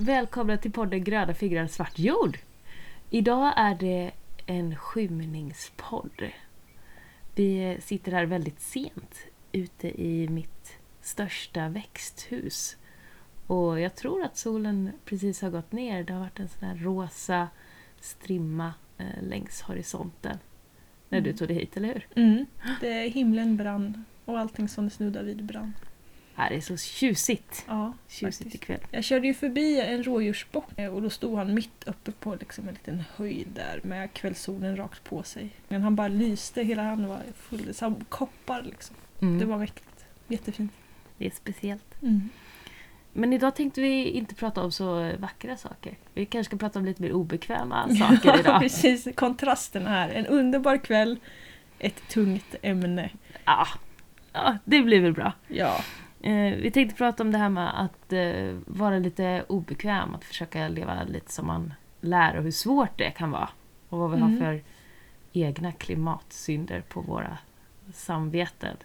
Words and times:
Välkomna 0.00 0.56
till 0.56 0.72
podden 0.72 1.04
Gröna 1.04 1.34
fingrar 1.34 1.66
svart 1.66 1.98
jord. 1.98 2.38
Idag 3.10 3.52
är 3.56 3.74
det 3.74 4.10
en 4.46 4.76
skymningspodd. 4.76 6.22
Vi 7.34 7.78
sitter 7.80 8.12
här 8.12 8.26
väldigt 8.26 8.60
sent 8.60 9.16
ute 9.52 10.02
i 10.02 10.28
mitt 10.28 10.78
största 11.00 11.68
växthus. 11.68 12.76
Och 13.46 13.80
jag 13.80 13.94
tror 13.94 14.22
att 14.22 14.36
solen 14.36 14.92
precis 15.04 15.42
har 15.42 15.50
gått 15.50 15.72
ner. 15.72 16.04
Det 16.04 16.12
har 16.12 16.20
varit 16.20 16.40
en 16.40 16.48
sån 16.48 16.68
här 16.68 16.76
rosa 16.76 17.48
strimma 18.00 18.74
eh, 18.98 19.22
längs 19.22 19.62
horisonten. 19.62 20.38
När 21.08 21.20
du 21.20 21.32
tog 21.32 21.48
dig 21.48 21.56
hit, 21.56 21.76
eller 21.76 21.88
hur? 21.88 22.06
Mm. 22.14 22.46
Det, 22.80 23.08
himlen 23.08 23.56
brann 23.56 24.04
och 24.24 24.38
allting 24.38 24.68
som 24.68 24.84
det 24.84 24.90
snuddar 24.90 25.22
vid 25.22 25.44
brann. 25.44 25.72
Här 26.40 26.52
är 26.52 26.60
så 26.60 26.76
tjusigt. 26.76 27.64
Ja, 27.68 27.92
Tjusigt 28.08 28.36
faktiskt. 28.44 28.54
ikväll. 28.54 28.80
Jag 28.90 29.04
körde 29.04 29.26
ju 29.26 29.34
förbi 29.34 29.80
en 29.80 30.02
rådjursbock 30.04 30.64
eh, 30.76 30.94
och 30.94 31.02
då 31.02 31.10
stod 31.10 31.38
han 31.38 31.54
mitt 31.54 31.84
uppe 31.86 32.12
på 32.12 32.34
liksom 32.40 32.68
en 32.68 32.74
liten 32.74 33.02
höjd 33.16 33.48
där 33.54 33.80
med 33.82 34.12
kvällssolen 34.12 34.76
rakt 34.76 35.04
på 35.04 35.22
sig. 35.22 35.50
Men 35.68 35.82
han 35.82 35.96
bara 35.96 36.08
lyste, 36.08 36.62
hela 36.62 36.82
han 36.82 37.08
var 37.08 37.20
full 37.36 37.74
som 37.74 38.04
koppar 38.08 38.62
liksom. 38.62 38.96
Mm. 39.20 39.38
Det 39.38 39.44
var 39.44 39.58
mäktigt. 39.58 40.04
Jättefint. 40.28 40.72
Det 41.18 41.26
är 41.26 41.30
speciellt. 41.30 42.02
Mm. 42.02 42.28
Men 43.12 43.32
idag 43.32 43.56
tänkte 43.56 43.80
vi 43.80 44.04
inte 44.04 44.34
prata 44.34 44.62
om 44.62 44.72
så 44.72 45.12
vackra 45.18 45.56
saker. 45.56 45.96
Vi 46.14 46.26
kanske 46.26 46.48
ska 46.50 46.56
prata 46.58 46.78
om 46.78 46.84
lite 46.84 47.02
mer 47.02 47.12
obekväma 47.12 47.88
saker 47.98 48.40
idag. 48.40 48.60
precis. 48.60 49.08
Kontrasterna 49.14 49.90
här. 49.90 50.08
En 50.08 50.26
underbar 50.26 50.76
kväll, 50.76 51.18
ett 51.78 52.08
tungt 52.08 52.54
ämne. 52.62 53.10
Ja, 53.44 53.66
ja, 54.32 54.58
det 54.64 54.82
blir 54.82 55.00
väl 55.00 55.12
bra. 55.12 55.32
Ja. 55.48 55.84
Eh, 56.22 56.54
vi 56.56 56.70
tänkte 56.70 56.96
prata 56.96 57.22
om 57.22 57.32
det 57.32 57.38
här 57.38 57.48
med 57.48 57.80
att 57.84 58.12
eh, 58.12 58.56
vara 58.66 58.98
lite 58.98 59.44
obekväm, 59.48 60.14
att 60.14 60.24
försöka 60.24 60.68
leva 60.68 61.02
lite 61.04 61.32
som 61.32 61.46
man 61.46 61.74
lär 62.00 62.36
och 62.36 62.42
hur 62.42 62.50
svårt 62.50 62.98
det 62.98 63.10
kan 63.10 63.30
vara. 63.30 63.48
Och 63.88 63.98
vad 63.98 64.10
vi 64.10 64.18
har 64.20 64.28
Mm. 64.28 64.38
för 64.40 64.62
egna 65.32 65.72
klimatsynder 65.72 66.80
på 66.80 67.00
våra 67.00 67.38
samveten. 67.94 68.76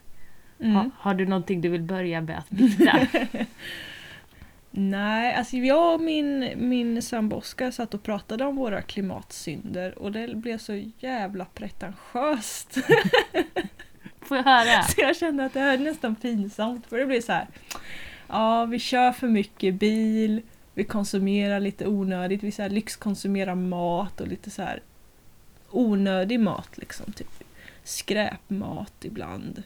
Mm. 0.59 0.75
Ha, 0.75 0.89
har 0.97 1.13
du 1.13 1.25
någonting 1.25 1.61
du 1.61 1.69
vill 1.69 1.81
börja 1.81 2.21
med 2.21 2.37
att 2.37 2.49
bikta? 2.49 3.07
Nej, 4.71 5.35
alltså 5.35 5.57
jag 5.57 5.93
och 5.93 6.01
min, 6.01 6.53
min 6.55 7.01
sambo 7.01 7.35
Oskar 7.35 7.71
satt 7.71 7.93
och 7.93 8.03
pratade 8.03 8.45
om 8.45 8.55
våra 8.55 8.81
klimatsynder 8.81 9.99
och 9.99 10.11
det 10.11 10.35
blev 10.35 10.57
så 10.57 10.83
jävla 10.99 11.45
pretentiöst. 11.45 12.77
Får 14.25 14.37
jag 14.37 14.43
höra? 14.43 14.83
Så 14.87 15.01
jag 15.01 15.15
kände 15.15 15.45
att 15.45 15.53
det 15.53 15.59
här 15.59 15.73
är 15.73 15.77
nästan 15.77 16.15
pinsamt 16.15 16.85
för 16.87 16.97
det 16.97 17.05
blir 17.05 17.21
så 17.21 17.31
här. 17.31 17.47
Ja, 18.27 18.65
vi 18.65 18.79
kör 18.79 19.11
för 19.11 19.27
mycket 19.27 19.73
bil, 19.75 20.41
vi 20.73 20.83
konsumerar 20.83 21.59
lite 21.59 21.87
onödigt, 21.87 22.43
vi 22.43 22.51
så 22.51 22.61
här 22.61 22.69
lyxkonsumerar 22.69 23.55
mat 23.55 24.21
och 24.21 24.27
lite 24.27 24.49
så 24.49 24.61
här 24.61 24.81
onödig 25.71 26.39
mat 26.39 26.77
liksom. 26.77 27.11
Typ 27.13 27.43
skräpmat 27.83 28.93
ibland. 29.05 29.63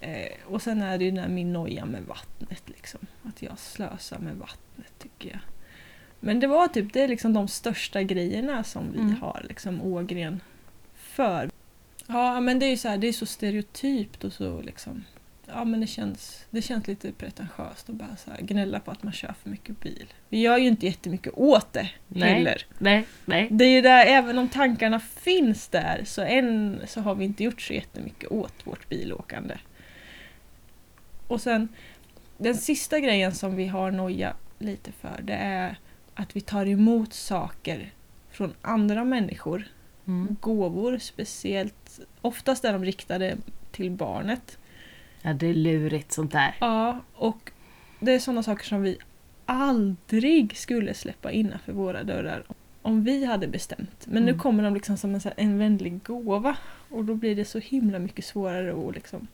Eh, 0.00 0.32
och 0.46 0.62
sen 0.62 0.82
är 0.82 0.98
det 0.98 1.04
ju 1.04 1.10
den 1.10 1.34
min 1.34 1.52
noja 1.52 1.84
med 1.86 2.02
vattnet 2.02 2.62
liksom. 2.66 3.00
Att 3.22 3.42
jag 3.42 3.58
slösar 3.58 4.18
med 4.18 4.36
vattnet 4.36 4.92
tycker 4.98 5.28
jag. 5.30 5.38
Men 6.20 6.40
det 6.40 6.46
var 6.46 6.68
typ 6.68 6.92
det 6.92 7.00
är 7.02 7.08
liksom 7.08 7.32
de 7.32 7.48
största 7.48 8.02
grejerna 8.02 8.64
som 8.64 8.92
vi 8.92 8.98
Mm. 8.98 9.16
har 9.20 9.46
liksom 9.48 9.82
Ågren 9.82 10.40
för. 10.94 11.50
Ja 12.06 12.40
men 12.40 12.58
det 12.58 12.66
är 12.66 12.70
ju 12.70 12.76
så 12.76 12.88
här, 12.88 12.98
det 12.98 13.08
är 13.08 13.12
så 13.12 13.26
stereotypt 13.26 14.24
och 14.24 14.32
så 14.32 14.60
liksom. 14.60 15.04
Ja 15.46 15.64
men 15.64 15.80
det 15.80 15.86
känns, 15.86 16.44
det 16.50 16.62
känns 16.62 16.86
lite 16.86 17.12
pretentiöst 17.12 17.88
att 17.90 17.94
bara 17.94 18.16
så 18.16 18.30
här 18.30 18.40
gnälla 18.40 18.80
på 18.80 18.90
att 18.90 19.02
man 19.02 19.12
kör 19.12 19.34
för 19.42 19.50
mycket 19.50 19.80
bil. 19.80 20.06
Vi 20.28 20.40
gör 20.40 20.58
ju 20.58 20.68
inte 20.68 20.86
jättemycket 20.86 21.32
åt 21.36 21.72
det 21.72 21.90
Nej. 22.08 22.34
heller. 22.34 22.66
Nej, 22.78 23.06
nej. 23.24 23.48
Det 23.50 23.64
är 23.64 23.68
ju 23.68 23.80
där, 23.80 24.06
även 24.06 24.38
om 24.38 24.48
tankarna 24.48 25.00
finns 25.00 25.68
där 25.68 26.02
så 26.04 26.22
än 26.22 26.80
så 26.86 27.00
har 27.00 27.14
vi 27.14 27.24
inte 27.24 27.44
gjort 27.44 27.60
så 27.60 27.72
jättemycket 27.72 28.30
åt 28.30 28.66
vårt 28.66 28.88
bilåkande. 28.88 29.54
Och 31.26 31.40
sen 31.40 31.68
den 32.38 32.56
sista 32.56 33.00
grejen 33.00 33.34
som 33.34 33.56
vi 33.56 33.66
har 33.66 33.90
noja 33.90 34.34
lite 34.58 34.92
för 34.92 35.22
det 35.22 35.34
är 35.34 35.78
att 36.14 36.36
vi 36.36 36.40
tar 36.40 36.66
emot 36.66 37.12
saker 37.12 37.92
från 38.30 38.54
andra 38.62 39.04
människor. 39.04 39.64
Mm. 40.06 40.36
Gåvor 40.40 40.98
speciellt, 40.98 42.00
oftast 42.20 42.64
är 42.64 42.72
de 42.72 42.84
riktade 42.84 43.36
till 43.70 43.90
barnet. 43.90 44.58
Ja, 45.22 45.32
det 45.32 45.46
är 45.46 45.54
lurigt 45.54 46.12
sånt 46.12 46.32
där. 46.32 46.56
Ja, 46.60 47.00
och 47.14 47.50
det 48.00 48.12
är 48.12 48.18
sådana 48.18 48.42
saker 48.42 48.64
som 48.64 48.82
vi 48.82 48.98
aldrig 49.46 50.56
skulle 50.56 50.94
släppa 50.94 51.30
innanför 51.30 51.72
våra 51.72 52.02
dörrar 52.04 52.42
om 52.82 53.04
vi 53.04 53.24
hade 53.24 53.46
bestämt. 53.46 54.06
Men 54.06 54.22
nu 54.22 54.28
Mm. 54.30 54.40
kommer 54.40 54.62
de 54.62 54.74
liksom 54.74 54.96
som 54.96 55.14
en, 55.14 55.20
så 55.20 55.28
här- 55.28 55.34
en 55.44 55.58
vänlig 55.58 56.02
gåva 56.02 56.56
och 56.90 57.04
då 57.04 57.14
blir 57.14 57.36
det 57.36 57.44
så 57.44 57.58
himla 57.58 57.98
mycket 57.98 58.24
svårare 58.24 58.88
att 58.88 58.94
liksom... 58.94 59.26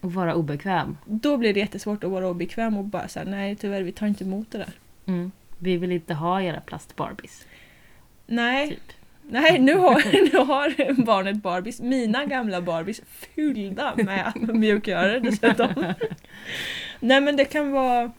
Och 0.00 0.14
vara 0.14 0.34
obekväm. 0.34 0.96
Då 1.06 1.36
blir 1.36 1.54
det 1.54 1.60
jättesvårt 1.60 2.04
att 2.04 2.10
vara 2.10 2.28
obekväm 2.28 2.76
och 2.76 2.84
bara 2.84 3.08
säga 3.08 3.24
nej 3.30 3.56
tyvärr 3.56 3.82
vi 3.82 3.92
tar 3.92 4.06
inte 4.06 4.24
emot 4.24 4.50
det 4.50 4.58
där. 4.58 4.72
Mm. 5.06 5.32
Vi 5.58 5.76
vill 5.76 5.92
inte 5.92 6.14
ha 6.14 6.42
era 6.42 6.60
plastbarbies. 6.60 7.46
Nej, 8.26 8.68
Typ. 8.70 8.92
Nej 9.28 9.58
nu, 9.58 9.74
har, 9.74 9.94
nu 10.32 10.38
har 10.38 11.02
barnet 11.04 11.36
Barbies, 11.36 11.80
mina 11.80 12.24
gamla 12.24 12.60
Barbies, 12.60 13.00
fyllda 13.06 13.94
med 13.96 14.32
mjukgörare 14.54 15.20
dessutom. 15.20 15.94
Nej 17.00 17.20
men 17.20 17.36
det 17.36 17.44
kan 17.44 17.70
vara... 17.70 18.12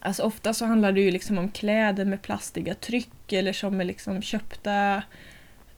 Alltså 0.00 0.22
ofta 0.22 0.54
så 0.54 0.64
handlar 0.64 0.92
det 0.92 1.00
ju 1.00 1.10
liksom 1.10 1.38
om 1.38 1.48
kläder 1.48 2.04
med 2.04 2.22
plastiga 2.22 2.74
tryck 2.74 3.32
eller 3.32 3.52
som 3.52 3.80
är 3.80 3.84
liksom 3.84 4.22
köpta 4.22 5.02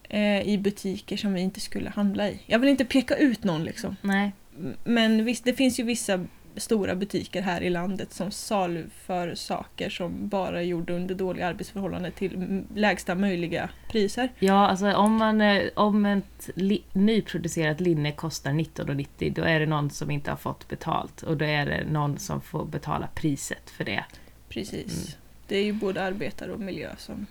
eh, 0.08 0.48
i 0.48 0.58
butiker 0.58 1.16
som 1.16 1.34
vi 1.34 1.40
inte 1.40 1.60
skulle 1.60 1.90
handla 1.90 2.28
i. 2.28 2.40
Jag 2.46 2.58
vill 2.58 2.68
inte 2.68 2.84
peka 2.84 3.16
ut 3.16 3.44
någon 3.44 3.64
liksom. 3.64 3.96
Nej. 4.02 4.32
Men 4.84 5.24
visst, 5.24 5.44
det 5.44 5.52
finns 5.52 5.80
ju 5.80 5.82
vissa 5.82 6.26
stora 6.58 6.94
butiker 6.94 7.42
här 7.42 7.60
i 7.60 7.70
landet 7.70 8.12
som 8.12 8.30
saluför 8.30 9.34
saker 9.34 9.90
som 9.90 10.28
bara 10.28 10.60
är 10.60 10.64
gjorda 10.64 10.92
under 10.92 11.14
dåliga 11.14 11.46
arbetsförhållanden 11.46 12.12
till 12.12 12.64
lägsta 12.74 13.14
möjliga 13.14 13.70
priser. 13.90 14.28
Ja, 14.38 14.68
alltså 14.68 14.92
om, 14.92 15.16
man, 15.16 15.40
eh, 15.40 15.62
om 15.74 16.06
ett 16.06 16.50
li, 16.54 16.82
nyproducerat 16.92 17.80
linne 17.80 18.12
kostar 18.12 18.50
19,90 18.50 19.34
då 19.34 19.42
är 19.42 19.60
det 19.60 19.66
någon 19.66 19.90
som 19.90 20.10
inte 20.10 20.30
har 20.30 20.36
fått 20.36 20.68
betalt 20.68 21.22
och 21.22 21.36
då 21.36 21.44
är 21.44 21.66
det 21.66 21.84
någon 21.90 22.18
som 22.18 22.40
får 22.40 22.64
betala 22.64 23.08
priset 23.14 23.70
för 23.70 23.84
det. 23.84 24.04
Precis. 24.48 24.92
Mm. 24.92 25.20
Det 25.46 25.56
är 25.56 25.64
ju 25.64 25.72
både 25.72 26.02
arbetare 26.02 26.52
och 26.52 26.60
miljö 26.60 26.90
som, 26.98 27.26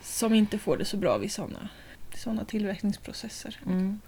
som 0.00 0.34
inte 0.34 0.58
får 0.58 0.76
det 0.76 0.84
så 0.84 0.96
bra 0.96 1.18
vid 1.18 1.32
sådana 1.32 1.68
såna 2.14 2.44
tillverkningsprocesser. 2.44 3.60
Mm. 3.66 4.00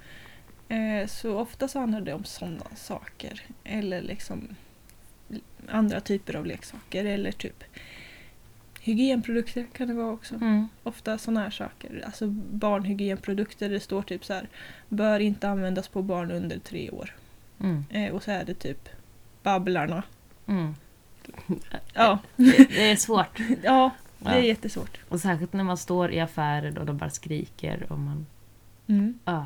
Eh, 0.68 1.06
så 1.06 1.38
ofta 1.38 1.68
så 1.68 1.78
handlar 1.78 2.00
det 2.00 2.14
om 2.14 2.24
sådana 2.24 2.66
saker. 2.76 3.42
Eller 3.64 4.02
liksom 4.02 4.56
andra 5.68 6.00
typer 6.00 6.36
av 6.36 6.46
leksaker. 6.46 7.04
Eller 7.04 7.32
typ 7.32 7.64
hygienprodukter 8.80 9.66
kan 9.72 9.88
det 9.88 9.94
vara 9.94 10.12
också. 10.12 10.34
Mm. 10.34 10.68
Ofta 10.82 11.18
sådana 11.18 11.40
här 11.40 11.50
saker. 11.50 12.02
Alltså 12.06 12.26
barnhygienprodukter. 12.50 13.68
Det 13.68 13.80
står 13.80 14.02
typ 14.02 14.24
så 14.24 14.32
här. 14.34 14.48
Bör 14.88 15.20
inte 15.20 15.48
användas 15.48 15.88
på 15.88 16.02
barn 16.02 16.30
under 16.30 16.58
tre 16.58 16.90
år. 16.90 17.14
Mm. 17.60 17.84
Eh, 17.90 18.12
och 18.14 18.22
så 18.22 18.30
är 18.30 18.44
det 18.44 18.54
typ 18.54 18.88
Babblarna. 19.42 20.02
Mm. 20.46 20.74
Ja, 21.94 22.18
Det, 22.36 22.68
det 22.70 22.90
är 22.90 22.96
svårt. 22.96 23.40
ja 23.62 23.90
det 24.18 24.28
är 24.30 24.34
Ja. 24.34 24.40
jättesvårt. 24.40 24.98
Och 25.08 25.20
särskilt 25.20 25.52
när 25.52 25.64
man 25.64 25.76
står 25.76 26.12
i 26.12 26.20
affären 26.20 26.78
och 26.78 26.86
de 26.86 26.96
bara 26.98 27.10
skriker 27.10 27.92
och 27.92 27.98
man... 27.98 28.26
Mm. 28.86 29.18
Ah. 29.24 29.44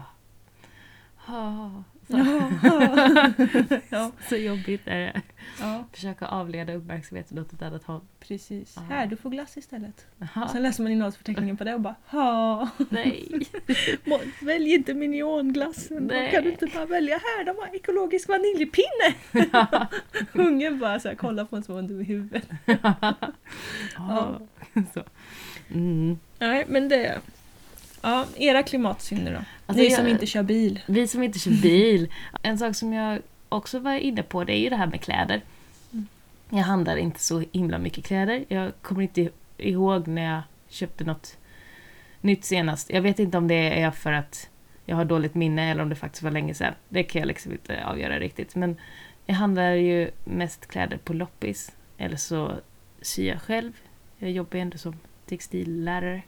Ah. 1.26 1.70
Ja. 2.08 2.50
ja. 3.88 4.12
så 4.28 4.36
jobbigt 4.36 4.82
är 4.84 4.98
det. 4.98 5.22
ja, 5.60 5.84
Försöka 5.92 6.26
avleda 6.26 6.74
uppmärksamheten 6.74 7.38
åt 7.38 7.52
ett 7.52 7.62
annat 7.62 7.84
håll. 7.84 8.00
precis. 8.20 8.72
Ja. 8.76 8.82
Här, 8.94 9.06
du 9.06 9.16
får 9.16 9.30
glass 9.30 9.56
istället. 9.56 10.06
Aha. 10.22 10.48
sen 10.48 10.62
läser 10.62 10.82
man 10.82 10.92
innehållsförteckningen 10.92 11.56
på 11.56 11.64
det 11.64 11.74
och 11.74 11.80
bara 11.80 11.94
ha. 12.06 12.68
Nej. 12.88 13.28
Välj 14.42 14.74
inte 14.74 14.94
minionglassen. 14.94 16.04
Nej. 16.04 16.30
Kan 16.30 16.42
du 16.44 16.50
inte 16.50 16.66
bara 16.66 16.86
välja 16.86 17.14
här? 17.14 17.44
De 17.44 17.56
har 17.58 17.74
ekologisk 17.76 18.28
vaniljpinne. 18.28 19.14
Ungen 20.32 20.78
bara 20.78 21.00
så 21.00 21.08
här, 21.08 21.14
kollar 21.14 21.44
på 21.44 21.56
en 21.56 21.62
så 21.62 21.72
under 21.72 22.04
huvudet. 22.04 22.48
Ja. 23.96 24.40
Så. 24.94 25.02
Mm. 25.70 26.18
Nej, 26.38 26.64
men 26.68 26.88
det... 26.88 27.20
Ja, 28.02 28.26
era 28.36 28.62
klimatsynder 28.62 29.32
då? 29.32 29.38
Alltså, 29.66 29.82
Ni 29.82 29.88
jag- 29.88 29.96
som 29.98 30.06
inte 30.06 30.26
kör 30.26 30.42
bil. 30.42 30.80
Vi 30.86 31.08
som 31.08 31.22
inte 31.22 31.38
kör 31.38 31.50
bil. 31.62 32.12
En 32.42 32.58
sak 32.58 32.76
som 32.76 32.92
jag 32.92 33.18
också 33.48 33.78
var 33.78 33.94
inne 33.94 34.22
på 34.22 34.44
det 34.44 34.52
är 34.52 34.60
ju 34.60 34.68
det 34.68 34.76
här 34.76 34.86
med 34.86 35.00
kläder. 35.00 35.42
Mm. 35.92 36.06
Jag 36.50 36.58
handlar 36.58 36.96
inte 36.96 37.20
så 37.20 37.44
himla 37.52 37.78
mycket 37.78 38.04
kläder. 38.04 38.44
Jag 38.48 38.72
kommer 38.82 39.02
inte 39.02 39.28
ihåg 39.58 40.08
när 40.08 40.34
jag 40.34 40.42
köpte 40.68 41.04
något 41.04 41.36
nytt 42.20 42.44
senast. 42.44 42.90
Jag 42.90 43.02
vet 43.02 43.18
inte 43.18 43.38
om 43.38 43.48
det 43.48 43.80
är 43.80 43.90
för 43.90 44.12
att 44.12 44.48
jag 44.86 44.96
har 44.96 45.04
dåligt 45.04 45.34
minne 45.34 45.70
eller 45.70 45.82
om 45.82 45.88
det 45.88 45.96
faktiskt 45.96 46.22
var 46.22 46.30
länge 46.30 46.54
sedan. 46.54 46.74
Det 46.88 47.02
kan 47.02 47.18
jag 47.20 47.26
liksom 47.26 47.52
inte 47.52 47.84
avgöra 47.84 48.18
riktigt. 48.18 48.54
Men 48.54 48.76
jag 49.26 49.34
handlar 49.34 49.70
ju 49.72 50.10
mest 50.24 50.66
kläder 50.66 50.96
på 50.96 51.12
loppis. 51.12 51.72
Eller 51.98 52.16
så 52.16 52.52
syr 53.02 53.28
jag 53.28 53.42
själv 53.42 53.72
Jag 54.18 54.30
jobbar 54.30 54.56
ju 54.56 54.62
ändå 54.62 54.78
som 54.78 54.96
textillärare. 55.26 56.22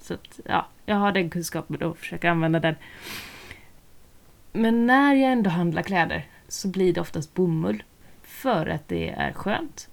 Så 0.00 0.14
att, 0.14 0.40
ja, 0.44 0.66
jag 0.86 0.96
har 0.96 1.12
den 1.12 1.30
kunskapen 1.30 1.82
och 1.82 1.98
försöker 1.98 2.28
använda 2.28 2.60
den. 2.60 2.74
Men 4.52 4.86
när 4.86 5.14
jag 5.14 5.32
ändå 5.32 5.50
handlar 5.50 5.82
kläder 5.82 6.26
så 6.48 6.68
blir 6.68 6.92
det 6.92 7.00
oftast 7.00 7.34
bomull. 7.34 7.82
För 8.22 8.66
att 8.66 8.88
det 8.88 9.08
är 9.08 9.32
skönt. 9.32 9.88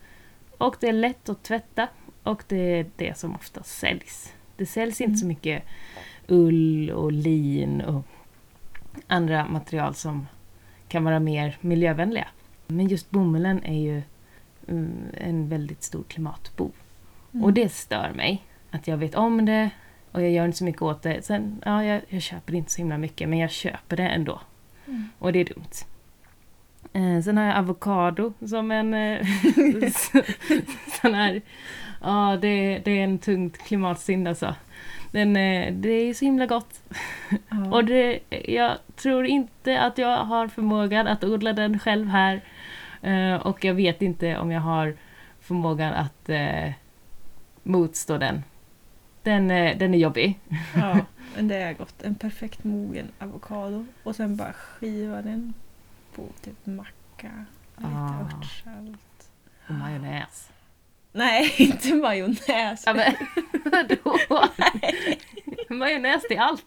Och 0.57 0.75
det 0.79 0.87
är 0.87 0.93
lätt 0.93 1.29
att 1.29 1.43
tvätta. 1.43 1.87
Och 2.23 2.43
det 2.47 2.79
är 2.79 2.85
det 2.95 3.17
som 3.17 3.35
oftast 3.35 3.79
säljs. 3.79 4.33
Det 4.55 4.65
säljs 4.65 5.01
inte 5.01 5.17
så 5.17 5.25
mycket 5.25 5.63
ull 6.27 6.91
och 6.91 7.11
lin 7.11 7.81
och 7.81 8.05
andra 9.07 9.47
material 9.47 9.95
som 9.95 10.27
kan 10.87 11.03
vara 11.03 11.19
mer 11.19 11.57
miljövänliga. 11.61 12.27
Men 12.67 12.87
just 12.87 13.09
bomullen 13.09 13.63
är 13.63 13.79
ju 13.79 14.01
mm, 14.67 14.91
en 15.13 15.49
väldigt 15.49 15.83
stor 15.83 16.03
klimatbov. 16.03 16.71
Mm. 17.33 17.43
Och 17.43 17.53
det 17.53 17.69
stör 17.69 18.11
mig. 18.15 18.43
Att 18.71 18.87
jag 18.87 18.97
vet 18.97 19.15
om 19.15 19.45
det 19.45 19.69
och 20.17 20.23
jag 20.23 20.31
gör 20.31 20.45
inte 20.45 20.57
så 20.57 20.63
mycket 20.63 20.81
åt 20.81 21.01
det. 21.01 21.25
Sen, 21.25 21.61
ja, 21.65 21.83
jag, 21.83 22.01
jag 22.09 22.21
köper 22.21 22.55
inte 22.55 22.71
så 22.71 22.77
himla 22.77 22.97
mycket 22.97 23.29
men 23.29 23.39
jag 23.39 23.51
köper 23.51 23.97
det 23.97 24.07
ändå. 24.07 24.41
Mm. 24.87 25.09
Och 25.19 25.33
det 25.33 25.39
är 25.39 25.45
dumt. 25.45 25.73
Eh, 26.93 27.23
sen 27.23 27.37
har 27.37 27.45
jag 27.45 27.57
avokado 27.57 28.33
som 28.47 28.71
en 28.71 28.93
eh, 28.93 29.25
sån 31.01 31.13
här... 31.13 31.41
Ja, 32.01 32.37
det, 32.41 32.79
det 32.85 32.91
är 32.91 33.03
en 33.03 33.19
tungt 33.19 33.57
klimatsynd 33.57 34.27
alltså. 34.27 34.55
Den, 35.11 35.35
eh, 35.35 35.73
det 35.73 35.89
är 35.89 36.13
så 36.13 36.25
himla 36.25 36.45
gott. 36.45 36.81
Ja. 37.49 37.71
Och 37.71 37.85
det, 37.85 38.19
jag 38.29 38.77
tror 38.95 39.25
inte 39.25 39.81
att 39.81 39.97
jag 39.97 40.17
har 40.17 40.47
förmågan 40.47 41.07
att 41.07 41.23
odla 41.23 41.53
den 41.53 41.79
själv 41.79 42.07
här. 42.07 42.41
Eh, 43.01 43.35
och 43.35 43.65
jag 43.65 43.73
vet 43.73 44.01
inte 44.01 44.37
om 44.37 44.51
jag 44.51 44.61
har 44.61 44.95
förmågan 45.41 45.93
att 45.93 46.29
eh, 46.29 46.71
motstå 47.63 48.17
den. 48.17 48.43
Den, 49.27 49.51
eh, 49.51 49.77
den 49.77 49.93
är 49.93 49.97
jobbig. 49.97 50.39
ja, 50.75 50.99
men 51.35 51.47
det 51.47 51.55
är 51.55 51.73
gott. 51.73 52.01
En 52.03 52.15
perfekt 52.15 52.63
mogen 52.63 53.11
avokado 53.19 53.85
och 54.03 54.15
sen 54.15 54.35
bara 54.35 54.53
skiva 54.53 55.21
den 55.21 55.53
på 56.15 56.27
typ 56.41 56.65
macka. 56.65 57.45
Lite 57.77 57.89
Ah. 57.89 58.21
örtsalt. 58.21 59.29
Och 59.67 59.73
majonnäs. 59.73 60.49
Nej, 61.11 61.53
inte 61.57 61.95
majonnäs. 61.95 62.83
Ja, 62.85 62.93
men 62.93 63.13
vadå? 63.71 64.17
majonnäs 65.69 66.23
till 66.27 66.39
allt. 66.39 66.65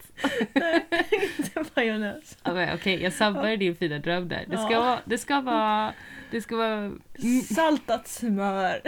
inte 1.38 1.64
majonnäs. 1.76 2.38
Ja, 2.42 2.74
Okej, 2.74 3.02
jag 3.02 3.12
sabbar 3.12 3.56
din 3.56 3.76
fina 3.76 3.98
dröm 3.98 4.28
där. 4.28 4.44
Det 4.48 4.56
ska 4.56 4.72
Ja. 4.72 4.98
Det 5.04 5.18
ska 5.18 5.40
vara, 5.40 5.92
det 6.30 6.40
ska 6.40 6.56
vara, 6.56 6.92
Saltat 7.54 8.08
smör. 8.08 8.80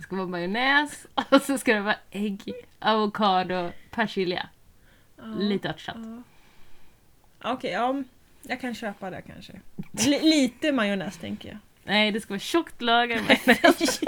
Det 0.00 0.04
ska 0.04 0.16
vara 0.16 0.26
majonnäs 0.26 1.06
och 1.30 1.42
så 1.42 1.58
ska 1.58 1.74
det 1.74 1.80
vara 1.80 1.96
ägg, 2.10 2.52
avokado, 2.78 3.70
persilja. 3.90 4.48
Ja. 5.16 5.24
Lite 5.24 5.68
örtsalt. 5.68 5.98
Ja. 7.42 7.52
Okej, 7.52 7.70
ja. 7.70 8.02
Jag 8.42 8.60
kan 8.60 8.74
köpa 8.74 9.10
det 9.10 9.22
kanske. 9.22 9.52
L- 10.06 10.18
lite 10.22 10.72
majonnäs 10.72 11.16
tänker 11.18 11.48
jag. 11.48 11.58
Nej, 11.84 12.10
det 12.12 12.20
ska 12.20 12.28
vara 12.34 12.38
tjockt 12.40 12.82
lager 12.82 13.20
majonnäs. 13.28 14.00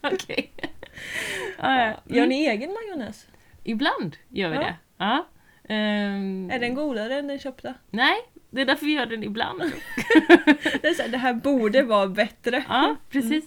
Okej. 0.00 0.52
Ja, 1.58 1.80
ja. 1.86 1.94
Gör 2.06 2.16
Mm. 2.16 2.28
ni 2.28 2.46
egen 2.46 2.72
majonnäs? 2.72 3.26
Ibland 3.64 4.16
gör 4.28 4.48
vi 4.48 4.54
Ja. 4.56 4.60
det. 4.62 4.74
Ja. 4.98 5.26
Ehm, 5.68 6.50
Är 6.50 6.58
den 6.58 6.74
godare 6.74 7.14
än 7.18 7.26
den 7.26 7.38
köpta? 7.38 7.74
Nej, 7.90 8.16
det 8.50 8.60
är 8.60 8.64
därför 8.64 8.86
vi 8.86 8.92
gör 8.92 9.06
den 9.06 9.22
ibland. 9.22 9.60
Det, 10.82 10.88
är 10.88 10.94
så 10.94 11.02
här, 11.02 11.08
det 11.08 11.18
här 11.18 11.32
borde 11.34 11.82
vara 11.82 12.06
bättre. 12.06 12.64
Ja, 12.68 12.96
precis. 13.10 13.44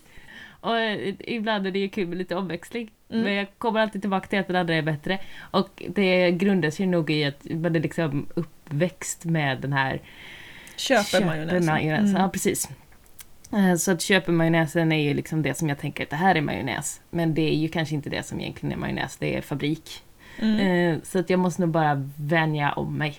Och 0.61 0.77
eh, 0.77 1.13
ibland 1.19 1.67
är 1.67 1.71
det 1.71 1.79
ju 1.79 1.89
kul 1.89 2.07
med 2.07 2.17
lite 2.17 2.35
omväxling. 2.35 2.91
Mm. 3.09 3.23
Men 3.23 3.33
jag 3.33 3.47
kommer 3.57 3.79
alltid 3.79 4.01
tillbaka 4.01 4.27
till 4.27 4.39
att 4.39 4.47
den 4.47 4.55
andra 4.55 4.75
är 4.75 4.81
bättre. 4.81 5.19
Och 5.51 5.83
det 5.87 6.31
grundas 6.31 6.79
ju 6.79 6.85
nog 6.85 7.09
i 7.11 7.23
att 7.25 7.45
man 7.49 7.75
är 7.75 7.79
liksom 7.79 8.27
uppväxt 8.35 9.25
med 9.25 9.61
den 9.61 9.73
här 9.73 10.01
Köper 10.75 11.25
majonnäsen. 11.25 11.65
majonnäs. 11.65 12.09
Mm. 12.09 12.21
Ja, 12.21 12.29
precis. 12.29 12.69
Eh, 13.53 13.75
Så 13.75 13.91
att 13.91 14.01
köpemajonnäsen 14.01 14.91
är 14.91 15.03
ju 15.03 15.13
liksom 15.13 15.41
det 15.41 15.53
som 15.57 15.69
jag 15.69 15.79
tänker 15.79 16.03
att 16.03 16.09
det 16.09 16.15
här 16.15 16.35
är 16.35 16.41
majonnäs. 16.41 17.01
Men 17.09 17.33
det 17.33 17.41
är 17.41 17.55
ju 17.55 17.67
kanske 17.67 17.95
inte 17.95 18.09
det 18.09 18.23
som 18.23 18.39
egentligen 18.39 18.73
är 18.73 18.77
majonnäs, 18.77 19.17
det 19.17 19.35
är 19.37 19.41
fabrik. 19.41 20.03
Mm. 20.39 20.59
Eh, 20.59 21.01
Så 21.03 21.19
att 21.19 21.29
jag 21.29 21.39
måste 21.39 21.61
nog 21.61 21.69
bara 21.69 22.07
vänja 22.19 22.71
om 22.73 22.97
mig. 22.97 23.15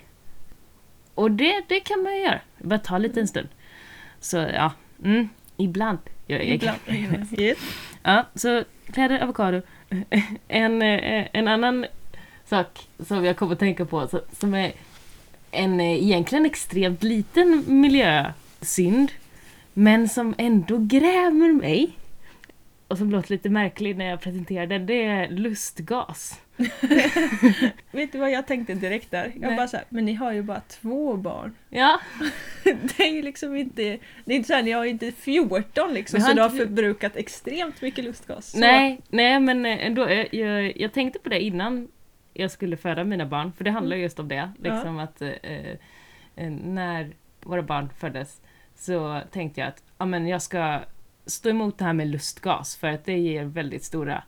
Och 1.14 1.30
det, 1.30 1.62
det 1.68 1.80
kan 1.80 2.02
man 2.02 2.14
ju 2.16 2.22
göra. 2.22 2.40
Det 2.58 2.66
bara 2.66 2.78
ta 2.78 2.98
lite 2.98 3.20
en 3.20 3.28
stund. 3.28 3.48
Så 4.20 4.36
ja, 4.36 4.72
mm, 5.04 5.28
ibland 5.56 5.98
jag 6.30 6.44
Ibland. 6.44 6.78
Yes. 7.38 7.58
Ja, 8.02 8.26
så 8.34 8.64
kläder, 8.92 9.22
avokado. 9.22 9.62
En, 10.48 10.82
eh, 10.82 11.26
en 11.32 11.48
annan 11.48 11.86
sak 12.48 12.88
som 13.06 13.24
jag 13.24 13.36
kommer 13.36 13.52
att 13.52 13.58
tänka 13.58 13.84
på 13.84 14.08
som 14.38 14.54
är 14.54 14.72
en 15.50 15.80
eh, 15.80 16.02
egentligen 16.02 16.46
extremt 16.46 17.02
liten 17.02 17.64
miljösynd 17.66 19.12
men 19.74 20.08
som 20.08 20.34
ändå 20.38 20.78
grämer 20.78 21.52
mig 21.52 21.90
och 22.90 22.98
som 22.98 23.10
låter 23.10 23.30
lite 23.30 23.50
märklig 23.50 23.96
när 23.96 24.04
jag 24.04 24.20
presenterar 24.20 24.66
den, 24.66 24.86
det 24.86 25.04
är 25.04 25.28
lustgas. 25.28 26.40
Vet 27.90 28.12
du 28.12 28.18
vad 28.18 28.30
jag 28.30 28.46
tänkte 28.46 28.74
direkt 28.74 29.10
där? 29.10 29.32
Jag 29.34 29.40
Nej. 29.48 29.56
bara 29.56 29.68
så 29.68 29.76
här, 29.76 29.86
men 29.88 30.04
ni 30.04 30.14
har 30.14 30.32
ju 30.32 30.42
bara 30.42 30.60
två 30.60 31.16
barn. 31.16 31.54
Ja, 31.68 32.00
Det 32.64 33.00
är 33.02 33.12
ju 33.12 33.22
liksom 33.22 33.56
inte, 33.56 33.82
det 34.24 34.32
är 34.32 34.36
inte 34.36 34.46
så 34.46 34.54
här, 34.54 34.62
ni 34.62 34.70
har 34.70 34.84
ju 34.84 34.90
inte 34.90 35.12
14 35.12 35.94
liksom 35.94 36.20
så 36.20 36.32
du 36.32 36.40
har 36.40 36.50
inte- 36.50 36.66
förbrukat 36.66 37.16
extremt 37.16 37.82
mycket 37.82 38.04
lustgas. 38.04 38.50
Så- 38.50 38.58
nej, 38.58 39.00
nej 39.08 39.40
men 39.40 39.66
eh, 39.66 39.86
ändå, 39.86 40.10
jag, 40.10 40.34
jag, 40.34 40.76
jag 40.80 40.92
tänkte 40.92 41.18
på 41.18 41.28
det 41.28 41.40
innan 41.40 41.88
jag 42.34 42.50
skulle 42.50 42.76
föda 42.76 43.04
mina 43.04 43.26
barn, 43.26 43.52
för 43.52 43.64
det 43.64 43.70
handlar 43.70 43.96
just 43.96 44.18
om 44.18 44.28
det. 44.28 44.50
Liksom 44.62 44.98
att 44.98 45.22
eh, 45.22 45.28
eh, 46.36 46.50
när 46.64 47.10
våra 47.42 47.62
barn 47.62 47.88
föddes 47.98 48.40
så 48.76 49.20
tänkte 49.32 49.60
jag 49.60 49.68
att 49.68 49.82
ja, 49.98 50.04
men 50.06 50.26
jag 50.28 50.42
ska 50.42 50.80
stå 51.30 51.48
emot 51.48 51.78
det 51.78 51.84
här 51.84 51.92
med 51.92 52.08
lustgas 52.08 52.76
för 52.76 52.88
att 52.88 53.04
det 53.04 53.18
ger 53.18 53.44
väldigt 53.44 53.84
stora 53.84 54.22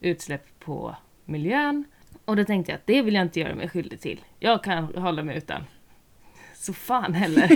utsläpp 0.00 0.46
på 0.60 0.96
miljön. 1.24 1.84
Och 2.24 2.36
då 2.36 2.44
tänkte 2.44 2.72
jag 2.72 2.76
att 2.76 2.86
det 2.86 3.02
vill 3.02 3.14
jag 3.14 3.22
inte 3.22 3.40
göra 3.40 3.54
mig 3.54 3.68
skyldig 3.68 4.00
till. 4.00 4.20
Jag 4.38 4.64
kan 4.64 4.84
hålla 4.84 5.22
mig 5.22 5.36
utan. 5.36 5.64
Så 6.54 6.72
fan 6.72 7.14
heller. 7.14 7.50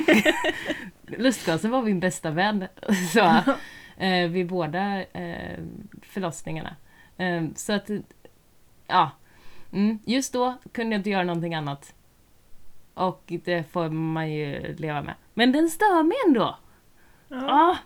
Lustgasen 1.18 1.70
var 1.70 1.82
min 1.82 2.00
bästa 2.00 2.30
vän. 2.30 2.66
Så, 3.12 3.54
eh, 3.96 4.28
vid 4.28 4.46
båda 4.46 5.02
eh, 5.02 5.58
förlossningarna. 6.02 6.76
Eh, 7.16 7.44
så 7.54 7.72
att, 7.72 7.90
ja. 8.86 9.10
Mm, 9.72 9.98
just 10.04 10.32
då 10.32 10.54
kunde 10.72 10.94
jag 10.94 11.00
inte 11.00 11.10
göra 11.10 11.24
någonting 11.24 11.54
annat. 11.54 11.94
Och 12.94 13.22
det 13.26 13.70
får 13.70 13.88
man 13.88 14.32
ju 14.32 14.76
leva 14.76 15.02
med. 15.02 15.14
Men 15.34 15.52
den 15.52 15.70
stör 15.70 16.02
mig 16.02 16.16
ändå. 16.26 16.58
Ja. 17.28 17.52
Ah, 17.52 17.76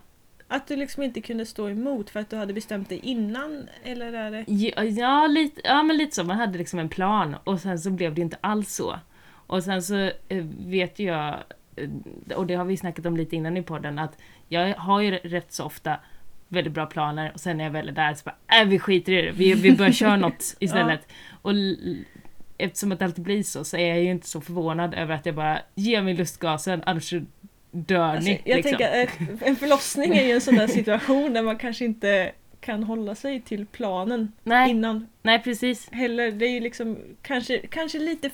Att 0.53 0.67
du 0.67 0.75
liksom 0.75 1.03
inte 1.03 1.21
kunde 1.21 1.45
stå 1.45 1.69
emot 1.69 2.09
för 2.09 2.19
att 2.19 2.29
du 2.29 2.35
hade 2.35 2.53
bestämt 2.53 2.89
dig 2.89 2.99
innan, 3.03 3.69
eller 3.83 4.13
är 4.13 4.31
det? 4.31 4.45
ja, 4.47 4.83
ja, 4.83 5.27
lite, 5.27 5.61
ja, 5.63 5.83
men 5.83 5.97
lite 5.97 6.15
så. 6.15 6.23
Man 6.23 6.37
hade 6.37 6.57
liksom 6.57 6.79
en 6.79 6.89
plan 6.89 7.35
och 7.43 7.59
sen 7.59 7.79
så 7.79 7.89
blev 7.89 8.13
det 8.15 8.21
inte 8.21 8.37
alls 8.41 8.75
så. 8.75 8.99
Och 9.47 9.63
sen 9.63 9.83
så 9.83 9.95
eh, 10.27 10.45
vet 10.59 10.99
jag, 10.99 11.35
eh, 11.75 12.35
och 12.35 12.47
det 12.47 12.55
har 12.55 12.65
vi 12.65 12.77
snackat 12.77 13.05
om 13.05 13.17
lite 13.17 13.35
innan 13.35 13.57
i 13.57 13.63
podden, 13.63 13.99
att 13.99 14.17
jag 14.47 14.75
har 14.75 15.01
ju 15.01 15.11
rätt 15.11 15.53
så 15.53 15.63
ofta 15.65 15.97
väldigt 16.47 16.73
bra 16.73 16.85
planer 16.85 17.31
och 17.33 17.39
sen 17.39 17.57
när 17.57 17.63
jag 17.63 17.71
väl 17.71 17.89
är 17.89 17.93
där 17.93 18.13
så 18.13 18.23
bara 18.25 18.61
äh, 18.61 18.67
vi 18.67 18.79
skiter 18.79 19.11
i 19.11 19.21
det, 19.21 19.31
vi, 19.31 19.53
vi 19.53 19.71
börjar 19.75 19.91
köra 19.91 20.15
något 20.17 20.55
istället. 20.59 21.07
Och 21.41 21.51
l- 21.51 22.05
eftersom 22.57 22.91
att 22.91 22.99
det 22.99 23.05
alltid 23.05 23.23
blir 23.23 23.43
så 23.43 23.63
så 23.63 23.77
är 23.77 23.87
jag 23.87 24.03
ju 24.03 24.11
inte 24.11 24.27
så 24.27 24.41
förvånad 24.41 24.93
över 24.93 25.15
att 25.15 25.25
jag 25.25 25.35
bara 25.35 25.59
ger 25.75 26.01
mig 26.01 26.13
lustgasen 26.13 26.83
annars 26.85 27.13
dör 27.71 27.99
Alltså, 28.03 28.29
ni. 28.29 28.41
jag 28.45 28.55
liksom. 28.55 28.77
tänker 28.77 29.03
att 29.03 29.41
en 29.41 29.55
förlossning 29.55 30.17
är 30.17 30.23
ju 30.25 30.31
en 30.31 30.41
sån 30.41 30.55
där 30.55 30.67
situation 30.67 31.33
där 31.33 31.41
man 31.41 31.57
kanske 31.57 31.85
inte 31.85 32.31
kan 32.61 32.83
hålla 32.83 33.15
sig 33.15 33.41
till 33.41 33.65
planen 33.65 34.31
nej, 34.43 34.69
innan 34.69 35.07
nej, 35.21 35.39
precis. 35.43 35.89
heller. 35.91 36.31
Det 36.31 36.45
är 36.45 36.49
ju 36.51 36.59
liksom 36.59 36.97
kanske, 37.21 37.57
kanske 37.57 37.99
lite 37.99 38.29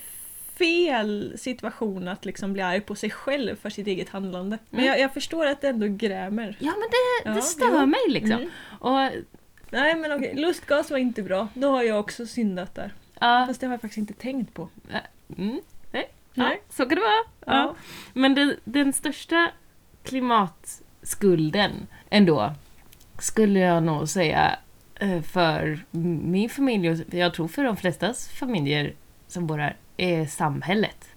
fel 0.58 1.34
situation 1.38 2.08
att 2.08 2.26
liksom 2.26 2.54
bli 2.54 2.62
arg 2.62 2.82
på 2.82 2.96
sig 2.96 3.10
själv 3.10 3.56
för 3.56 3.70
sitt 3.70 3.88
eget 3.88 4.10
handlande. 4.10 4.58
Men 4.70 4.80
Mm. 4.80 4.92
jag, 4.92 5.00
jag 5.00 5.14
förstår 5.14 5.46
att 5.46 5.62
det 5.62 5.68
ändå 5.68 5.88
grämer. 5.88 6.58
Ja 6.60 6.72
men 6.72 6.90
det, 6.90 7.30
Ja, 7.30 7.36
det 7.36 7.42
stör 7.42 7.80
jo. 7.82 7.86
mig 7.86 8.00
liksom. 8.08 8.32
Mm. 8.32 8.50
Och 8.80 9.10
Nej 9.70 9.96
men 9.96 10.12
okej, 10.12 10.34
lustgas 10.36 10.92
var 10.92 10.98
inte 10.98 11.24
bra. 11.24 11.48
Då 11.54 11.70
har 11.72 11.84
jag 11.84 12.00
också 12.00 12.26
syndat 12.26 12.76
där. 12.76 12.94
ja, 13.20 13.44
Fast 13.48 13.60
det 13.62 13.68
har 13.68 13.74
jag 13.74 13.82
faktiskt 13.82 13.98
inte 13.98 14.14
tänkt 14.14 14.54
på. 14.54 14.70
mm, 15.38 15.60
nej. 16.38 16.62
Ja, 16.68 16.74
så 16.74 16.86
kan 16.86 16.96
det 16.96 17.02
vara. 17.02 17.58
Ja. 17.58 17.76
Men 18.14 18.36
den, 18.36 18.56
den 18.64 18.94
största 18.94 19.52
klimatskulden 20.04 21.88
ändå 22.10 22.54
skulle 23.20 23.60
jag 23.60 23.84
nog 23.84 24.10
säga 24.10 24.60
eh, 24.96 25.22
för 25.22 25.80
min 26.24 26.50
familj 26.50 26.90
och 26.90 26.98
jag 27.14 27.34
tror 27.34 27.48
för 27.48 27.64
de 27.64 27.78
flestas 27.78 28.28
familjer 28.28 28.94
som 29.28 29.48
bor 29.48 29.58
här 29.58 29.76
är 29.98 30.26
samhället. 30.26 31.10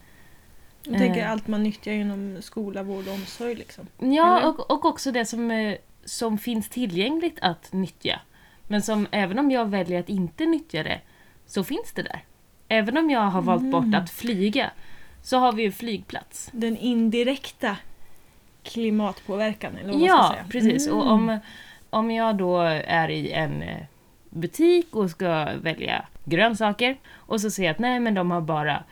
Jag 0.82 0.98
tänker 0.98 1.20
Eh. 1.20 1.30
allt 1.30 1.46
man 1.48 1.62
nyttjar 1.62 1.92
inom 1.92 2.42
skola, 2.42 2.82
vård 2.82 3.08
och 3.08 3.14
omsorg 3.14 3.54
liksom. 3.54 3.86
Ja, 3.98 4.48
och, 4.48 4.70
och 4.70 4.84
också 4.84 5.12
det 5.12 5.24
som, 5.24 5.50
eh, 5.50 5.76
som 6.04 6.38
finns 6.38 6.68
tillgängligt 6.68 7.38
att 7.42 7.72
nyttja. 7.72 8.20
Men 8.68 8.82
som 8.82 9.06
även 9.10 9.38
om 9.38 9.50
jag 9.50 9.68
väljer 9.68 10.00
att 10.00 10.08
inte 10.08 10.46
nyttja 10.46 10.82
det 10.82 11.00
så 11.46 11.64
finns 11.64 11.92
det 11.92 12.02
där. 12.02 12.24
Även 12.68 12.96
om 12.98 13.10
jag 13.10 13.20
har 13.20 13.42
valt 13.42 13.62
bort 13.70 13.84
Mm. 13.84 14.00
att 14.02 14.10
flyga 14.10 14.70
så 15.22 15.38
har 15.38 15.52
vi 15.52 15.62
ju 15.62 15.72
flygplats. 15.72 16.48
Den 16.52 16.76
indirekta 16.76 17.76
klimatpåverkan 18.62 19.76
eller 19.76 19.92
vad 19.92 20.00
man 20.00 20.08
ska 20.08 20.16
Ja, 20.16 20.30
säga. 20.32 20.44
precis. 20.50 20.86
Mm. 20.86 20.98
Och 20.98 21.10
om, 21.12 21.38
om 21.90 22.10
jag 22.10 22.36
då 22.36 22.58
är 22.86 23.08
i 23.10 23.32
en 23.32 23.62
eh, 23.62 23.76
butik 24.30 24.96
och 24.96 25.10
ska 25.10 25.48
välja 25.62 26.04
grönsaker 26.24 26.96
och 27.14 27.40
så 27.40 27.50
ser 27.50 27.62
jag 27.64 27.70
att 27.70 27.78
nej 27.78 28.00
men 28.00 28.14
de 28.14 28.30
har 28.30 28.40
bara 28.40 28.84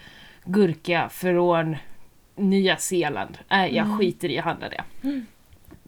gurka 0.44 1.08
från 1.08 1.76
Nya 2.37 2.76
Zeeland. 2.76 3.38
Nej, 3.49 3.75
jag 3.76 3.87
Mm. 3.87 3.99
skiter 3.99 4.28
i 4.28 4.38
att 4.38 4.44
handla 4.44 4.68
det. 4.68 4.85
Mm. 5.02 5.26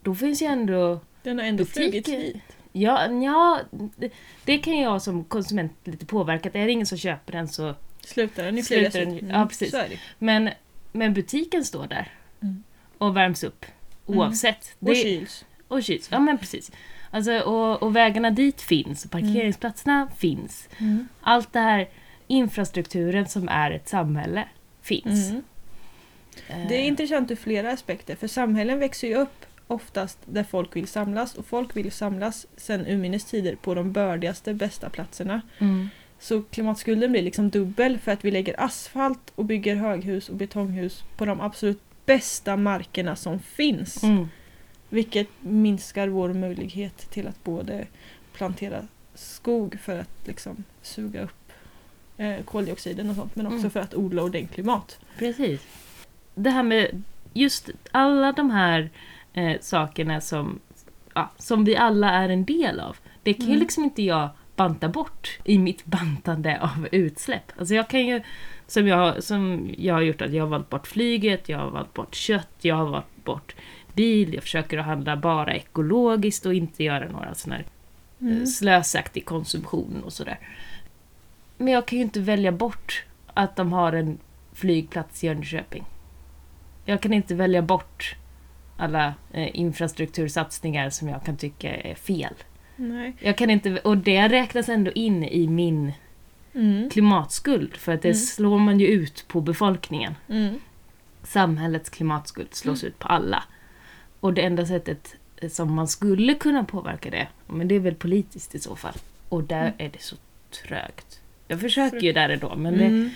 Då 0.02 0.14
finns 0.14 0.42
ju 0.42 0.46
ändå 0.46 1.00
Den 1.22 1.38
har 1.38 1.46
ändå 1.46 1.64
flugit 1.64 2.08
hit. 2.08 2.36
Ja, 2.72 3.06
ja 3.10 3.58
det, 3.96 4.12
det 4.44 4.58
kan 4.58 4.78
jag 4.78 5.02
som 5.02 5.24
konsument 5.24 5.72
lite 5.84 6.06
påverka. 6.06 6.50
Är 6.52 6.66
det 6.66 6.72
ingen 6.72 6.86
som 6.86 6.98
köper 6.98 7.32
den 7.32 7.48
så... 7.48 7.74
Slutar 8.06 8.44
den 8.44 8.58
i 8.58 8.62
Slutar 8.62 9.00
den- 9.00 9.28
ja, 9.30 9.46
precis. 9.46 9.74
Är 9.74 9.88
det. 9.88 9.98
Men, 10.18 10.50
men 10.92 11.14
butiken 11.14 11.64
står 11.64 11.86
där 11.86 12.08
Mm. 12.42 12.62
och 12.98 13.16
värms 13.16 13.44
upp 13.44 13.66
oavsett. 14.06 14.74
Och 14.78 14.86
Det- 14.86 14.94
kyls. 14.94 15.44
och 15.68 15.82
kyls. 15.82 16.08
Ja, 16.12 16.18
men 16.18 16.38
precis. 16.38 16.70
Alltså, 17.10 17.38
och, 17.40 17.82
och 17.82 17.96
vägarna 17.96 18.30
dit 18.30 18.60
finns, 18.62 19.04
och 19.04 19.10
parkeringsplatserna 19.10 20.08
finns. 20.16 20.68
Mm. 20.78 21.08
Allt 21.20 21.52
det 21.52 21.60
här 21.60 21.88
infrastrukturen 22.26 23.28
som 23.28 23.48
är 23.48 23.70
ett 23.70 23.88
samhälle 23.88 24.48
finns. 24.82 25.30
Mm. 25.30 25.42
Eh, 26.48 26.68
Det 26.68 26.74
är 26.74 26.82
intressant 26.84 27.30
ur 27.30 27.36
flera 27.36 27.70
aspekter 27.72 28.16
för 28.16 28.26
samhällen 28.28 28.78
växer 28.78 29.08
ju 29.08 29.14
upp 29.14 29.46
oftast 29.66 30.18
där 30.24 30.44
folk 30.44 30.76
vill 30.76 30.86
samlas 30.86 31.34
och 31.34 31.46
folk 31.46 31.76
vill 31.76 31.92
samlas 31.92 32.46
sedan 32.56 32.86
urminnes 32.86 33.24
tider 33.24 33.56
på 33.56 33.74
de 33.74 33.92
bördigaste, 33.92 34.54
bästa 34.54 34.90
platserna. 34.90 35.40
Mm. 35.58 35.88
Så 36.20 36.42
klimatskulden 36.42 37.12
blir 37.12 37.22
liksom 37.22 37.50
dubbel 37.50 37.98
för 37.98 38.12
att 38.12 38.24
vi 38.24 38.30
lägger 38.30 38.60
asfalt 38.60 39.32
och 39.34 39.44
bygger 39.44 39.76
höghus 39.76 40.28
och 40.28 40.36
betonghus 40.36 41.04
på 41.16 41.24
de 41.24 41.40
absolut 41.40 41.80
bästa 42.06 42.56
markerna 42.56 43.16
som 43.16 43.38
finns. 43.38 44.02
Mm. 44.02 44.28
Vilket 44.88 45.28
minskar 45.40 46.08
vår 46.08 46.32
möjlighet 46.32 46.96
till 47.10 47.26
att 47.26 47.44
både 47.44 47.86
plantera 48.32 48.86
skog 49.14 49.78
för 49.80 49.98
att 49.98 50.10
liksom 50.26 50.64
suga 50.82 51.22
upp 51.22 51.52
eh, 52.16 52.42
koldioxiden 52.44 53.10
och 53.10 53.16
sånt 53.16 53.36
men 53.36 53.46
också 53.46 53.58
Mm. 53.58 53.70
för 53.70 53.80
att 53.80 53.94
odla 53.94 54.22
ordentlig 54.22 54.64
mat. 54.64 54.98
Precis. 55.18 55.60
Det 56.34 56.50
här 56.50 56.62
med 56.62 57.02
just 57.32 57.70
alla 57.92 58.32
de 58.32 58.50
här 58.50 58.90
eh, 59.32 59.56
sakerna 59.60 60.20
som, 60.20 60.60
ja, 61.14 61.30
som 61.38 61.64
vi 61.64 61.76
alla 61.76 62.10
är 62.10 62.28
en 62.28 62.44
del 62.44 62.80
av. 62.80 62.96
Det 63.22 63.34
kan 63.34 63.46
ju 63.46 63.50
Mm. 63.52 63.60
liksom 63.60 63.84
inte 63.84 64.02
jag 64.02 64.28
banta 64.60 64.88
bort 64.88 65.38
i 65.44 65.58
mitt 65.58 65.84
bantande 65.84 66.60
av 66.60 66.88
utsläpp. 66.92 67.52
Alltså 67.58 67.74
jag 67.74 67.88
kan 67.88 68.06
ju, 68.06 68.22
som 68.66 68.86
jag, 68.86 69.22
som 69.22 69.70
jag 69.78 69.94
har 69.94 70.00
gjort, 70.00 70.22
att 70.22 70.32
jag 70.32 70.44
har 70.44 70.48
valt 70.48 70.70
bort 70.70 70.86
flyget, 70.86 71.48
jag 71.48 71.58
har 71.58 71.70
valt 71.70 71.94
bort 71.94 72.14
kött, 72.14 72.56
jag 72.60 72.74
har 72.76 72.86
valt 72.86 73.24
bort 73.24 73.56
bil, 73.94 74.34
jag 74.34 74.42
försöker 74.42 74.78
att 74.78 74.84
handla 74.84 75.16
bara 75.16 75.54
ekologiskt 75.54 76.46
och 76.46 76.54
inte 76.54 76.84
göra 76.84 77.08
några 77.08 77.34
sådana 77.34 77.56
här 77.56 77.66
Mm. 78.20 78.46
slösaktig 78.46 79.24
konsumtion 79.24 80.02
och 80.04 80.12
sådär. 80.12 80.38
Men 81.56 81.72
jag 81.72 81.86
kan 81.86 81.98
ju 81.98 82.04
inte 82.04 82.20
välja 82.20 82.52
bort 82.52 83.04
att 83.34 83.56
de 83.56 83.72
har 83.72 83.92
en 83.92 84.18
flygplats 84.52 85.24
i 85.24 85.26
Jönköping. 85.26 85.84
Jag 86.84 87.00
kan 87.00 87.12
inte 87.12 87.34
välja 87.34 87.62
bort 87.62 88.16
alla 88.76 89.14
eh, 89.32 89.48
infrastruktursatsningar 89.56 90.90
som 90.90 91.08
jag 91.08 91.24
kan 91.24 91.36
tycka 91.36 91.76
är 91.76 91.94
fel. 91.94 92.34
Nej. 92.80 93.16
Jag 93.20 93.36
kan 93.38 93.50
inte, 93.50 93.78
och 93.78 93.96
det 93.98 94.28
räknas 94.28 94.68
ändå 94.68 94.90
in 94.92 95.24
i 95.24 95.46
min 95.48 95.92
Mm. 96.54 96.90
klimatskuld 96.90 97.76
för 97.76 97.92
att 97.92 98.02
det 98.02 98.08
Mm. 98.08 98.18
slår 98.18 98.58
man 98.58 98.80
ju 98.80 98.86
ut 98.86 99.24
på 99.28 99.40
befolkningen. 99.40 100.14
Mm. 100.28 100.54
Samhällets 101.22 101.90
klimatskuld 101.90 102.54
slås 102.54 102.84
ut 102.84 102.98
på 102.98 103.08
alla. 103.08 103.44
Och 104.20 104.34
det 104.34 104.42
enda 104.42 104.66
sättet 104.66 105.16
som 105.50 105.74
man 105.74 105.88
skulle 105.88 106.34
kunna 106.34 106.64
påverka 106.64 107.10
det, 107.10 107.28
men 107.46 107.68
det 107.68 107.74
är 107.74 107.78
väl 107.80 107.94
politiskt 107.94 108.54
i 108.54 108.58
så 108.58 108.76
fall. 108.76 108.94
Och 109.28 109.44
där 109.44 109.62
Mm. 109.62 109.72
är 109.78 109.88
det 109.88 110.02
så 110.02 110.16
trögt. 110.50 111.20
Jag 111.48 111.60
försöker 111.60 112.00
ju 112.00 112.12
där 112.12 112.28
ändå, 112.28 112.56
men 112.56 112.78
det, 112.78 112.84
Mm. 112.84 113.10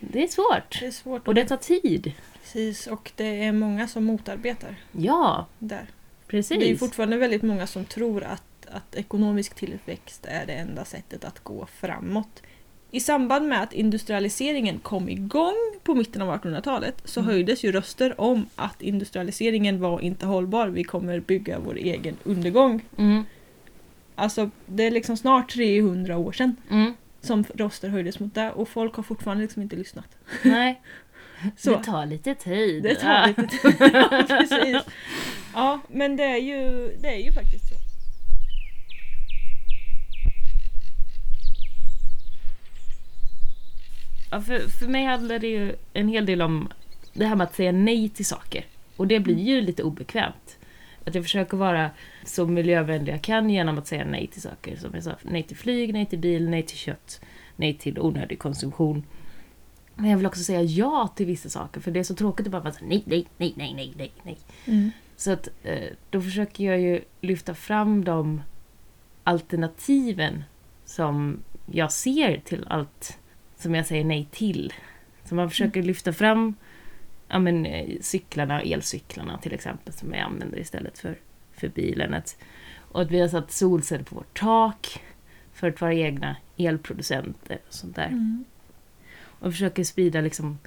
det 0.00 0.22
är 0.22 0.28
svårt. 0.28 0.80
Det 0.80 0.86
är 0.86 0.90
svårt. 0.90 1.28
Och 1.28 1.34
det 1.34 1.44
tar 1.44 1.56
tid. 1.56 2.12
Precis, 2.42 2.86
och 2.86 3.12
det 3.16 3.44
är 3.44 3.52
många 3.52 3.88
som 3.88 4.04
motarbetar 4.04 4.74
Ja, 4.92 5.46
där. 5.58 5.84
precis. 6.26 6.58
Det 6.58 6.70
är 6.70 6.76
fortfarande 6.76 7.16
väldigt 7.16 7.42
många 7.42 7.66
som 7.66 7.84
tror 7.84 8.22
att, 8.24 8.42
att 8.72 8.94
ekonomisk 8.94 9.54
tillväxt 9.54 10.26
är 10.28 10.46
det 10.46 10.52
enda 10.52 10.84
sättet 10.84 11.24
att 11.24 11.40
gå 11.44 11.66
framåt. 11.66 12.42
I 12.90 13.00
samband 13.00 13.48
med 13.48 13.62
att 13.62 13.72
industrialiseringen 13.72 14.78
kom 14.78 15.08
igång 15.08 15.54
på 15.82 15.94
mitten 15.94 16.22
av 16.22 16.28
1800-talet 16.40 17.02
så 17.04 17.20
Mm. 17.20 17.30
höjdes 17.32 17.64
ju 17.64 17.72
röster 17.72 18.20
om 18.20 18.46
att 18.56 18.82
industrialiseringen 18.82 19.80
var 19.80 20.00
inte 20.00 20.26
hållbar, 20.26 20.68
vi 20.68 20.84
kommer 20.84 21.20
bygga 21.20 21.58
vår 21.58 21.76
egen 21.76 22.16
undergång. 22.24 22.82
Mm, 22.98 23.24
Alltså 24.14 24.50
det 24.66 24.82
är 24.82 24.90
liksom 24.90 25.16
snart 25.16 25.52
300 25.52 26.16
år 26.18 26.32
sedan 26.32 26.56
mm, 26.70 26.94
som 27.20 27.44
röster 27.54 27.88
höjdes 27.88 28.20
mot 28.20 28.34
det 28.34 28.50
och 28.50 28.68
folk 28.68 28.94
har 28.94 29.02
fortfarande 29.02 29.42
liksom 29.42 29.62
inte 29.62 29.76
lyssnat. 29.76 30.16
nej. 30.44 30.80
Så. 31.56 31.76
Det 31.76 31.84
tar 31.84 32.06
lite 32.06 32.34
tid. 32.34 32.82
Det 32.82 32.94
tar 32.94 33.26
lite 33.28 33.42
tid. 33.42 33.76
ja, 33.94 34.24
precis. 34.28 34.76
Ja, 35.54 35.80
men 35.88 36.16
det 36.16 36.24
är 36.24 36.36
ju, 36.38 36.88
det 37.00 37.08
är 37.08 37.18
ju 37.24 37.32
faktiskt 37.32 37.68
så. 37.68 37.74
Ja, 44.30 44.40
för, 44.40 44.58
för 44.68 44.86
mig 44.86 45.04
handlar 45.04 45.38
det 45.38 45.48
ju 45.48 45.76
en 45.92 46.08
hel 46.08 46.26
del 46.26 46.42
om 46.42 46.68
det 47.12 47.26
här 47.26 47.36
med 47.36 47.44
att 47.44 47.54
säga 47.54 47.72
nej 47.72 48.08
till 48.08 48.26
saker. 48.26 48.64
Och 48.96 49.06
det 49.06 49.20
blir 49.20 49.38
ju 49.38 49.60
lite 49.60 49.82
obekvämt. 49.82 50.58
Att 51.04 51.14
jag 51.14 51.24
försöker 51.24 51.56
vara 51.56 51.90
så 52.24 52.46
miljövänlig 52.46 53.12
jag 53.12 53.22
kan 53.22 53.50
genom 53.50 53.78
att 53.78 53.86
säga 53.86 54.04
nej 54.04 54.26
till 54.26 54.42
saker. 54.42 54.76
Som 54.76 54.90
jag 54.94 55.04
sa, 55.04 55.14
nej 55.22 55.42
till 55.42 55.56
flyg, 55.56 55.92
nej 55.92 56.06
till 56.06 56.18
bil, 56.18 56.48
nej 56.48 56.62
till 56.62 56.76
kött, 56.76 57.20
nej 57.56 57.74
till 57.74 57.98
onödig 57.98 58.38
konsumtion. 58.38 59.04
Men 59.94 60.10
jag 60.10 60.16
vill 60.16 60.26
också 60.26 60.42
säga 60.42 60.62
ja 60.62 61.12
till 61.16 61.26
vissa 61.26 61.48
saker, 61.48 61.80
för 61.80 61.90
det 61.90 62.00
är 62.00 62.04
så 62.04 62.14
tråkigt 62.14 62.46
att 62.46 62.52
bara 62.52 62.62
vara 62.62 62.74
så 62.74 62.84
nej, 62.84 63.02
nej, 63.06 63.26
nej, 63.36 63.54
nej, 63.56 63.74
nej, 63.74 63.92
nej, 63.96 64.12
nej. 64.24 64.38
Så 65.16 65.32
att 65.32 65.48
eh, 65.62 65.88
då 66.10 66.20
försöker 66.20 66.64
jag 66.64 66.80
ju 66.80 67.00
lyfta 67.20 67.54
fram 67.54 68.04
de 68.04 68.42
alternativen 69.24 70.44
som 70.84 71.38
jag 71.66 71.92
ser 71.92 72.40
till 72.44 72.66
allt 72.68 73.18
som 73.60 73.74
jag 73.74 73.86
säger 73.86 74.04
nej 74.04 74.28
till. 74.30 74.72
Så 75.24 75.34
man 75.34 75.50
försöker 75.50 75.82
lyfta 75.82 76.12
fram 76.12 76.54
ja, 77.28 77.38
men, 77.38 77.66
eh, 77.66 77.96
cyklarna, 78.00 78.62
elcyklarna 78.62 79.38
till 79.38 79.52
exempel, 79.52 79.92
som 79.92 80.14
jag 80.14 80.22
använder 80.22 80.58
istället 80.58 80.98
för, 80.98 81.18
för 81.52 81.68
bilen. 81.68 82.14
Att, 82.14 82.36
och 82.78 83.02
att 83.02 83.10
vi 83.10 83.20
har 83.20 83.28
satt 83.28 83.52
solceller 83.52 84.04
på 84.04 84.14
vårt 84.14 84.38
tak 84.38 85.02
för 85.52 85.68
att 85.68 85.80
vara 85.80 85.94
egna 85.94 86.36
elproducenter 86.56 87.58
och 87.68 87.74
sånt 87.74 87.96
där. 87.96 88.06
Mm. 88.06 88.44
Och 89.22 89.52
försöker 89.52 89.84
sprida 89.84 90.20
liksom 90.20 90.58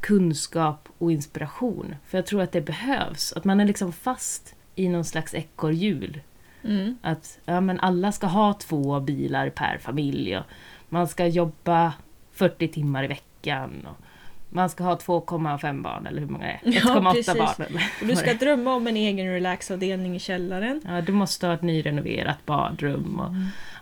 kunskap 0.00 0.88
och 0.98 1.12
inspiration. 1.12 1.94
För 2.06 2.18
jag 2.18 2.26
tror 2.26 2.42
att 2.42 2.52
det 2.52 2.60
behövs. 2.60 3.32
Att 3.32 3.44
man 3.44 3.60
är 3.60 3.64
liksom 3.64 3.92
fast 3.92 4.54
i 4.74 4.88
någon 4.88 5.04
slags 5.04 5.34
ekorrhjul. 5.34 6.20
Mm. 6.62 6.98
Att 7.02 7.38
ja, 7.44 7.60
men 7.60 7.80
alla 7.80 8.12
ska 8.12 8.26
ha 8.26 8.52
två 8.52 9.00
bilar 9.00 9.50
per 9.50 9.78
familj. 9.78 10.38
Och 10.38 10.44
man 10.88 11.08
ska 11.08 11.26
jobba 11.26 11.92
40 12.38 12.68
timmar 12.68 13.04
i 13.04 13.06
veckan. 13.06 13.86
Och 13.90 14.04
man 14.50 14.70
ska 14.70 14.84
ha 14.84 14.96
2,5 14.96 15.82
barn, 15.82 16.06
eller 16.06 16.20
hur 16.20 16.28
många 16.28 16.44
det 16.46 16.52
är? 16.52 16.60
Ja, 16.62 16.80
1,8 16.80 17.12
precis. 17.12 17.34
barn. 17.34 17.80
Och 18.00 18.06
du 18.06 18.16
ska 18.16 18.34
drömma 18.40 18.74
om 18.74 18.86
en 18.86 18.96
egen 18.96 19.26
relaxavdelning 19.26 20.16
i 20.16 20.18
källaren. 20.18 20.82
Ja, 20.84 21.00
du 21.00 21.12
måste 21.12 21.46
ha 21.46 21.54
ett 21.54 21.62
nyrenoverat 21.62 22.46
badrum 22.46 23.20
och 23.20 23.32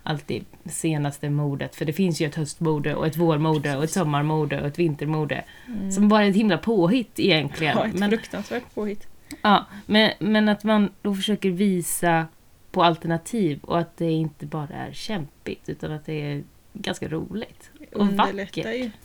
allt 0.03 0.27
det 0.27 0.43
senaste 0.65 1.31
modet. 1.31 1.77
För 1.77 1.85
det 1.85 1.93
finns 1.93 2.21
ju 2.21 2.27
ett 2.27 2.35
höstmode 2.35 2.95
och 2.95 3.07
ett 3.07 3.17
vårmode 3.17 3.77
och 3.77 3.85
ett 3.85 3.91
sommarmode 3.91 4.61
och 4.61 4.67
ett 4.67 4.79
vintermode. 4.79 5.45
Mm. 5.67 5.93
Som 5.93 6.09
bara 6.09 6.25
är 6.25 6.31
ett 6.31 6.37
himla 6.37 6.59
påhitt 6.59 7.21
egentligen. 7.21 7.77
Ja, 7.77 7.87
ett 7.87 7.99
Men, 7.99 8.11
fruktansvärt 8.11 8.75
påhitt. 8.75 9.07
ja, 9.43 9.67
men, 9.87 10.11
men 10.19 10.49
att 10.49 10.65
man 10.65 10.91
då 11.03 11.15
försöker 11.15 11.51
visa 11.51 12.27
på 12.71 12.85
alternativ 12.85 13.61
och 13.63 13.79
att 13.79 13.97
det 13.97 14.11
inte 14.11 14.47
bara 14.47 14.75
är 14.75 14.93
kämpigt 14.93 15.69
utan 15.69 15.93
att 15.93 16.07
det 16.07 16.33
är 16.33 16.45
ganska 16.73 17.09
roligt. 17.09 17.71
Och 17.93 18.07
vackert. 18.09 18.55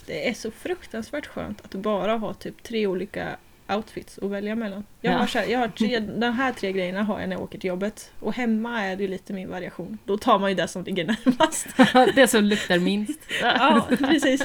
Det 0.06 0.30
är 0.30 0.34
så 0.34 0.52
fruktansvärt 0.52 1.26
skönt 1.28 1.66
att 1.66 1.72
bara 1.72 2.18
ha 2.18 2.34
typ 2.34 2.64
tre 2.64 2.88
olika 2.88 3.38
outfits 3.70 4.18
att 4.18 4.30
välja 4.30 4.56
mellan. 4.56 4.84
Jag 5.02 5.14
Ja. 5.14 5.18
har, 5.18 5.26
här, 5.28 5.46
jag 5.46 5.60
har 5.60 5.68
tre, 5.68 6.00
de 6.00 6.34
här 6.34 6.52
tre 6.54 6.72
grejerna 6.72 7.04
har 7.04 7.20
jag 7.20 7.30
när 7.30 7.36
jag 7.36 7.44
åker 7.44 7.60
till 7.60 7.68
jobbet. 7.68 8.12
Och 8.20 8.34
hemma 8.34 8.82
är 8.84 8.96
det 8.96 9.04
ju 9.04 9.10
lite 9.10 9.34
min 9.34 9.50
variation. 9.50 9.98
Då 10.06 10.18
tar 10.18 10.40
man 10.40 10.50
ju 10.50 10.56
det 10.56 10.68
som 10.68 10.84
ligger 10.84 11.06
närmast. 11.26 11.68
det 12.16 12.28
som 12.28 12.44
luktar 12.44 12.80
minst. 12.80 13.20
ja, 13.42 13.88
precis. 14.00 14.42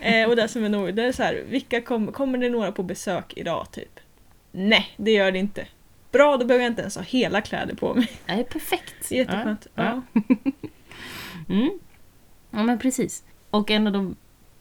Eh, 0.00 0.28
och 0.28 0.36
det 0.36 0.48
som 0.48 0.64
är 0.64 0.68
nog, 0.68 0.94
det 0.94 1.02
är 1.02 1.12
så 1.12 1.22
här, 1.22 1.42
vilka 1.48 1.80
kom, 1.80 2.12
kommer 2.12 2.38
det 2.38 2.48
några 2.48 2.72
på 2.72 2.82
besök 2.82 3.32
idag 3.36 3.66
typ? 3.72 4.00
Nej, 4.52 4.94
det 4.96 5.10
gör 5.12 5.32
det 5.32 5.38
inte. 5.38 5.66
Bra, 6.12 6.36
då 6.36 6.44
behöver 6.46 6.64
jag 6.64 6.70
inte 6.70 6.82
ens 6.82 6.96
ha 6.96 7.02
hela 7.02 7.40
kläder 7.40 7.74
på 7.74 7.94
mig. 7.94 8.10
Det 8.26 8.32
är 8.32 8.42
perfekt. 8.42 9.10
Jätteskönt. 9.10 9.66
Ja, 9.74 10.02
Ja. 10.14 10.22
Mm. 11.48 11.70
Ja 12.50 12.62
men 12.62 12.78
precis. 12.78 13.24
Och 13.52 13.70
en 13.70 13.86
av 13.86 13.92
de 13.92 14.16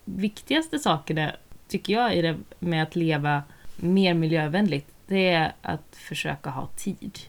viktigaste 0.05 0.79
sakerna 0.79 1.35
tycker 1.67 1.93
jag 1.93 2.15
i 2.15 2.21
det 2.21 2.37
med 2.59 2.83
att 2.83 2.95
leva 2.95 3.43
mer 3.75 4.13
miljövänligt 4.13 4.87
det 5.11 5.29
är 5.29 5.53
att 5.61 5.95
försöka 5.95 6.49
ha 6.49 6.67
tid 6.67 7.19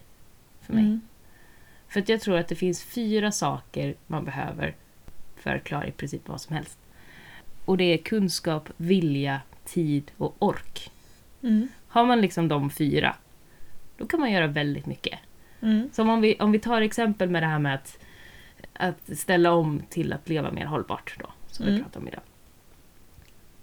för 0.61 0.73
mig. 0.73 0.85
Mm. 0.85 1.01
För 1.89 2.01
att 2.01 2.09
jag 2.09 2.21
tror 2.21 2.37
att 2.39 2.49
det 2.49 2.55
finns 2.55 2.83
fyra 2.85 3.33
saker 3.33 3.95
man 4.07 4.25
behöver 4.25 4.75
för 5.37 5.57
att 5.57 5.65
klara 5.65 5.87
i 5.87 5.91
princip 5.91 6.29
vad 6.29 6.41
som 6.41 6.57
helst. 6.57 6.79
Och 7.65 7.77
det 7.77 7.85
är 7.85 7.99
kunskap, 7.99 8.69
vilja, 8.77 9.41
tid 9.65 10.11
och 10.17 10.37
ork. 10.39 10.91
Mm. 11.43 11.69
Har 11.89 12.05
man 12.05 12.21
liksom 12.21 12.49
de 12.49 12.71
fyra, 12.71 13.17
då 13.97 14.07
kan 14.07 14.21
man 14.21 14.33
göra 14.33 14.47
väldigt 14.47 14.87
mycket. 14.87 15.19
Mm. 15.61 15.91
Som 15.93 16.09
om 16.09 16.21
vi, 16.21 16.37
om 16.41 16.53
vi 16.53 16.59
tar 16.59 16.81
exempel 16.81 17.31
med 17.31 17.43
det 17.43 17.47
här 17.47 17.59
med 17.59 17.75
att, 17.75 17.99
att 18.73 19.19
ställa 19.19 19.53
om 19.53 19.83
till 19.89 20.13
att 20.13 20.29
leva 20.29 20.51
mer 20.51 20.67
hållbart 20.67 21.17
då, 21.19 21.27
som 21.63 21.67
vi 21.67 21.77
Mm. 21.79 21.85
pratar 21.85 22.01
om 22.01 22.09
idag. 22.09 22.21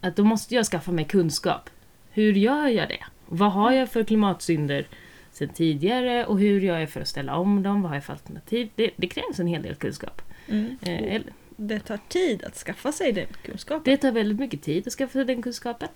Att 0.02 0.16
då 0.16 0.24
måste 0.24 0.56
jag 0.56 0.66
skaffa 0.66 0.92
mig 0.92 1.06
kunskap. 1.06 1.70
Hur 2.12 2.34
gör 2.34 2.68
jag 2.68 2.90
det? 2.90 3.04
Vad 3.26 3.52
har 3.52 3.72
jag 3.72 3.90
för 3.90 4.04
klimatsynder 4.04 4.88
sedan 5.32 5.50
tidigare 5.50 6.26
och 6.26 6.40
hur 6.40 6.62
gör 6.62 6.80
jag 6.80 6.90
för 6.90 7.02
att 7.02 7.08
ställa 7.08 7.36
om 7.38 7.64
dem? 7.64 7.82
Vad 7.82 7.90
har 7.90 7.96
jag 7.96 8.04
för 8.04 8.14
alternativ? 8.14 8.70
Det, 8.76 8.92
det 8.96 9.08
krävs 9.08 9.40
en 9.40 9.48
hel 9.48 9.62
del 9.64 9.76
kunskap. 9.76 10.22
Mm. 10.48 10.78
Eh, 10.82 11.22
Det 11.56 11.80
tar 11.80 12.00
tid 12.08 12.44
att 12.44 12.56
skaffa 12.56 12.92
sig 12.92 13.12
den 13.12 13.28
kunskapen. 13.46 13.82
Det 13.86 13.98
tar 13.98 14.12
väldigt 14.12 14.40
mycket 14.40 14.62
tid 14.62 14.88
att 14.88 14.94
skaffa 14.94 15.12
sig 15.14 15.26
den 15.26 15.42
kunskapen. 15.42 15.90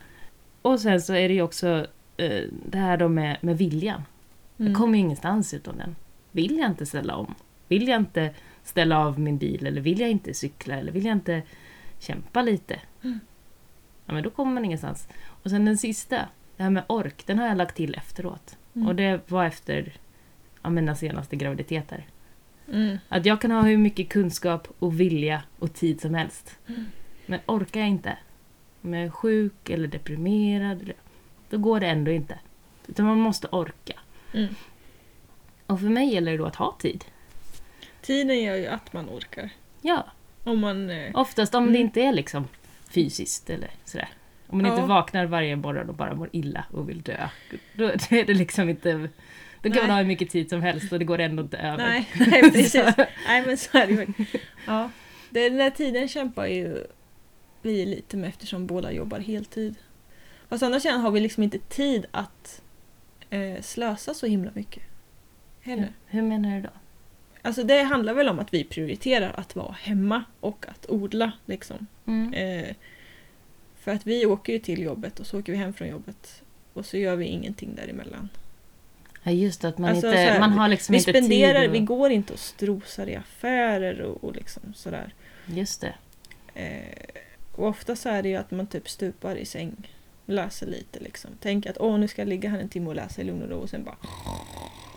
Och 0.61 0.79
sen 0.79 1.01
så 1.01 1.13
är 1.13 1.27
det 1.27 1.33
ju 1.33 1.41
också 1.41 1.87
eh, 2.17 2.43
det 2.69 2.77
här 2.77 2.97
då 2.97 3.07
med, 3.09 3.37
med 3.41 3.57
viljan. 3.57 4.01
Mm. 4.57 4.71
Jag 4.71 4.81
kommer 4.81 4.93
ju 4.93 4.99
ingenstans 4.99 5.53
utan 5.53 5.77
den. 5.77 5.95
Vill 6.31 6.57
jag 6.57 6.69
inte 6.71 6.85
ställa 6.85 7.15
om? 7.15 7.35
Vill 7.67 7.87
jag 7.87 7.99
inte 7.99 8.29
ställa 8.63 8.99
av 8.99 9.19
min 9.19 9.37
bil? 9.37 9.67
Eller 9.67 9.81
vill 9.81 9.99
jag 9.99 10.09
inte 10.09 10.33
cykla? 10.33 10.75
Eller 10.75 10.91
vill 10.91 11.05
jag 11.05 11.13
inte 11.13 11.41
kämpa 12.03 12.41
lite? 12.41 12.79
Mm. 13.03 13.19
Ja, 14.05 14.13
men 14.13 14.23
då 14.23 14.29
kommer 14.29 14.53
man 14.53 14.65
ingenstans. 14.65 15.07
Och 15.43 15.49
sen 15.49 15.65
den 15.65 15.77
sista, 15.77 16.27
det 16.57 16.63
här 16.63 16.69
med 16.69 16.83
ork, 16.87 17.23
den 17.25 17.39
har 17.39 17.47
jag 17.47 17.57
lagt 17.57 17.75
till 17.75 17.95
efteråt. 17.95 18.57
Mm. 18.75 18.87
Och 18.87 18.95
det 18.95 19.31
var 19.31 19.45
efter 19.45 19.93
ja, 20.61 20.69
mina 20.69 20.95
senaste 20.95 21.35
graviditeter. 21.35 22.05
Mm. 22.67 22.97
Att 23.09 23.25
jag 23.25 23.41
kan 23.41 23.51
ha 23.51 23.61
hur 23.61 23.77
mycket 23.77 24.09
kunskap 24.09 24.67
och 24.79 24.99
vilja 24.99 25.43
och 25.59 25.73
tid 25.73 26.01
som 26.01 26.13
helst. 26.13 26.57
Mm. 26.67 26.85
Men 27.25 27.39
orkar 27.45 27.79
jag 27.79 27.89
inte, 27.89 28.17
om 28.81 28.93
jag 28.93 29.03
är 29.03 29.09
sjuk 29.09 29.69
eller 29.69 29.87
deprimerad, 29.87 30.91
då 31.49 31.57
går 31.57 31.79
det 31.79 31.87
ändå 31.87 32.11
inte. 32.11 32.39
Utan 32.87 33.05
man 33.05 33.19
måste 33.19 33.47
orka. 33.47 33.99
Mm. 34.33 34.55
Och 35.67 35.79
för 35.79 35.89
mig 35.89 36.13
gäller 36.13 36.31
det 36.31 36.37
då 36.37 36.45
att 36.45 36.55
ha 36.55 36.75
tid. 36.79 37.05
Tiden 38.01 38.43
gör 38.43 38.55
ju 38.55 38.67
att 38.67 38.93
man 38.93 39.09
orkar. 39.09 39.49
Ja, 39.81 40.05
Om 40.43 40.59
man... 40.59 40.89
eh, 40.89 41.11
oftast 41.13 41.55
om 41.55 41.63
det 41.63 41.69
Mm. 41.69 41.81
inte 41.81 42.01
är 42.01 42.13
liksom 42.13 42.47
fysiskt 42.89 43.49
eller 43.49 43.69
sådär. 43.85 44.09
Om 44.47 44.57
man 44.57 44.65
inte 44.71 44.81
Ja. 44.81 44.85
vaknar 44.85 45.25
varje 45.25 45.55
morgon 45.55 45.89
och 45.89 45.95
bara 45.95 46.15
mår 46.15 46.29
illa 46.31 46.65
och 46.71 46.89
vill 46.89 47.01
dö. 47.01 47.27
Då, 47.73 47.83
är 48.09 48.25
det 48.25 48.33
liksom 48.33 48.69
inte... 48.69 48.93
Då 49.61 49.69
kan 49.69 49.71
Nej. 49.71 49.81
man 49.81 49.89
ha 49.89 49.97
hur 49.97 50.05
mycket 50.07 50.29
tid 50.29 50.49
som 50.49 50.61
helst 50.61 50.93
och 50.93 50.99
det 50.99 51.05
går 51.05 51.19
ändå 51.19 51.43
inte 51.43 51.57
över. 51.57 51.77
Nej, 51.77 52.09
nej 52.27 52.41
precis. 52.51 52.73
Nej 53.27 53.43
men 53.45 53.57
så 53.57 53.77
är 53.77 53.87
det 53.87 53.93
ju. 53.93 54.07
Ja. 54.67 54.89
Det- 55.29 55.49
Den 55.49 55.57
där 55.57 55.69
tiden 55.69 56.07
kämpar 56.07 56.45
ju 56.45 56.77
vi 57.61 57.85
lite 57.85 58.17
med 58.17 58.29
eftersom 58.29 58.67
båda 58.67 58.91
jobbar 58.91 59.19
heltid. 59.19 59.75
Fast 60.49 60.63
andra 60.63 60.79
sidan 60.79 61.01
har 61.01 61.11
vi 61.11 61.19
liksom 61.19 61.43
inte 61.43 61.59
tid 61.59 62.05
att 62.11 62.61
eh, 63.29 63.61
slösa 63.61 64.13
så 64.13 64.25
himla 64.25 64.51
mycket. 64.53 64.83
Heller. 65.61 65.93
Hur 66.05 66.21
menar 66.21 66.55
du 66.55 66.61
då? 66.61 66.69
Alltså 67.45 67.63
det 67.63 67.81
handlar 67.83 68.13
väl 68.13 68.29
om 68.29 68.39
att 68.39 68.53
vi 68.53 68.63
prioriterar 68.63 69.33
att 69.37 69.55
vara 69.55 69.71
hemma 69.81 70.23
och 70.39 70.65
att 70.69 70.89
odla 70.89 71.31
liksom. 71.45 71.87
Mm. 72.05 72.33
Eh, 72.33 72.75
för 73.79 73.91
att 73.91 74.07
vi 74.07 74.25
åker 74.25 74.53
ju 74.53 74.59
till 74.59 74.81
jobbet 74.81 75.19
och 75.19 75.27
så 75.27 75.39
åker 75.39 75.51
vi 75.51 75.57
hem 75.57 75.73
från 75.73 75.87
jobbet. 75.87 76.41
Och 76.73 76.85
så 76.85 76.97
gör 76.97 77.15
vi 77.15 77.25
ingenting 77.25 77.75
däremellan. 77.75 78.29
Ja, 79.23 79.31
just 79.31 79.63
att 79.65 79.77
man, 79.77 79.89
Alltså, 79.89 80.07
inte, 80.07 80.17
här, 80.19 80.39
man 80.39 80.51
har 80.51 80.67
liksom 80.67 80.93
Vi 80.93 80.97
inte 80.97 81.11
spenderar, 81.11 81.61
tid. 81.61 81.71
vi 81.71 81.79
Och, 81.79 81.85
går 81.85 82.11
inte 82.11 82.33
och 82.33 82.39
strosar 82.39 83.07
i 83.07 83.15
affärer 83.15 84.01
och, 84.01 84.23
och 84.23 84.35
liksom 84.35 84.73
sådär. 84.75 85.13
just 85.45 85.81
det. 85.81 85.93
Eh, 86.53 87.21
och 87.55 87.67
ofta 87.67 87.95
så 87.95 88.09
är 88.09 88.23
det 88.23 88.29
ju 88.29 88.35
att 88.35 88.51
man 88.51 88.67
typ 88.67 88.89
stupar 88.89 89.35
i 89.35 89.45
säng, 89.45 89.75
läser 90.25 90.67
lite 90.67 90.99
liksom. 90.99 91.31
Tänker 91.39 91.69
att 91.69 91.77
åh 91.77 91.97
nu 91.99 92.07
ska 92.07 92.21
jag 92.21 92.29
ligga 92.29 92.49
här 92.49 92.59
en 92.59 92.69
timme 92.69 92.87
och 92.87 92.95
läsa 92.95 93.21
i 93.21 93.23
lugn 93.23 93.43
och 93.43 93.49
ro 93.49 93.57
och 93.57 93.69
sen 93.69 93.83
bara 93.83 93.95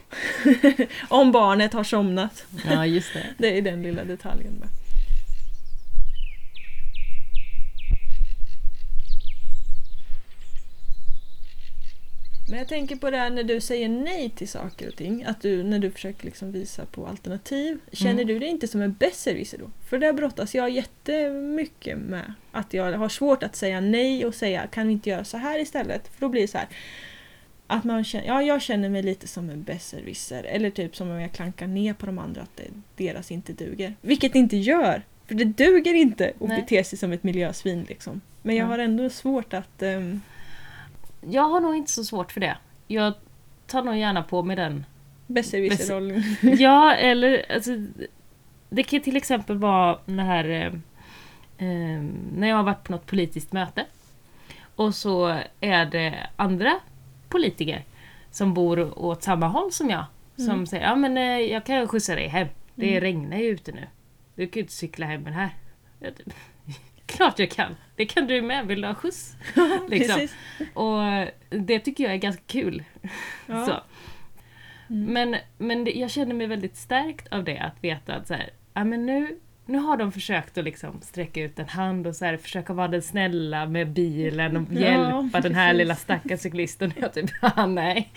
Om 1.08 1.32
barnet 1.32 1.72
har 1.72 1.84
somnat. 1.84 2.44
Ja, 2.66 2.86
just 2.86 3.12
det. 3.12 3.26
Det 3.38 3.58
är 3.58 3.62
den 3.62 3.82
lilla 3.82 4.04
detaljen 4.04 4.52
med. 4.52 4.68
Men 12.48 12.58
jag 12.58 12.68
tänker 12.68 12.96
på 12.96 13.10
det 13.10 13.16
här 13.16 13.30
när 13.30 13.42
du 13.42 13.60
säger 13.60 13.88
nej 13.88 14.30
till 14.30 14.48
saker 14.48 14.88
och 14.88 14.96
ting. 14.96 15.24
Att 15.24 15.42
du, 15.42 15.62
när 15.62 15.78
du 15.78 15.90
försöker 15.90 16.24
liksom 16.24 16.52
visa 16.52 16.86
på 16.86 17.06
alternativ. 17.06 17.78
Känner 17.92 18.12
Mm. 18.12 18.26
du 18.26 18.38
dig 18.38 18.48
inte 18.48 18.68
som 18.68 18.80
en 18.82 18.92
besserwisser 18.94 19.58
då? 19.58 19.70
För 19.86 19.98
det 19.98 20.12
brottas 20.12 20.54
jag 20.54 20.70
jättemycket 20.70 21.98
med. 21.98 22.32
Att 22.52 22.74
jag 22.74 22.92
har 22.92 23.08
svårt 23.08 23.42
att 23.42 23.56
säga 23.56 23.80
nej 23.80 24.26
och 24.26 24.34
säga 24.34 24.66
kan 24.66 24.86
vi 24.86 24.92
inte 24.92 25.10
göra 25.10 25.24
så 25.24 25.36
här 25.36 25.58
istället? 25.58 26.08
För 26.08 26.20
då 26.20 26.28
blir 26.28 26.42
det 26.42 26.48
så 26.48 26.58
här. 26.58 26.68
Att 27.66 27.84
man 27.84 28.04
känner, 28.04 28.26
ja, 28.26 28.42
jag 28.42 28.62
känner 28.62 28.88
mig 28.88 29.02
lite 29.02 29.28
som 29.28 29.50
en 29.50 29.62
besserwisser. 29.62 30.44
Eller 30.44 30.70
typ 30.70 30.96
som 30.96 31.10
om 31.10 31.20
jag 31.20 31.32
klankar 31.32 31.66
ner 31.66 31.94
på 31.94 32.06
de 32.06 32.18
andra 32.18 32.42
att 32.42 32.56
det, 32.56 32.68
deras 33.04 33.30
inte 33.30 33.52
duger. 33.52 33.94
Vilket 34.00 34.32
det 34.32 34.38
inte 34.38 34.56
gör. 34.56 35.02
För 35.26 35.34
det 35.34 35.44
duger 35.44 35.94
inte 35.94 36.32
att 36.40 36.48
Nej. 36.48 36.60
bete 36.60 36.84
sig 36.84 36.98
som 36.98 37.12
ett 37.12 37.22
miljösvin 37.22 37.84
liksom. 37.88 38.20
Men 38.42 38.56
jag 38.56 38.64
Ja. 38.64 38.68
har 38.68 38.78
ändå 38.78 39.10
svårt 39.10 39.54
att... 39.54 39.82
ehm, 39.82 40.20
Jag 41.20 41.42
har 41.42 41.60
nog 41.60 41.76
inte 41.76 41.92
så 41.92 42.04
svårt 42.04 42.32
för 42.32 42.40
det. 42.40 42.56
Jag 42.86 43.12
tar 43.66 43.82
nog 43.82 43.96
gärna 43.96 44.22
på 44.22 44.42
mig 44.42 44.56
den. 44.56 44.84
Besserwisser-rollen. 45.26 46.22
Ja, 46.58 46.94
eller 46.94 47.52
alltså, 47.52 47.70
det 48.70 48.82
kan 48.82 49.00
till 49.00 49.16
exempel 49.16 49.58
vara 49.58 49.98
det 50.06 50.22
här 50.22 50.48
eh, 51.58 52.02
när 52.36 52.48
jag 52.48 52.56
har 52.56 52.62
varit 52.62 52.84
på 52.84 52.92
något 52.92 53.06
politiskt 53.06 53.52
möte 53.52 53.84
och 54.76 54.94
så 54.94 55.38
är 55.60 55.84
det 55.86 56.26
andra 56.36 56.72
politiker 57.36 57.84
som 58.30 58.54
bor 58.54 58.98
åt 58.98 59.22
samma 59.22 59.46
håll 59.48 59.72
som 59.72 59.90
jag 59.90 60.04
som 60.36 60.50
Mm. 60.50 60.66
säger 60.66 60.84
ja 60.84 60.94
men 60.96 61.16
eh, 61.16 61.40
jag 61.40 61.66
kan 61.66 61.88
skjutsa 61.88 62.14
dig 62.14 62.28
hem. 62.28 62.48
Det 62.74 62.88
Mm. 62.88 63.00
regnar 63.00 63.36
ju 63.36 63.44
ute 63.48 63.72
nu. 63.72 63.86
Du 64.34 64.46
kan 64.46 64.54
ju 64.54 64.60
inte 64.60 64.72
cykla 64.72 65.06
hem 65.06 65.24
det 65.24 65.30
här. 65.30 65.50
Jag, 65.98 66.12
Klart 67.06 67.38
jag 67.38 67.50
kan! 67.50 67.76
Det 67.96 68.06
kan 68.06 68.26
du 68.26 68.42
med. 68.42 68.66
Vill 68.66 68.80
du 68.80 68.86
ha 68.86 68.94
skjuts? 68.94 69.36
liksom. 69.88 70.28
Och 70.74 71.00
det 71.50 71.78
tycker 71.78 72.04
jag 72.04 72.12
är 72.12 72.16
ganska 72.18 72.42
kul. 72.46 72.84
Ja. 73.46 73.66
Så. 73.66 73.72
Mm. 74.94 75.12
Men, 75.12 75.36
men 75.58 75.84
det, 75.84 75.90
jag 75.92 76.10
känner 76.10 76.34
mig 76.34 76.46
väldigt 76.46 76.76
stärkt 76.76 77.28
av 77.32 77.44
det, 77.44 77.58
att 77.58 77.84
veta 77.84 78.14
att 78.14 78.26
så 78.26 78.34
här, 78.34 78.50
ja, 78.74 78.84
men 78.84 79.06
nu, 79.06 79.38
nu 79.66 79.78
har 79.78 79.96
de 79.96 80.12
försökt 80.12 80.58
att 80.58 80.64
liksom 80.64 81.00
sträcka 81.00 81.42
ut 81.42 81.58
en 81.58 81.68
hand 81.68 82.06
och 82.06 82.16
så 82.16 82.24
här, 82.24 82.36
försöka 82.36 82.72
vara 82.72 82.88
den 82.88 83.02
snälla 83.02 83.66
med 83.66 83.90
bilen 83.92 84.56
och 84.56 84.62
Ja, 84.70 84.80
hjälpa 84.80 85.40
den 85.40 85.54
här 85.54 85.74
lilla 85.74 85.94
stackars 85.96 86.40
cyklisten. 86.40 86.92
Jag 87.00 87.12
typ, 87.14 87.30
ah, 87.40 87.66
nej, 87.66 88.12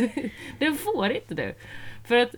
det 0.58 0.72
får 0.72 1.10
inte 1.10 1.34
du. 1.34 1.54
För 2.04 2.16
att 2.16 2.34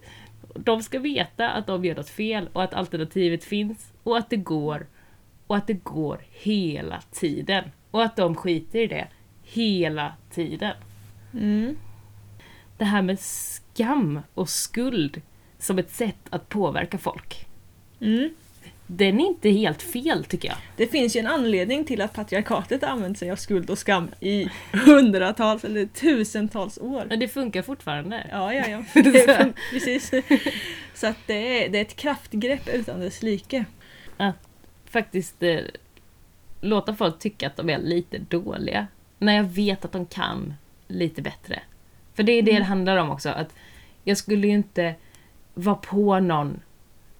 de 0.55 0.83
ska 0.83 0.99
veta 0.99 1.51
att 1.51 1.67
de 1.67 1.85
gör 1.85 1.95
något 1.95 2.09
fel 2.09 2.49
och 2.53 2.63
att 2.63 2.75
alternativet 2.75 3.45
finns 3.45 3.93
och 4.03 4.19
att 4.19 4.31
det 4.31 4.37
går. 4.37 4.87
Och 5.47 5.57
att 5.57 5.67
det 5.67 5.85
går 5.85 6.21
hela 6.31 7.01
tiden. 7.11 7.65
Och 7.91 8.03
att 8.03 8.17
de 8.17 8.35
skiter 8.35 8.79
i 8.79 8.87
det 8.87 9.09
hela 9.43 10.13
tiden 10.31 10.75
Mm. 11.35 11.77
det 12.79 12.85
här 12.85 13.03
med 13.03 13.21
skam 13.21 14.21
och 14.35 14.49
skuld 14.49 15.23
som 15.59 15.79
ett 15.79 15.91
sätt 15.91 16.17
att 16.31 16.49
påverka 16.49 16.99
folk. 16.99 17.47
Mm. 18.01 18.31
Den 18.97 19.21
är 19.21 19.27
inte 19.27 19.51
helt 19.51 19.83
fel 19.83 20.25
tycker 20.25 20.49
jag. 20.49 20.57
Det 20.77 20.87
finns 20.87 21.17
ju 21.17 21.21
en 21.21 21.27
anledning 21.27 21.85
till 21.85 22.01
att 22.01 22.13
patriarkatet 22.13 22.83
använt 22.83 23.19
sig 23.19 23.31
av 23.31 23.37
skuld 23.37 23.71
och 23.71 23.79
skam 23.79 24.11
i 24.21 24.49
hundratals 24.73 25.65
eller 25.65 25.87
tusentals 25.87 26.79
år. 26.79 27.07
Men 27.09 27.21
det 27.21 27.29
funkar 27.29 27.63
fortfarande. 27.63 28.27
Ja, 28.31 28.55
ja, 28.55 28.65
ja. 28.69 28.85
Det 29.03 29.53
precis. 29.71 30.11
Så 30.95 31.07
att 31.07 31.17
det 31.27 31.65
är, 31.65 31.69
det 31.69 31.79
är 31.79 31.83
ett 31.83 31.97
kraftgrepp 31.97 32.69
utan 32.69 33.01
dess 33.01 33.23
like. 33.23 33.65
Faktiskt 34.85 35.43
eh, 35.43 35.61
låta 36.61 36.95
folk 36.95 37.19
tycka 37.19 37.47
att 37.47 37.57
de 37.57 37.71
är 37.71 37.79
lite 37.79 38.19
dåliga. 38.19 38.87
När 39.19 39.37
jag 39.37 39.45
vet 39.45 39.85
att 39.85 39.93
de 39.93 40.07
kan 40.07 40.55
lite 40.89 41.23
bättre. 41.23 41.63
För 42.15 42.23
det 42.23 42.33
är 42.33 42.43
det 42.43 42.51
Mm. 42.51 42.61
det 42.63 42.67
handlar 42.69 42.97
om 42.97 43.11
också. 43.11 43.29
Att 43.29 43.55
jag 44.05 44.17
skulle 44.17 44.47
ju 44.47 44.53
inte 44.53 44.95
vara 45.55 45.77
på 45.77 46.21
någon 46.21 46.61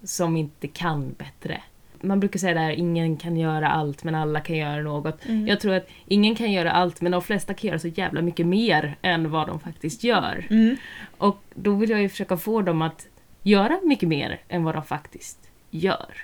som 0.05 0.37
inte 0.37 0.69
kan 0.69 1.13
bättre. 1.13 1.63
Man 2.01 2.21
brukar 2.21 2.39
säga 2.39 2.55
det 2.55 2.61
här, 2.61 2.71
ingen 2.71 3.17
kan 3.17 3.37
göra 3.37 3.69
allt 3.69 4.05
men 4.05 4.15
alla 4.15 4.41
kan 4.41 4.57
göra 4.57 4.83
något. 4.83 5.25
Mm. 5.25 5.47
Jag 5.47 5.61
tror 5.61 5.75
att 5.75 5.89
ingen 6.07 6.35
kan 6.35 6.53
göra 6.53 6.73
allt 6.73 7.01
men 7.01 7.13
de 7.13 7.23
flesta 7.23 7.55
kan 7.55 7.69
göra 7.69 7.79
så 7.79 7.89
jävla 7.89 8.23
mycket 8.23 8.47
mer 8.47 8.97
än 9.03 9.31
vad 9.31 9.47
de 9.47 9.61
faktiskt 9.61 10.05
gör. 10.05 10.47
Mm. 10.51 10.77
Och 11.19 11.43
då 11.55 11.75
vill 11.75 11.91
jag 11.91 12.01
ju 12.03 12.09
försöka 12.09 12.37
få 12.37 12.63
dem 12.63 12.83
att 12.83 13.07
göra 13.43 13.81
mycket 13.83 14.09
mer 14.09 14.41
än 14.49 14.65
vad 14.65 14.75
de 14.75 14.85
faktiskt 14.85 15.51
gör. 15.71 16.15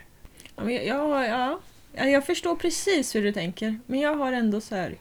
Ja, 0.56 0.70
ja. 1.26 1.60
Ja, 1.92 2.04
jag 2.04 2.26
förstår 2.26 2.56
precis 2.56 3.14
hur 3.14 3.22
du 3.22 3.32
tänker. 3.32 3.78
Men 3.86 4.00
jag 4.00 4.16
har 4.16 4.32
ändå 4.32 4.60
så 4.60 4.74
här... 4.74 4.94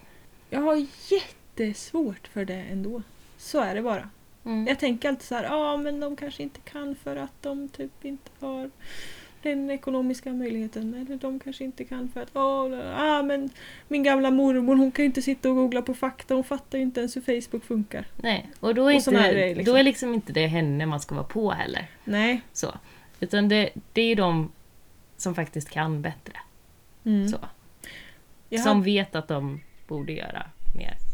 Jag 0.49 0.61
har 0.61 0.87
jättesvårt 1.09 2.27
för 2.27 2.45
det 2.45 2.63
ändå. 2.71 3.01
Så 3.37 3.61
är 3.61 3.75
det 3.75 3.81
bara. 3.81 4.09
Mm. 4.47 4.67
Jag 4.67 4.79
tänker 4.79 5.09
alltid 5.09 5.23
så 5.23 5.35
här, 5.35 5.43
ja 5.43 5.77
men 5.77 5.99
de 5.99 6.15
kanske 6.15 6.43
inte 6.43 6.59
kan 6.59 6.95
för 6.95 7.15
att 7.15 7.41
de 7.41 7.69
typ 7.69 8.05
inte 8.05 8.31
har 8.39 8.69
den 9.41 9.69
ekonomiska 9.69 10.33
möjligheten. 10.33 10.93
Eller 10.93 11.15
de 11.17 11.39
kanske 11.39 11.63
inte 11.63 11.83
kan 11.83 12.09
för 12.09 12.21
att, 12.21 12.29
åh, 12.33 12.79
ah, 12.95 13.23
men 13.23 13.49
min 13.87 14.03
gamla 14.03 14.31
mormor 14.31 14.75
hon 14.75 14.91
kan 14.91 15.05
inte 15.05 15.21
sitta 15.21 15.49
och 15.49 15.55
googla 15.55 15.81
på 15.81 15.93
fakta, 15.93 16.33
hon 16.33 16.43
fattar 16.43 16.77
ju 16.77 16.83
inte 16.83 16.99
ens 16.99 17.15
hur 17.15 17.21
Facebook 17.41 17.63
funkar. 17.63 18.05
Nej, 18.15 18.49
och 18.59 18.75
då 18.75 18.81
är, 18.81 18.85
Och 18.85 18.91
inte, 18.91 19.11
grejer, 19.11 19.55
liksom. 19.55 19.73
då 19.73 19.79
är 19.79 19.83
liksom 19.83 20.13
inte 20.13 20.33
det 20.33 20.47
henne 20.47 20.85
man 20.85 20.99
ska 20.99 21.15
vara 21.15 21.25
på 21.25 21.51
heller. 21.51 21.87
Nej. 22.03 22.41
Så. 22.53 22.73
Utan 23.19 23.49
det, 23.49 23.69
det 23.93 24.01
är 24.01 24.15
de 24.15 24.51
som 25.17 25.35
faktiskt 25.35 25.69
kan 25.69 26.01
bättre. 26.01 26.33
Mm. 27.05 27.27
Så. 27.27 27.37
Som 28.63 28.83
vet 28.83 29.15
att 29.15 29.27
de 29.27 29.61
borde 29.87 30.13
göra 30.13 30.45
mer. 30.77 31.06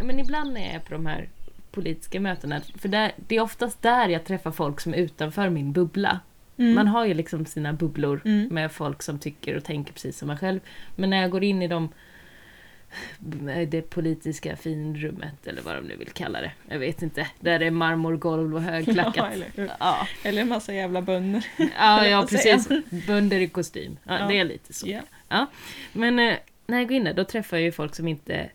Men 0.00 0.18
ibland 0.20 0.52
när 0.52 0.60
jag 0.60 0.74
är 0.74 0.78
på 0.78 0.92
de 0.92 1.06
här 1.06 1.28
politiska 1.70 2.20
mötena, 2.20 2.60
för 2.78 2.88
där, 2.88 3.12
det 3.16 3.36
är 3.36 3.40
oftast 3.40 3.82
där 3.82 4.08
jag 4.08 4.24
träffar 4.24 4.50
folk 4.50 4.80
som 4.80 4.94
är 4.94 4.98
utanför 4.98 5.48
min 5.50 5.72
bubbla. 5.72 6.20
Mm. 6.56 6.74
Man 6.74 6.88
har 6.88 7.06
ju 7.06 7.14
liksom 7.14 7.46
sina 7.46 7.72
bubblor 7.72 8.20
Mm. 8.24 8.48
med 8.48 8.72
folk 8.72 9.02
som 9.02 9.18
tycker 9.18 9.56
och 9.56 9.64
tänker 9.64 9.92
precis 9.92 10.18
som 10.18 10.28
man 10.28 10.38
själv. 10.38 10.60
Men 10.96 11.10
när 11.10 11.20
jag 11.22 11.30
går 11.30 11.44
in 11.44 11.62
i 11.62 11.68
de, 11.68 11.88
det 13.68 13.82
politiska 13.90 14.56
finrummet, 14.56 15.46
eller 15.46 15.62
vad 15.62 15.74
de 15.74 15.80
nu 15.84 15.96
vill 15.96 16.10
kalla 16.10 16.40
det. 16.40 16.52
Jag 16.68 16.78
vet 16.78 17.02
inte. 17.02 17.26
Där 17.40 17.58
det 17.58 17.66
är 17.66 17.70
marmorgolv 17.70 18.54
och 18.54 18.62
högklackat. 18.62 19.16
Ja, 19.16 19.26
eller? 19.32 19.70
Ja, 19.80 20.06
Eller 20.22 20.42
en 20.42 20.48
massa 20.48 20.74
jävla 20.74 21.02
bönder. 21.02 21.46
ja, 21.78 22.06
ja 22.06 22.26
precis. 22.30 22.68
Bönder 23.06 23.40
i 23.40 23.48
kostym. 23.48 23.96
Ja, 24.04 24.18
Ja. 24.18 24.26
Det 24.26 24.38
är 24.38 24.44
lite 24.44 24.72
så. 24.72 24.88
Ja. 24.88 25.00
Ja. 25.28 25.46
Men 25.92 26.18
eh, 26.18 26.34
när 26.66 26.78
jag 26.78 26.88
går 26.88 26.96
in 26.96 27.04
där, 27.04 27.14
då 27.14 27.24
träffar 27.24 27.56
jag 27.56 27.64
ju 27.64 27.72
folk 27.72 27.94
som 27.94 28.08
inte 28.08 28.50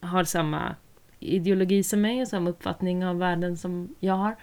har 0.00 0.24
samma 0.24 0.74
ideologi 1.20 1.82
som 1.82 2.00
mig 2.00 2.22
och 2.22 2.28
samma 2.28 2.50
uppfattning 2.50 3.06
av 3.06 3.18
världen 3.18 3.56
som 3.56 3.94
jag 4.00 4.14
har. 4.14 4.36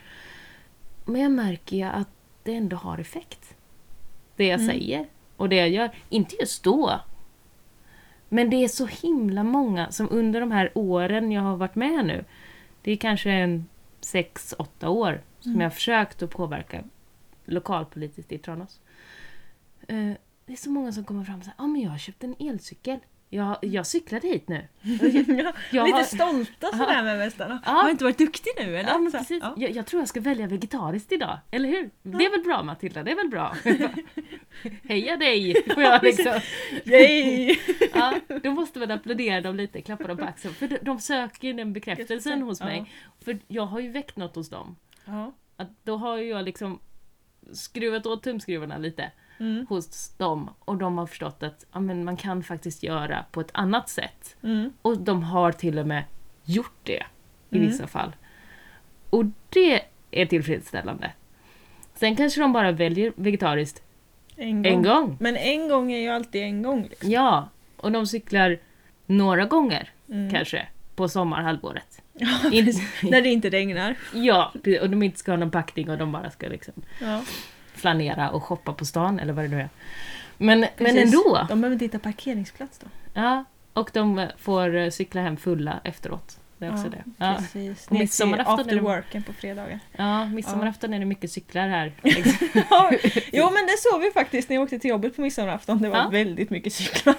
Men 1.05 1.21
jag 1.21 1.31
märker 1.31 1.77
ju 1.77 1.83
att 1.83 2.09
det 2.43 2.53
ändå 2.55 2.75
har 2.75 2.97
effekt. 2.97 3.55
Det 4.35 4.45
jag 4.47 4.59
Mm. 4.61 4.67
säger 4.75 5.05
och 5.37 5.49
det 5.49 5.55
jag 5.55 5.69
gör. 5.69 5.89
Inte 6.09 6.35
just 6.39 6.63
då. 6.63 6.99
Men 8.29 8.49
det 8.49 8.63
är 8.63 8.67
så 8.67 8.85
himla 8.85 9.43
många 9.43 9.91
som 9.91 10.07
under 10.11 10.39
de 10.39 10.51
här 10.51 10.71
åren 10.75 11.31
jag 11.31 11.41
har 11.41 11.57
varit 11.57 11.75
med 11.75 12.05
nu. 12.05 12.25
Det 12.81 12.91
är 12.91 12.95
kanske 12.97 13.31
en 13.31 13.65
sex, 14.01 14.55
åtta 14.57 14.89
år 14.89 15.21
som 15.39 15.51
Mm. 15.51 15.61
jag 15.61 15.65
har 15.69 15.71
försökt 15.75 16.21
att 16.23 16.29
påverka 16.31 16.83
lokalpolitiskt 17.45 18.31
i 18.31 18.37
Tranås. 18.37 18.79
Eh, 19.87 20.11
det 20.45 20.53
är 20.53 20.57
så 20.57 20.69
många 20.69 20.91
som 20.91 21.03
kommer 21.03 21.23
fram 21.23 21.37
och 21.39 21.43
säger 21.45 21.55
ah, 21.61 21.67
men 21.67 21.81
jag 21.81 21.89
har 21.89 21.97
köpt 21.97 22.23
en 22.23 22.35
elcykel. 22.39 22.99
Jag, 23.35 23.57
jag 23.61 23.87
cyklade 23.87 24.27
hit 24.27 24.47
nu. 24.49 24.67
ja, 25.43 25.53
Jag 25.71 25.85
lite 25.87 26.03
stolta 26.03 26.67
Ja. 26.71 26.77
sådär 26.77 27.03
med 27.03 27.17
västarna. 27.17 27.61
Ja. 27.65 27.71
Har 27.71 27.83
jag 27.83 27.91
inte 27.91 28.03
varit 28.03 28.17
duktig 28.17 28.51
nu 28.57 28.77
eller? 28.77 28.89
Ja, 28.89 28.97
men 28.97 29.11
precis. 29.11 29.43
ja. 29.43 29.53
Jag, 29.57 29.71
jag 29.71 29.85
tror 29.85 30.01
jag 30.01 30.09
ska 30.09 30.19
välja 30.19 30.47
vegetariskt 30.47 31.11
idag, 31.11 31.39
eller 31.51 31.69
hur? 31.69 31.89
Det 32.03 32.25
är 32.25 32.31
väl 32.31 32.41
bra 32.41 32.63
Matilda, 32.63 33.03
det 33.03 33.11
är 33.11 33.15
väl 33.15 33.29
bra? 33.29 33.55
Heja 34.83 35.17
dig! 35.17 35.55
Får 35.73 35.83
jag 35.83 36.03
liksom. 36.03 36.39
Yay! 36.85 37.55
Ja, 37.93 38.13
då 38.43 38.51
måste 38.51 38.79
man 38.79 38.91
applådera 38.91 39.41
dem 39.41 39.55
lite, 39.55 39.81
klappa 39.81 40.07
dem 40.07 40.17
på 40.17 40.25
axeln. 40.25 40.53
För 40.53 40.67
de, 40.67 40.77
de 40.81 40.99
söker 40.99 41.47
ju 41.47 41.53
den 41.53 41.73
bekräftelsen 41.73 42.41
hos 42.41 42.59
mig. 42.59 42.91
För 43.25 43.39
jag 43.47 43.65
har 43.65 43.79
ju 43.79 43.89
väckt 43.91 44.17
något 44.17 44.35
hos 44.35 44.49
dem. 44.49 44.75
Ja. 45.05 45.33
Att 45.57 45.69
då 45.83 45.97
har 45.97 46.17
jag 46.17 46.45
liksom 46.45 46.79
skruvat 47.53 48.05
åt 48.05 48.23
tumskruvarna 48.23 48.77
lite 48.77 49.11
Mm. 49.39 49.65
hos 49.69 50.09
dem. 50.17 50.49
Och 50.59 50.77
de 50.77 50.97
har 50.97 51.05
förstått 51.05 51.43
att 51.43 51.65
ja, 51.73 51.79
men 51.79 52.03
man 52.03 52.17
kan 52.17 52.43
faktiskt 52.43 52.83
göra 52.83 53.25
på 53.31 53.41
ett 53.41 53.49
annat 53.53 53.89
sätt. 53.89 54.35
Mm. 54.43 54.73
Och 54.81 54.97
de 54.97 55.23
har 55.23 55.51
till 55.51 55.79
och 55.79 55.87
med 55.87 56.03
gjort 56.43 56.79
det 56.83 57.03
i 57.49 57.57
Mm. 57.57 57.67
vissa 57.69 57.87
fall. 57.87 58.15
Och 59.09 59.25
det 59.49 59.81
är 60.11 60.25
tillfredsställande. 60.25 61.11
Sen 61.95 62.15
kanske 62.15 62.41
de 62.41 62.53
bara 62.53 62.71
väljer 62.71 63.11
vegetariskt 63.15 63.83
En 64.35 64.63
gång. 64.63 64.73
en 64.73 64.83
gång. 64.83 65.17
Men 65.19 65.35
en 65.35 65.69
gång 65.69 65.91
är 65.91 65.99
ju 65.99 66.09
alltid 66.09 66.41
en 66.43 66.61
gång. 66.63 66.83
Liksom. 66.89 67.11
Ja, 67.11 67.49
och 67.77 67.91
de 67.91 68.07
cyklar 68.07 68.59
några 69.05 69.45
gånger 69.45 69.89
Mm. 70.09 70.31
kanske 70.31 70.67
på 70.95 71.07
sommarhalvåret. 71.09 72.01
Ja, 72.17 72.51
In- 72.51 72.73
När 73.03 73.21
det 73.21 73.29
inte 73.29 73.49
regnar. 73.49 73.95
ja, 74.13 74.51
och 74.81 74.89
de 74.89 75.03
inte 75.03 75.19
ska 75.19 75.31
ha 75.31 75.37
någon 75.37 75.51
packning 75.51 75.89
och 75.89 75.97
de 75.97 76.11
bara 76.11 76.29
ska 76.31 76.47
liksom 76.47 76.73
Ja, 77.01 77.23
flanera 77.85 78.29
och 78.29 78.43
shoppa 78.43 78.73
på 78.73 78.85
stan 78.85 79.19
eller 79.19 79.33
vad 79.33 79.45
det 79.45 79.49
nu 79.49 79.59
är. 79.61 79.69
Men, 80.37 80.65
men 80.77 80.97
ändå! 80.97 81.45
De 81.49 81.61
behöver 81.61 81.73
inte 81.73 81.85
hitta 81.85 81.99
parkeringsplats 81.99 82.79
då. 82.79 82.87
Ja, 83.13 83.43
och 83.73 83.89
de 83.93 84.27
får 84.37 84.75
eh, 84.75 84.89
cykla 84.89 85.21
hem 85.21 85.37
fulla 85.37 85.79
efteråt. 85.83 86.39
Det 86.57 86.65
är 86.65 86.73
också 86.73 86.89
det. 86.89 87.03
Ja. 87.17 87.35
Precis. 87.39 87.87
Och 87.87 87.91
midsommarafton 87.91 88.59
after 88.59 88.79
worken 88.79 89.23
på 89.23 89.33
fredagar. 89.33 89.79
Ja, 89.97 90.25
midsommarafton 90.25 90.93
är 90.93 90.99
det 90.99 91.05
mycket 91.05 91.31
cyklar 91.31 91.67
här. 91.67 91.93
Ja, 92.69 92.91
jo 93.33 93.43
men 93.43 93.65
det 93.65 93.75
såg 93.79 94.01
vi 94.01 94.11
faktiskt 94.11 94.49
när 94.49 94.55
jag 94.55 94.63
åkte 94.63 94.79
till 94.79 94.89
jobbet 94.89 95.15
på 95.15 95.21
midsommarafton. 95.21 95.81
Det 95.81 95.89
var 95.89 95.97
Ja. 95.97 96.09
väldigt 96.09 96.49
mycket 96.49 96.73
cyklar. 96.73 97.15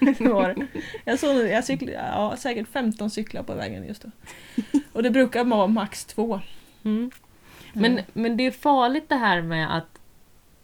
det 0.18 0.20
var. 0.20 0.66
Jag 1.04 1.18
såg 1.18 1.36
jag 1.36 1.64
cykl, 1.64 1.90
ja, 1.90 2.36
säkert 2.38 2.68
15 2.72 3.10
cyklar 3.10 3.42
på 3.42 3.54
vägen 3.54 3.84
just 3.88 4.02
då. 4.02 4.10
Och 4.92 5.02
det 5.02 5.10
brukar 5.10 5.44
vara 5.44 5.66
max 5.66 6.04
två. 6.04 6.40
Mm. 6.84 7.10
Men, 7.74 7.92
Mm. 7.92 8.04
men 8.12 8.36
det 8.36 8.46
är 8.46 8.50
farligt 8.50 9.08
det 9.08 9.14
här 9.14 9.42
med 9.42 9.76
att 9.76 10.00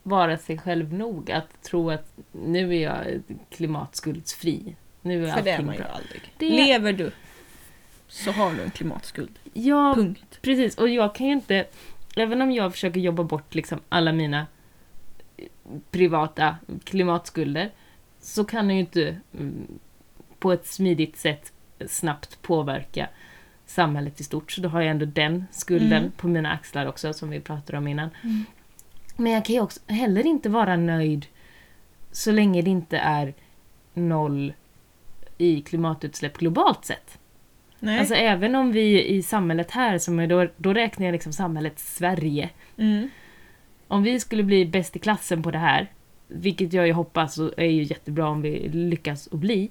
vara 0.03 0.39
sig 0.39 0.59
själv 0.59 0.93
nog. 0.95 1.31
Att 1.31 1.63
tro 1.63 1.91
att 1.91 2.13
nu 2.33 2.77
är 2.77 2.83
jag 2.83 3.23
klimatskuldsfri. 3.51 4.77
Nu 5.03 5.27
är 5.29 5.33
För 5.33 5.43
det 5.43 5.51
är 5.51 5.63
man 5.63 5.75
ju 5.75 5.81
bra. 5.81 5.89
aldrig. 5.91 6.23
Det- 6.39 6.51
Lever 6.51 6.93
du 6.93 7.11
så 8.09 8.31
har 8.33 8.53
du 8.55 8.63
en 8.63 8.71
klimatskuld. 8.71 9.39
Ja, 9.53 9.95
Punkt. 9.95 10.39
precis. 10.43 10.79
Och 10.79 10.89
jag 10.89 11.15
kan 11.15 11.27
ju 11.27 11.33
inte... 11.33 11.67
Även 12.17 12.43
om 12.43 12.53
jag 12.53 12.73
försöker 12.73 13.01
jobba 13.01 13.23
bort 13.23 13.55
liksom 13.55 13.81
alla 13.89 14.13
mina 14.13 14.47
eh, 15.37 15.45
privata 15.91 16.57
klimatskulder 16.85 17.71
så 18.21 18.45
kan 18.45 18.67
jag 18.69 18.75
ju 18.75 18.81
inte 18.81 19.17
mm, 19.39 19.79
på 20.39 20.53
ett 20.53 20.67
smidigt 20.67 21.17
sätt 21.17 21.53
snabbt 21.89 22.43
påverka 22.43 23.09
samhället 23.71 24.21
i 24.21 24.25
stort. 24.25 24.53
Så 24.53 24.61
då 24.61 24.69
har 24.69 24.81
jag 24.81 24.91
ändå 24.91 25.05
den 25.07 25.45
skulden 25.51 25.93
Mm. 25.93 26.11
på 26.17 26.29
mina 26.29 26.53
axlar 26.53 26.87
också, 26.87 27.13
som 27.13 27.31
vi 27.31 27.41
pratade 27.41 27.79
om 27.79 27.87
innan. 27.89 28.09
Mm. 28.23 28.45
Men 29.17 29.33
jag 29.33 29.45
kan 29.45 29.55
ju 29.55 29.61
också 29.61 29.81
heller 29.87 30.27
inte 30.27 30.49
vara 30.49 30.77
nöjd 30.77 31.27
så 32.13 32.33
länge 32.33 32.63
det 32.63 32.71
inte 32.71 32.99
är 32.99 33.35
noll 33.95 34.53
i 35.39 35.61
klimatutsläpp 35.63 36.39
globalt 36.39 36.85
sett. 36.85 37.19
Nej. 37.79 37.99
Alltså 37.99 38.15
även 38.15 38.55
om 38.55 38.73
vi 38.73 39.05
i 39.09 39.23
samhället 39.23 39.71
här, 39.71 39.99
som 39.99 40.19
är 40.19 40.27
då, 40.27 40.47
då 40.57 40.73
räknar 40.75 41.07
jag 41.07 41.13
liksom 41.13 41.33
samhället 41.33 41.79
Sverige. 41.79 42.51
mm. 42.77 43.11
Om 43.89 44.03
vi 44.03 44.21
skulle 44.21 44.43
bli 44.43 44.67
bäst 44.67 44.97
i 44.97 44.99
klassen 44.99 45.43
på 45.43 45.51
det 45.51 45.59
här, 45.59 45.87
vilket 46.29 46.73
jag 46.73 46.87
ju 46.87 46.93
hoppas 46.93 47.39
och 47.39 47.53
är 47.57 47.65
ju 47.65 47.83
jättebra 47.83 48.29
om 48.29 48.43
vi 48.43 48.69
lyckas 48.69 49.29
att 49.33 49.39
bli, 49.39 49.71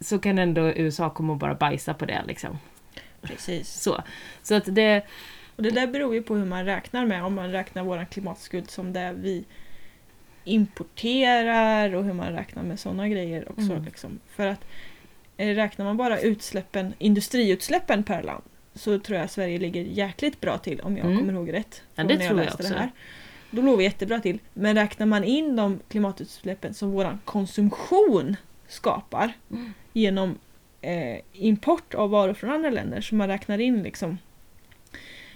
så 0.00 0.18
kan 0.18 0.38
ändå 0.38 0.60
USA 0.68 1.10
komma 1.10 1.32
och 1.32 1.38
bara 1.38 1.54
bajsa 1.54 1.94
på 1.94 2.06
det 2.06 2.22
liksom. 2.26 2.58
Precis. 3.26 3.80
Så, 3.82 4.02
så 4.42 4.54
att 4.54 4.74
det... 4.74 5.02
Och 5.56 5.62
det 5.62 5.70
där 5.70 5.86
beror 5.86 6.14
ju 6.14 6.22
på 6.22 6.34
hur 6.34 6.44
man 6.44 6.64
räknar 6.64 7.06
med. 7.06 7.24
Om 7.24 7.34
man 7.34 7.52
räknar 7.52 7.82
vår 7.82 8.04
klimatskuld 8.10 8.70
som 8.70 8.92
det 8.92 9.14
vi 9.16 9.44
importerar 10.44 11.94
och 11.94 12.04
hur 12.04 12.12
man 12.12 12.32
räknar 12.32 12.62
med 12.62 12.80
sådana 12.80 13.08
grejer 13.08 13.48
också. 13.50 13.72
Mm. 13.72 13.84
Liksom. 13.84 14.20
För 14.28 14.46
att 14.46 14.64
eh, 15.36 15.54
räknar 15.54 15.84
man 15.84 15.96
bara 15.96 16.20
utsläppen, 16.20 16.94
industriutsläppen 16.98 18.02
per 18.04 18.22
land 18.22 18.42
så 18.74 18.98
tror 18.98 19.18
jag 19.18 19.30
Sverige 19.30 19.58
ligger 19.58 19.82
jäkligt 19.82 20.40
bra 20.40 20.58
till 20.58 20.80
om 20.80 20.96
jag 20.96 21.06
Mm. 21.06 21.18
kommer 21.18 21.32
ihåg 21.32 21.52
rätt. 21.52 21.82
Ja, 21.94 22.04
det 22.04 22.16
när 22.18 22.26
tror 22.26 22.38
jag 22.38 22.44
läste 22.44 22.62
också. 22.62 22.72
Det 22.72 22.78
här. 22.78 22.90
Då 23.50 23.62
låg 23.62 23.78
vi 23.78 23.84
jättebra 23.84 24.20
till. 24.20 24.38
Men 24.54 24.74
räknar 24.74 25.06
man 25.06 25.24
in 25.24 25.56
de 25.56 25.80
klimatutsläppen 25.88 26.74
som 26.74 26.90
vår 26.90 27.18
konsumtion 27.24 28.36
skapar 28.68 29.32
Mm. 29.50 29.72
genom 29.92 30.38
eh, 30.84 31.20
import 31.32 31.94
av 31.94 32.10
varor 32.10 32.34
från 32.34 32.50
andra 32.50 32.70
länder, 32.70 33.00
så 33.00 33.14
man 33.14 33.28
räknar 33.28 33.58
in 33.60 33.82
liksom 33.82 34.18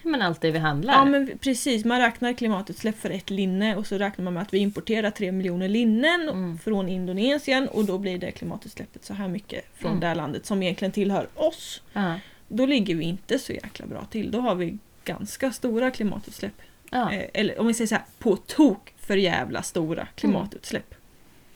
Men 0.02 0.22
allt 0.22 0.40
det 0.40 0.50
vi 0.50 0.58
handlar. 0.58 0.94
Ja 0.94 1.04
men 1.04 1.38
precis, 1.40 1.84
man 1.84 2.00
räknar 2.00 2.32
klimatutsläpp 2.32 2.98
för 2.98 3.10
ett 3.10 3.30
linne 3.30 3.76
och 3.76 3.86
så 3.86 3.98
räknar 3.98 4.24
man 4.24 4.34
med 4.34 4.42
att 4.42 4.54
vi 4.54 4.58
importerar 4.58 5.10
3 5.10 5.32
miljoner 5.32 5.68
linnen 5.68 6.28
Mm. 6.28 6.58
från 6.58 6.88
Indonesien 6.88 7.68
och 7.68 7.84
då 7.84 7.98
blir 7.98 8.18
det 8.18 8.30
klimatutsläppet 8.30 9.04
så 9.04 9.14
här 9.14 9.28
mycket 9.28 9.64
från 9.74 9.90
Mm. 9.90 10.00
det 10.00 10.06
här 10.06 10.14
landet 10.14 10.46
som 10.46 10.62
egentligen 10.62 10.92
tillhör 10.92 11.28
oss. 11.34 11.82
Ja. 11.92 12.14
Då 12.48 12.66
ligger 12.66 12.94
vi 12.94 13.04
inte 13.04 13.38
så 13.38 13.52
jäkla 13.52 13.86
bra 13.86 14.04
till. 14.04 14.30
Då 14.30 14.40
har 14.40 14.54
vi 14.54 14.78
ganska 15.04 15.52
stora 15.52 15.90
klimatutsläpp. 15.90 16.52
Ja. 16.90 17.12
Eh, 17.12 17.24
eller 17.34 17.58
om 17.60 17.66
vi 17.66 17.74
säger 17.74 17.88
så 17.88 17.94
här, 17.94 18.04
på 18.18 18.36
tok 18.36 18.94
för 18.98 19.16
jävla 19.16 19.62
stora 19.62 20.06
klimatutsläpp. 20.14 20.94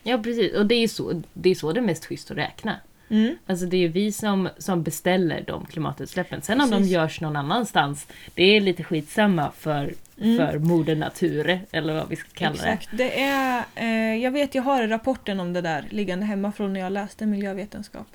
ja, 0.03 0.19
precis. 0.19 0.55
Och 0.55 0.67
det 0.67 0.75
är 0.75 0.81
ju 0.81 0.89
så 0.89 1.23
det 1.33 1.51
är, 1.51 1.55
så 1.55 1.73
det 1.73 1.81
är 1.81 1.85
mest 1.85 2.05
schysst 2.07 2.31
att 2.31 2.37
räkna. 2.37 2.77
Mm. 3.13 3.37
Alltså 3.47 3.67
det 3.67 3.77
är 3.77 3.81
ju 3.81 3.89
vi 3.89 4.13
som, 4.13 4.49
som 4.59 4.83
beställer 4.83 5.45
de 5.47 5.67
klimatutsläppen. 5.67 6.43
Sen 6.43 6.61
om 6.61 6.71
de 6.71 6.77
Precis. 6.77 6.93
görs 6.93 7.21
någon 7.21 7.37
annanstans, 7.37 8.07
det 8.35 8.43
är 8.57 8.61
lite 8.61 8.85
skitsamma 8.85 9.51
för, 9.59 9.93
Mm. 10.21 10.37
för 10.37 10.59
moder 10.59 10.97
natur, 10.97 11.61
eller 11.73 11.95
vad 11.95 12.09
vi 12.09 12.17
ska 12.17 12.29
kalla 12.33 12.55
Exakt. 12.55 12.89
Det 12.93 13.21
är, 13.21 13.65
eh, 13.75 14.23
jag 14.23 14.31
vet, 14.31 14.55
jag 14.55 14.63
har 14.63 14.89
rapporten 14.89 15.41
om 15.41 15.53
det 15.53 15.61
där 15.61 15.85
liggande 15.91 16.27
hemma 16.27 16.53
från 16.53 16.73
när 16.73 16.81
jag 16.81 16.93
läste 16.93 17.27
miljövetenskap. 17.27 18.07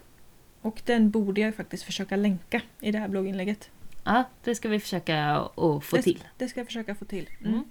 Och 0.62 0.82
den 0.86 1.10
borde 1.10 1.42
jag 1.42 1.56
faktiskt 1.56 1.84
försöka 1.84 2.16
länka 2.16 2.62
i 2.82 2.92
det 2.92 3.00
här 3.00 3.08
blogginlägget. 3.08 3.60
det. 3.60 3.68
Ja, 4.04 4.24
det 4.44 4.56
ska 4.56 4.70
vi 4.70 4.80
försöka 4.80 5.36
att 5.36 5.84
få 5.86 5.96
det, 5.96 6.02
till. 6.02 6.24
Det 6.38 6.48
ska 6.48 6.60
jag 6.60 6.68
försöka 6.68 6.96
få 6.96 7.06
till. 7.06 7.30
Mm. 7.46 7.64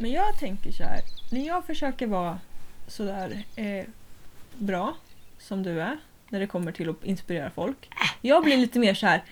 Men 0.00 0.10
jag 0.10 0.38
tänker 0.38 0.72
så 0.72 0.82
här, 0.82 1.00
när 1.30 1.46
jag 1.46 1.64
försöker 1.64 2.06
vara 2.06 2.38
sådär 2.86 3.42
eh, 3.56 3.84
bra 4.54 4.96
som 5.38 5.62
du 5.62 5.80
är, 5.80 5.98
när 6.28 6.40
det 6.40 6.46
kommer 6.46 6.72
till 6.72 6.88
att 6.88 7.04
inspirera 7.04 7.50
folk. 7.50 7.90
Jag 8.20 8.44
blir 8.44 8.56
lite 8.56 8.78
mer 8.78 8.94
så 8.94 9.06
här. 9.06 9.22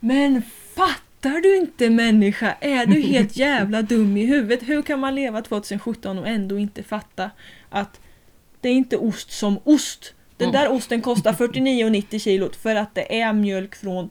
men 0.00 0.42
fattar 0.74 1.40
du 1.40 1.56
inte 1.56 1.90
människa? 1.90 2.56
Är 2.60 2.86
du 2.86 3.00
helt 3.00 3.36
jävla 3.36 3.82
dum 3.82 4.16
i 4.16 4.26
huvudet? 4.26 4.68
Hur 4.68 4.82
kan 4.82 5.00
man 5.00 5.14
leva 5.14 5.42
2017 5.42 6.18
och 6.18 6.28
ändå 6.28 6.58
inte 6.58 6.82
fatta 6.82 7.30
att 7.70 8.00
det 8.60 8.68
är 8.68 8.72
inte 8.72 8.96
ost 8.96 9.30
som 9.30 9.58
ost. 9.64 10.14
Den 10.36 10.52
där 10.52 10.72
osten 10.72 11.02
kostar 11.02 11.32
49,90 11.32 12.18
kilot 12.18 12.56
för 12.56 12.76
att 12.76 12.94
det 12.94 13.20
är 13.20 13.32
mjölk 13.32 13.74
från 13.74 14.10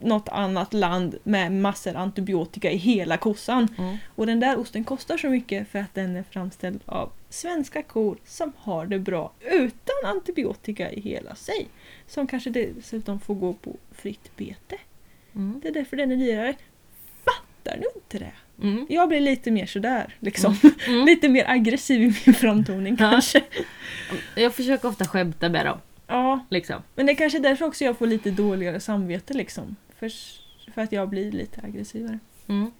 något 0.00 0.28
annat 0.28 0.74
land 0.74 1.18
med 1.22 1.52
massor 1.52 1.96
antibiotika 1.96 2.70
i 2.70 2.76
hela 2.76 3.16
kossan. 3.16 3.68
Mm. 3.78 3.96
Och 4.16 4.26
den 4.26 4.40
där 4.40 4.58
osten 4.58 4.84
kostar 4.84 5.16
så 5.16 5.28
mycket 5.28 5.68
för 5.68 5.78
att 5.78 5.94
den 5.94 6.16
är 6.16 6.24
framställd 6.30 6.80
av 6.86 7.12
svenska 7.28 7.82
kor 7.82 8.18
som 8.24 8.52
har 8.56 8.86
det 8.86 8.98
bra 8.98 9.32
utan 9.40 9.96
antibiotika 10.16 10.92
i 10.92 11.00
hela 11.00 11.34
sig. 11.34 11.68
Som 12.06 12.26
kanske 12.26 12.50
dessutom 12.50 13.20
får 13.20 13.34
gå 13.34 13.52
på 13.52 13.76
fritt 13.92 14.36
bete. 14.36 14.76
Mm. 15.34 15.60
Det 15.62 15.68
är 15.68 15.72
därför 15.72 15.96
den 15.96 16.12
är 16.12 16.16
dyrare. 16.16 16.54
Fattar 17.24 17.76
du 17.78 17.84
inte 17.94 18.18
det? 18.18 18.32
Mm. 18.66 18.86
Jag 18.88 19.08
blir 19.08 19.20
lite 19.20 19.50
mer 19.50 19.66
sådär 19.66 20.14
liksom. 20.20 20.56
Mm. 20.86 21.04
lite 21.06 21.28
mer 21.28 21.44
aggressiv 21.48 22.02
i 22.02 22.14
min 22.26 22.34
framtoning 22.34 22.96
kanske. 22.96 23.42
Jag 24.36 24.54
försöker 24.54 24.88
ofta 24.88 25.04
skämta 25.04 25.48
med 25.48 25.66
dem. 25.66 25.78
Ja, 26.06 26.46
Liksom. 26.50 26.82
men 26.94 27.06
det 27.06 27.12
är 27.12 27.16
kanske 27.16 27.38
därför 27.38 27.64
också 27.64 27.84
jag 27.84 27.98
får 27.98 28.06
lite 28.06 28.30
dåligare 28.30 28.80
samvete 28.80 29.34
liksom. 29.34 29.76
För, 30.00 30.10
för 30.72 30.82
att 30.82 30.92
jag 30.92 31.08
blir 31.08 31.32
lite 31.32 31.60
aggressivare. 31.64 32.18
Mm. 32.46 32.70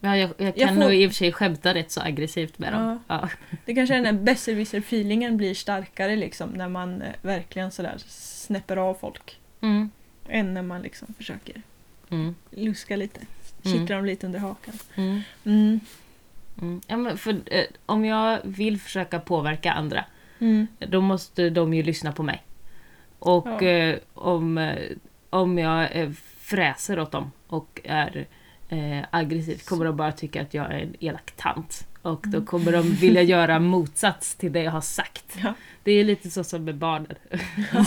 Ja, 0.00 0.16
jag, 0.16 0.30
jag 0.38 0.46
Jag 0.46 0.68
kan 0.68 0.76
får- 0.76 0.82
nog 0.82 0.94
i 0.94 1.06
och 1.06 1.10
för 1.10 1.16
sig 1.16 1.32
skämta 1.32 1.74
rätt 1.74 1.90
så 1.90 2.00
aggressivt 2.00 2.58
med 2.58 2.72
dem. 2.72 3.00
Ja. 3.08 3.28
Det 3.64 3.74
kanske 3.74 3.94
är 3.94 4.02
den 4.02 4.06
här 4.16 4.24
besserwisser-feelingen 4.24 5.36
blir 5.36 5.54
starkare 5.54 6.16
liksom 6.16 6.50
när 6.50 6.68
man 6.68 7.02
eh, 7.02 7.12
verkligen 7.22 7.70
sådär 7.70 7.94
snäpper 8.08 8.76
av 8.76 8.94
folk. 8.94 9.36
Mm. 9.60 9.90
Än 10.28 10.54
när 10.54 10.62
man 10.62 10.82
liksom 10.82 11.14
försöker 11.14 11.62
Mm. 12.10 12.34
luska 12.50 12.96
lite. 12.96 13.20
Mm. 13.64 13.78
Kittla 13.78 13.96
dem 13.96 14.04
lite 14.04 14.26
under 14.26 14.38
hakan. 14.38 14.74
Mm. 14.94 15.20
Mm. 15.44 15.80
Mm. 16.62 16.80
Ja, 16.86 16.96
men 16.96 17.18
för, 17.18 17.40
eh, 17.46 17.64
om 17.86 18.04
jag 18.04 18.38
vill 18.44 18.80
försöka 18.80 19.20
påverka 19.20 19.72
andra, 19.72 20.04
Mm. 20.38 20.66
då 20.78 21.00
måste 21.00 21.50
de 21.50 21.74
ju 21.74 21.82
lyssna 21.82 22.12
på 22.12 22.22
mig. 22.22 22.42
Och 23.18 23.46
Ja. 23.48 23.62
eh, 23.62 23.98
om, 24.14 24.58
eh, 24.58 24.78
om 25.30 25.58
jag 25.58 25.96
eh, 25.96 26.10
fräser 26.50 26.98
åt 26.98 27.10
dem 27.12 27.32
och 27.46 27.80
är 27.84 28.26
eh, 28.68 29.04
aggressiv 29.10 29.58
kommer 29.64 29.84
de 29.84 29.96
bara 29.96 30.12
tycka 30.12 30.42
att 30.42 30.54
jag 30.54 30.66
är 30.74 30.78
en 30.78 30.94
elak 31.00 31.30
tant. 31.36 31.86
Och 32.02 32.20
då 32.26 32.36
Mm. 32.38 32.46
kommer 32.46 32.72
de 32.72 32.82
vilja 32.92 33.22
göra 33.34 33.58
motsats 33.58 34.34
till 34.34 34.52
det 34.52 34.62
jag 34.62 34.72
har 34.72 34.80
sagt. 34.80 35.24
Ja. 35.42 35.54
Det 35.82 35.92
är 35.92 36.04
lite 36.04 36.30
så 36.30 36.44
som 36.44 36.64
med 36.64 36.74
barnen. 36.76 37.14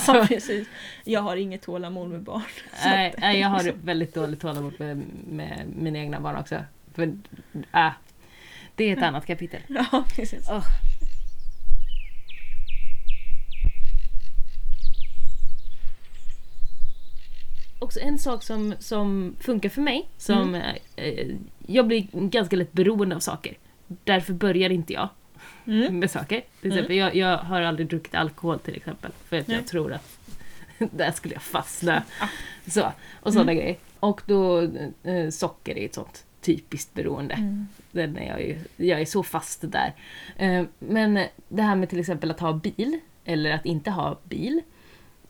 ja, 0.08 0.26
precis. 0.28 0.68
Jag 1.04 1.22
har 1.22 1.36
inget 1.36 1.62
tålamod 1.62 2.10
med 2.10 2.22
barn. 2.22 2.42
Nej, 2.86 3.40
jag 3.40 3.48
har 3.50 3.74
väldigt 3.84 4.14
dåligt 4.14 4.42
tålamod 4.42 4.74
med, 4.80 5.04
med 5.30 5.66
mina 5.80 6.00
egna 6.00 6.20
barn 6.20 6.36
också. 6.36 6.56
För, 6.94 7.04
äh, 7.74 7.90
det 8.76 8.84
är 8.90 8.98
ett 8.98 9.04
annat 9.04 9.26
kapitel. 9.26 9.62
Ja, 9.68 10.04
precis. 10.16 10.48
Åh. 10.52 10.64
Också 17.82 18.00
en 18.00 18.20
sak 18.20 18.44
som, 18.44 18.74
som 18.80 19.36
funkar 19.40 19.70
för 19.70 19.82
mig, 19.82 20.10
som 20.18 20.56
eh, 20.96 21.28
jag 21.68 21.88
blir 21.88 22.08
ganska 22.14 22.56
lätt 22.56 22.72
beroende 22.72 23.16
av 23.16 23.20
saker. 23.20 23.58
Därför 23.88 24.34
börjar 24.34 24.70
inte 24.70 24.94
jag 24.94 25.10
Mm. 25.66 26.00
med 26.00 26.12
saker. 26.12 26.42
Till 26.62 26.72
exempel, 26.72 26.96
jag, 26.96 27.16
jag 27.16 27.38
har 27.38 27.62
aldrig 27.62 27.88
druckit 27.88 28.16
alkohol 28.16 28.60
till 28.60 28.76
exempel. 28.76 29.12
För 29.26 29.40
att 29.40 29.48
Nej. 29.48 29.58
jag 29.58 29.68
tror 29.68 29.94
att 29.94 30.18
där 30.92 31.12
skulle 31.12 31.34
jag 31.34 31.42
fastna. 31.44 32.04
Ah. 32.20 32.28
Så, 32.68 32.92
och 33.20 33.34
sådana 33.34 33.54
grejer. 33.54 33.76
Och 34.00 34.22
då 34.26 34.62
eh, 35.04 35.30
socker 35.32 35.78
är 35.78 35.86
ett 35.86 35.94
sånt 35.94 36.26
typiskt 36.42 36.94
beroende. 36.94 37.34
Mm. 37.34 37.68
Den 37.92 38.18
är 38.18 38.28
jag, 38.28 38.42
ju, 38.42 38.60
jag 38.78 39.02
är 39.02 39.06
så 39.06 39.24
fast 39.24 39.62
där. 39.62 39.94
Eh, 40.38 40.64
Men 40.80 41.20
det 41.48 41.62
här 41.62 41.76
med 41.76 41.90
till 41.90 42.00
exempel 42.00 42.32
att 42.32 42.40
ha 42.40 42.54
bil, 42.54 43.00
eller 43.26 43.52
att 43.52 43.66
inte 43.66 43.92
ha 43.92 44.20
bil. 44.24 44.62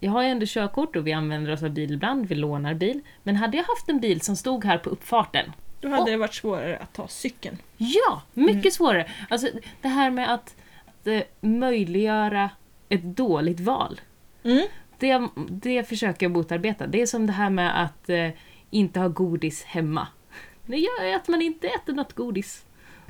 Jag 0.03 0.11
har 0.11 0.23
ju 0.23 0.29
ändå 0.29 0.45
körkort 0.49 0.95
och 0.95 1.07
vi 1.07 1.13
använder 1.13 1.51
oss 1.53 1.63
av 1.63 1.69
bil 1.69 1.93
ibland, 1.93 2.25
vi 2.25 2.35
lånar 2.35 2.73
bil. 2.73 3.01
Men 3.23 3.35
hade 3.35 3.57
jag 3.57 3.63
haft 3.63 3.89
en 3.89 3.99
bil 3.99 4.21
som 4.21 4.35
stod 4.35 4.65
här 4.65 4.77
på 4.77 4.89
uppfarten, 4.89 5.51
Då 5.81 5.87
hade 5.89 6.01
Och- 6.01 6.07
det 6.09 6.17
varit 6.17 6.33
svårare 6.33 6.77
att 6.77 6.93
ta 6.93 7.07
cykeln. 7.07 7.57
ja, 7.77 8.21
mycket 8.33 8.55
Mm. 8.55 8.71
svårare. 8.71 9.09
Alltså 9.29 9.47
det 9.81 9.87
här 9.87 10.11
med 10.11 10.33
att, 10.33 10.55
att 10.85 11.07
eh, 11.07 11.21
möjliggöra 11.41 12.49
ett 12.89 13.03
dåligt 13.03 13.59
val. 13.59 14.01
Mm. 14.43 14.65
Det, 14.99 15.27
det 15.49 15.83
försöker 15.89 16.25
jag 16.25 16.31
motarbeta. 16.31 16.87
Det 16.87 17.01
är 17.01 17.05
som 17.05 17.27
det 17.27 17.33
här 17.33 17.49
med 17.49 17.83
att 17.83 18.09
eh, 18.09 18.29
inte 18.69 18.99
ha 18.99 19.07
godis 19.07 19.63
hemma. 19.63 20.07
Det 20.65 20.77
gör 20.77 21.05
ju 21.07 21.13
att 21.13 21.27
man 21.27 21.41
inte 21.41 21.67
äter 21.67 21.93
något 21.93 22.13
godis. 22.13 22.65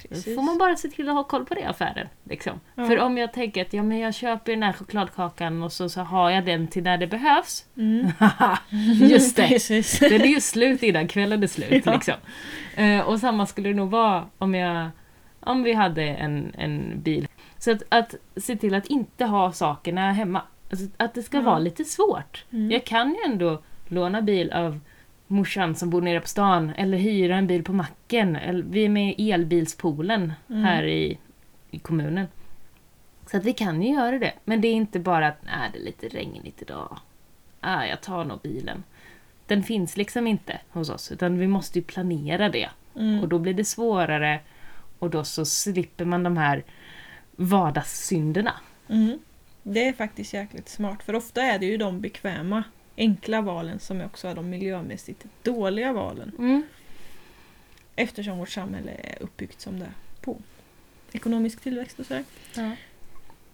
Precis. 0.09 0.35
får 0.35 0.41
man 0.41 0.57
bara 0.57 0.75
se 0.75 0.87
till 0.87 1.09
att 1.09 1.15
ha 1.15 1.23
koll 1.23 1.45
på 1.45 1.53
det 1.53 1.59
i 1.61 1.63
affären. 1.63 2.07
Liksom. 2.23 2.59
Ja. 2.75 2.85
För 2.85 2.99
om 2.99 3.17
jag 3.17 3.33
tänker 3.33 3.61
att 3.61 3.73
ja, 3.73 3.83
men 3.83 3.99
jag 3.99 4.13
köper 4.13 4.51
den 4.51 4.63
här 4.63 4.73
chokladkakan 4.73 5.63
och 5.63 5.71
så, 5.71 5.89
så 5.89 6.01
har 6.01 6.29
jag 6.29 6.45
den 6.45 6.67
till 6.67 6.83
när 6.83 6.97
det 6.97 7.07
behövs. 7.07 7.65
Mm. 7.77 8.07
Just 9.09 9.35
det! 9.35 9.47
Den 10.09 10.21
är 10.21 10.25
ju 10.25 10.41
slut 10.41 10.83
innan 10.83 11.07
kvällen 11.07 11.43
är 11.43 11.47
slut. 11.47 11.85
Ja. 11.85 11.93
Liksom. 11.93 12.13
Eh, 12.75 12.99
och 13.01 13.19
samma 13.19 13.45
skulle 13.45 13.69
det 13.69 13.75
nog 13.75 13.89
vara 13.89 14.25
om, 14.37 14.55
jag, 14.55 14.89
om 15.39 15.63
vi 15.63 15.73
hade 15.73 16.03
en, 16.03 16.53
en 16.57 17.01
bil. 17.01 17.27
Så 17.57 17.71
att, 17.71 17.83
att 17.89 18.15
se 18.37 18.55
till 18.55 18.73
att 18.75 18.85
inte 18.85 19.25
ha 19.25 19.51
sakerna 19.51 20.11
hemma. 20.11 20.41
Alltså, 20.71 20.85
att 20.97 21.13
det 21.13 21.23
ska 21.23 21.37
Ja. 21.37 21.43
vara 21.43 21.59
lite 21.59 21.85
svårt. 21.85 22.45
Mm. 22.51 22.71
Jag 22.71 22.83
kan 22.85 23.09
ju 23.09 23.17
ändå 23.25 23.61
låna 23.87 24.21
bil 24.21 24.51
av 24.51 24.79
morsan 25.31 25.75
som 25.75 25.89
bor 25.89 26.01
nere 26.01 26.19
på 26.19 26.27
stan 26.27 26.69
eller 26.77 26.97
hyra 26.97 27.35
en 27.37 27.47
bil 27.47 27.63
på 27.63 27.73
macken. 27.73 28.35
Eller, 28.35 28.63
vi 28.63 28.85
är 28.85 28.89
med 28.89 29.15
i 29.17 29.31
elbilspoolen 29.31 30.33
Mm. 30.49 30.63
här 30.63 30.83
i, 30.83 31.17
i 31.71 31.79
kommunen. 31.79 32.27
Så 33.31 33.37
att 33.37 33.43
vi 33.45 33.53
kan 33.53 33.81
ju 33.81 33.93
göra 33.93 34.19
det. 34.19 34.33
Men 34.45 34.61
det 34.61 34.67
är 34.67 34.73
inte 34.73 34.99
bara 34.99 35.27
att 35.27 35.43
nej, 35.43 35.69
det 35.73 35.79
är 35.79 35.83
lite 35.83 36.07
regnigt 36.07 36.61
idag. 36.61 36.97
Ah, 37.59 37.85
jag 37.85 38.01
tar 38.01 38.25
nog 38.25 38.39
bilen. 38.41 38.83
Den 39.47 39.63
finns 39.63 39.97
liksom 39.97 40.27
inte 40.27 40.59
hos 40.69 40.89
oss 40.89 41.11
utan 41.11 41.39
vi 41.39 41.47
måste 41.47 41.79
ju 41.79 41.83
planera 41.85 42.49
det. 42.49 42.69
Mm. 42.95 43.21
Och 43.21 43.27
då 43.29 43.39
blir 43.39 43.53
det 43.53 43.65
svårare 43.65 44.39
och 44.99 45.09
då 45.09 45.23
så 45.23 45.45
slipper 45.45 46.05
man 46.05 46.23
de 46.23 46.37
här 46.37 46.63
vardagssynderna. 47.35 48.53
Mm. 48.89 49.19
Det 49.63 49.87
är 49.87 49.93
faktiskt 49.93 50.33
jäkligt 50.33 50.69
smart 50.69 51.03
för 51.03 51.15
ofta 51.15 51.41
är 51.41 51.59
det 51.59 51.65
ju 51.65 51.77
de 51.77 52.01
bekväma 52.01 52.63
enkla 52.97 53.41
valen 53.41 53.79
som 53.79 54.01
också 54.01 54.27
är 54.27 54.35
de 54.35 54.49
miljömässigt 54.49 55.25
dåliga 55.43 55.93
valen. 55.93 56.31
Mm. 56.37 56.63
Eftersom 57.95 58.37
vårt 58.37 58.49
samhälle 58.49 58.91
är 58.91 59.23
uppbyggt 59.23 59.61
som 59.61 59.79
det 59.79 59.85
är 59.85 59.91
på 60.21 60.37
ekonomisk 61.11 61.61
tillväxt 61.61 61.99
och 61.99 62.05
sådär. 62.05 62.23
Ja. 62.55 62.71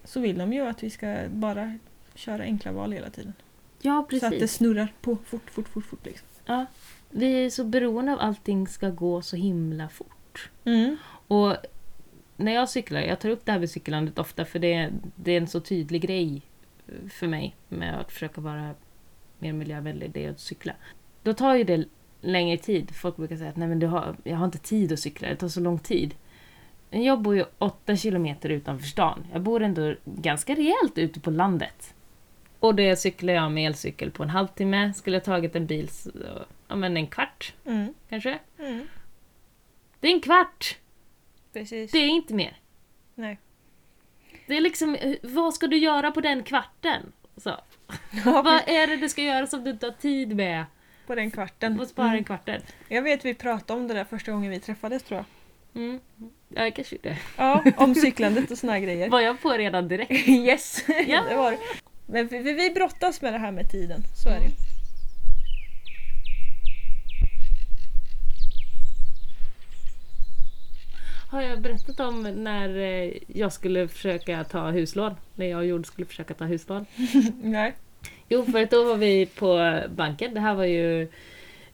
Så 0.04 0.19
vill 0.19 0.38
de 0.38 0.54
ju 0.54 0.62
att 0.62 0.84
vi 0.84 0.89
ska 0.89 1.17
bara 1.30 1.78
köra 2.15 2.43
enkla 2.43 2.71
val 2.71 2.91
hela 2.91 3.10
tiden. 3.10 3.34
ja, 3.82 4.08
Så 4.10 4.15
att 4.15 4.21
det 4.21 4.30
precis. 4.30 4.58
snurrar 4.58 4.93
på 5.02 5.17
fort, 5.26 5.50
fort, 5.50 5.69
fort, 5.69 5.86
fort. 5.86 6.06
Liksom. 6.06 6.28
Ja. 6.45 6.65
Vi 7.10 7.45
är 7.45 7.50
så 7.50 7.63
beroende 7.63 8.13
av 8.13 8.19
allting 8.19 8.67
ska 8.67 8.89
gå 8.89 9.21
så 9.21 9.36
himla 9.36 9.89
fort. 9.89 10.50
Mm. 10.65 10.97
Och 11.28 11.56
när 12.38 12.52
jag 12.52 12.69
cyklar, 12.69 13.02
jag 13.02 13.19
tar 13.19 13.30
upp 13.30 13.45
det 13.45 13.52
här 13.52 13.60
med 13.60 13.69
cykelandet 13.69 14.19
ofta 14.19 14.45
för 14.45 14.60
det, 14.60 14.89
det 15.15 15.32
är 15.32 15.38
en 15.38 15.47
så 15.47 15.60
tydlig 15.60 16.02
grej 16.02 16.41
för 17.10 17.28
mig 17.28 17.56
med 17.69 18.00
att 18.00 18.12
försöka 18.12 18.41
vara 18.41 18.73
mer 19.39 19.54
miljövänlig, 19.54 20.12
det 20.12 20.26
är 20.26 20.30
att 20.32 20.39
cykla. 20.39 20.73
Då 21.23 21.34
tar 21.34 21.56
ju 21.56 21.63
det 21.63 21.86
längre 22.21 22.58
tid. 22.58 22.95
Folk 22.95 23.15
brukar 23.17 23.38
säga 23.38 23.50
att 23.50 23.56
Nej, 23.58 23.67
men 23.67 23.80
du 23.80 23.88
har, 23.88 24.15
jag 24.23 24.38
har 24.38 24.45
inte 24.45 24.58
tid 24.58 24.91
att 24.91 25.00
cykla, 25.00 25.28
det 25.28 25.36
tar 25.36 25.47
så 25.47 25.60
lång 25.60 25.80
tid. 25.80 26.15
Men 26.89 27.04
jag 27.04 27.21
bor 27.21 27.36
ju 27.36 27.45
åtta 27.58 27.95
kilometer 27.95 28.50
utanför 28.50 28.88
stan. 28.88 29.26
Jag 29.34 29.41
bor 29.41 29.63
ändå 29.63 29.95
ganska 30.06 30.56
rejält 30.56 30.97
ute 30.97 31.19
på 31.19 31.32
landet. 31.32 31.93
Och 32.60 32.76
det 32.76 32.95
cyklar 32.95 33.34
jag 33.34 33.52
med 33.52 33.67
elcykel 33.67 34.12
på 34.12 34.23
en 34.23 34.30
halvtimme. 34.30 34.93
Skulle 34.93 35.15
jag 35.15 35.23
tagit 35.23 35.56
en 35.56 35.65
bil, 35.65 35.89
så, 35.89 36.12
ja 36.67 36.76
men 36.76 36.97
en 36.97 37.08
kvart 37.08 37.54
Mm. 37.65 37.93
kanske. 38.10 38.39
Mm. 38.60 38.88
Det 40.00 40.08
är 40.08 40.12
en 40.13 40.21
kvart! 40.21 40.78
Precis. 41.54 41.91
Det 41.91 41.97
är 41.97 42.08
inte 42.08 42.34
mer. 42.34 42.58
Nej. 43.15 43.39
Det 44.47 44.58
är 44.58 44.62
liksom, 44.62 44.95
eh, 44.95 45.15
vad 45.23 45.54
ska 45.54 45.67
du 45.67 45.78
göra 45.78 46.12
på 46.12 46.21
den 46.21 46.43
kvarten? 46.43 47.12
Så. 47.38 47.50
Ja, 48.26 48.41
Vad 48.41 48.47
är 48.69 48.88
det 48.88 48.97
du 48.97 49.10
ska 49.10 49.21
göra 49.21 49.47
som 49.47 49.63
du 49.63 49.69
inte 49.71 49.86
har 49.86 49.91
tid 49.93 50.36
med? 50.36 50.65
på 51.08 51.15
den 51.15 51.32
kvarten. 51.32 51.80
Och 51.80 51.88
spara 51.88 52.06
Mm. 52.08 52.17
en 52.17 52.23
kvarten. 52.23 52.62
Jag 52.88 53.02
vet 53.02 53.26
vi 53.26 53.34
pratade 53.34 53.80
om 53.80 53.88
det 53.88 53.93
där 53.93 54.04
första 54.04 54.32
gången 54.32 54.52
vi 54.52 54.60
träffades 54.60 55.04
tror 55.04 55.23
jag. 55.73 55.84
Mm. 55.84 56.00
Ja, 56.50 56.71
kanske 56.76 56.97
det. 57.04 57.17
Ja, 57.38 57.63
om 57.78 57.95
cyklandet 57.95 58.52
och 58.52 58.58
såna 58.58 58.80
grejer. 58.80 59.10
Var 59.12 59.21
jag 59.21 59.41
på 59.41 59.50
redan 59.50 59.88
direkt? 59.88 60.12
Yes! 60.28 60.84
Ja. 61.08 61.23
det 61.30 61.36
var. 61.36 61.58
Men 62.06 62.28
vi, 62.28 62.54
vi 62.54 62.69
brottas 62.69 63.21
med 63.21 63.34
det 63.34 63.39
här 63.39 63.52
med 63.52 63.71
tiden, 63.71 64.02
så 64.23 64.30
är 64.30 64.39
det 64.39 64.50
Har 71.30 71.42
jag 71.42 71.62
berättat 71.62 72.00
om 72.00 72.24
när 72.24 72.78
eh, 72.78 73.13
jag 73.28 73.54
skulle 73.54 73.88
försöka 73.88 74.44
ta 74.44 74.70
huslån? 74.70 75.16
När 75.36 75.46
jag 75.46 75.60
och 75.60 75.66
Jord 75.66 75.86
skulle 75.86 76.08
försöka 76.08 76.34
ta 76.34 76.46
huslån? 76.46 76.86
Nej. 77.42 77.76
Jo, 78.30 78.46
för 78.46 78.63
att 78.63 78.72
då 78.72 78.84
var 78.84 78.98
vi 78.98 79.26
på 79.26 79.82
banken. 79.96 80.34
Det 80.34 80.40
här 80.40 80.56
var 80.56 80.66
ju 80.66 81.08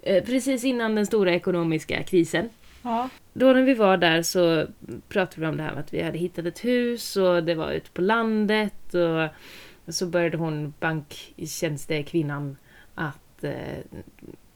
eh, 0.01 0.23
precis 0.23 0.63
innan 0.63 0.95
den 0.95 1.05
stora 1.05 1.33
ekonomiska 1.33 2.03
krisen. 2.03 2.49
Ja. 2.81 3.09
Då 3.33 3.45
när 3.45 3.61
vi 3.61 3.73
var 3.73 3.97
där 3.97 4.21
så 4.21 4.65
pratade 5.09 5.41
vi 5.41 5.47
om 5.47 5.57
det 5.57 5.63
här 5.63 5.71
med 5.71 5.79
att 5.79 5.93
vi 5.93 6.01
hade 6.01 6.17
hittat 6.17 6.45
ett 6.45 6.65
hus 6.65 7.15
och 7.15 7.43
det 7.43 7.55
var 7.55 7.71
ute 7.71 7.89
på 7.89 8.01
landet 8.01 8.93
och 8.93 9.93
så 9.93 10.05
började 10.05 10.37
hon, 10.37 10.73
banktjänstekvinnan, 10.79 12.57
att 12.95 13.43
eh, 13.43 14.01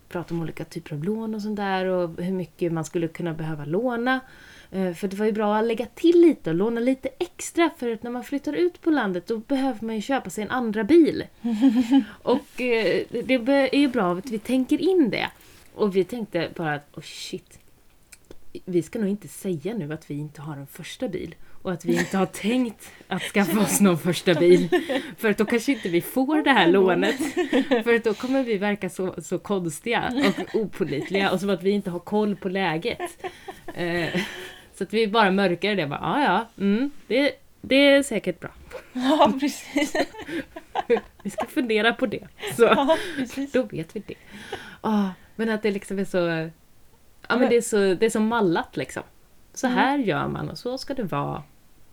prata 0.09 0.33
om 0.33 0.41
olika 0.41 0.65
typer 0.65 0.95
av 0.95 1.03
lån 1.03 1.35
och 1.35 1.41
sånt 1.41 1.57
där 1.57 1.85
och 1.85 2.23
hur 2.23 2.33
mycket 2.33 2.71
man 2.71 2.85
skulle 2.85 3.07
kunna 3.07 3.33
behöva 3.33 3.65
låna. 3.65 4.19
Eh, 4.71 4.93
för 4.93 5.07
det 5.07 5.17
var 5.17 5.25
ju 5.25 5.31
bra 5.31 5.57
att 5.57 5.65
lägga 5.65 5.85
till 5.85 6.21
lite 6.21 6.49
och 6.49 6.55
låna 6.55 6.79
lite 6.79 7.09
extra 7.19 7.69
för 7.77 7.91
att 7.91 8.03
när 8.03 8.11
man 8.11 8.23
flyttar 8.23 8.53
ut 8.53 8.81
på 8.81 8.91
landet 8.91 9.27
då 9.27 9.37
behöver 9.37 9.85
man 9.85 9.95
ju 9.95 10.01
köpa 10.01 10.29
sig 10.29 10.43
en 10.43 10.51
andra 10.51 10.83
bil. 10.83 11.23
och 12.23 12.61
eh, 12.61 13.03
det 13.09 13.33
är 13.73 13.79
ju 13.79 13.87
bra 13.87 14.13
att 14.17 14.29
vi 14.29 14.39
tänker 14.39 14.81
in 14.81 15.09
det. 15.09 15.29
Och 15.73 15.95
vi 15.95 16.03
tänkte 16.03 16.49
bara 16.55 16.73
att, 16.73 16.97
oh 16.97 17.03
shit, 17.03 17.59
vi 18.65 18.83
ska 18.83 18.99
nog 18.99 19.09
inte 19.09 19.27
säga 19.27 19.73
nu 19.73 19.93
att 19.93 20.09
vi 20.11 20.13
inte 20.13 20.41
har 20.41 20.57
en 20.57 20.67
första 20.67 21.07
bil 21.07 21.35
och 21.61 21.71
att 21.73 21.85
vi 21.85 21.99
inte 21.99 22.17
har 22.17 22.25
tänkt 22.41 22.91
att 23.07 23.21
skaffa 23.21 23.59
oss 23.59 23.81
någon 23.81 23.97
första 23.97 24.33
bil. 24.33 24.69
För 25.17 25.29
att 25.29 25.37
då 25.37 25.45
kanske 25.45 25.71
inte 25.71 25.89
vi 25.89 26.01
får 26.01 26.43
det 26.43 26.51
här 26.51 26.67
lånet. 26.67 27.15
För 27.83 27.93
att 27.93 28.03
då 28.03 28.13
kommer 28.13 28.43
vi 28.43 28.57
verka 28.57 28.89
så, 28.89 29.15
så 29.21 29.39
konstiga 29.39 30.13
och 30.27 30.55
opålitliga 30.55 31.31
och 31.31 31.39
som 31.39 31.49
att 31.49 31.63
vi 31.63 31.69
inte 31.69 31.89
har 31.89 31.99
koll 31.99 32.35
på 32.35 32.49
läget. 32.49 32.99
Så 34.77 34.83
att 34.83 34.93
vi 34.93 35.07
bara 35.07 35.31
mörkar 35.31 35.75
det. 35.75 35.87
Bara, 35.87 35.99
ja, 36.01 36.23
ja, 36.23 36.63
mm, 36.63 36.91
det, 37.07 37.31
det 37.61 37.75
är 37.75 38.03
säkert 38.03 38.39
bra. 38.39 38.49
ja, 38.93 39.33
precis. 39.39 39.95
Vi 41.23 41.29
ska 41.29 41.45
fundera 41.47 41.93
på 41.93 42.05
det. 42.05 42.27
Så 42.55 42.63
Ja, 42.63 42.97
precis. 43.17 43.51
då 43.51 43.63
vet 43.63 43.95
vi 43.95 43.99
det. 44.07 44.15
Ah, 44.81 45.09
men 45.35 45.49
att 45.49 45.63
det 45.63 45.71
liksom 45.71 45.99
är 45.99 46.05
så... 46.05 46.17
Ja 47.29 47.37
men 47.37 47.49
det 47.49 47.57
är 47.57 47.61
så, 47.61 47.77
det 47.77 48.05
är 48.05 48.09
så 48.09 48.19
mallat 48.19 48.77
liksom. 48.77 49.03
Så 49.53 49.67
här 49.67 49.97
gör 49.97 50.27
man 50.27 50.49
och 50.49 50.57
så 50.57 50.77
ska 50.77 50.93
det 50.93 51.03
vara. 51.03 51.43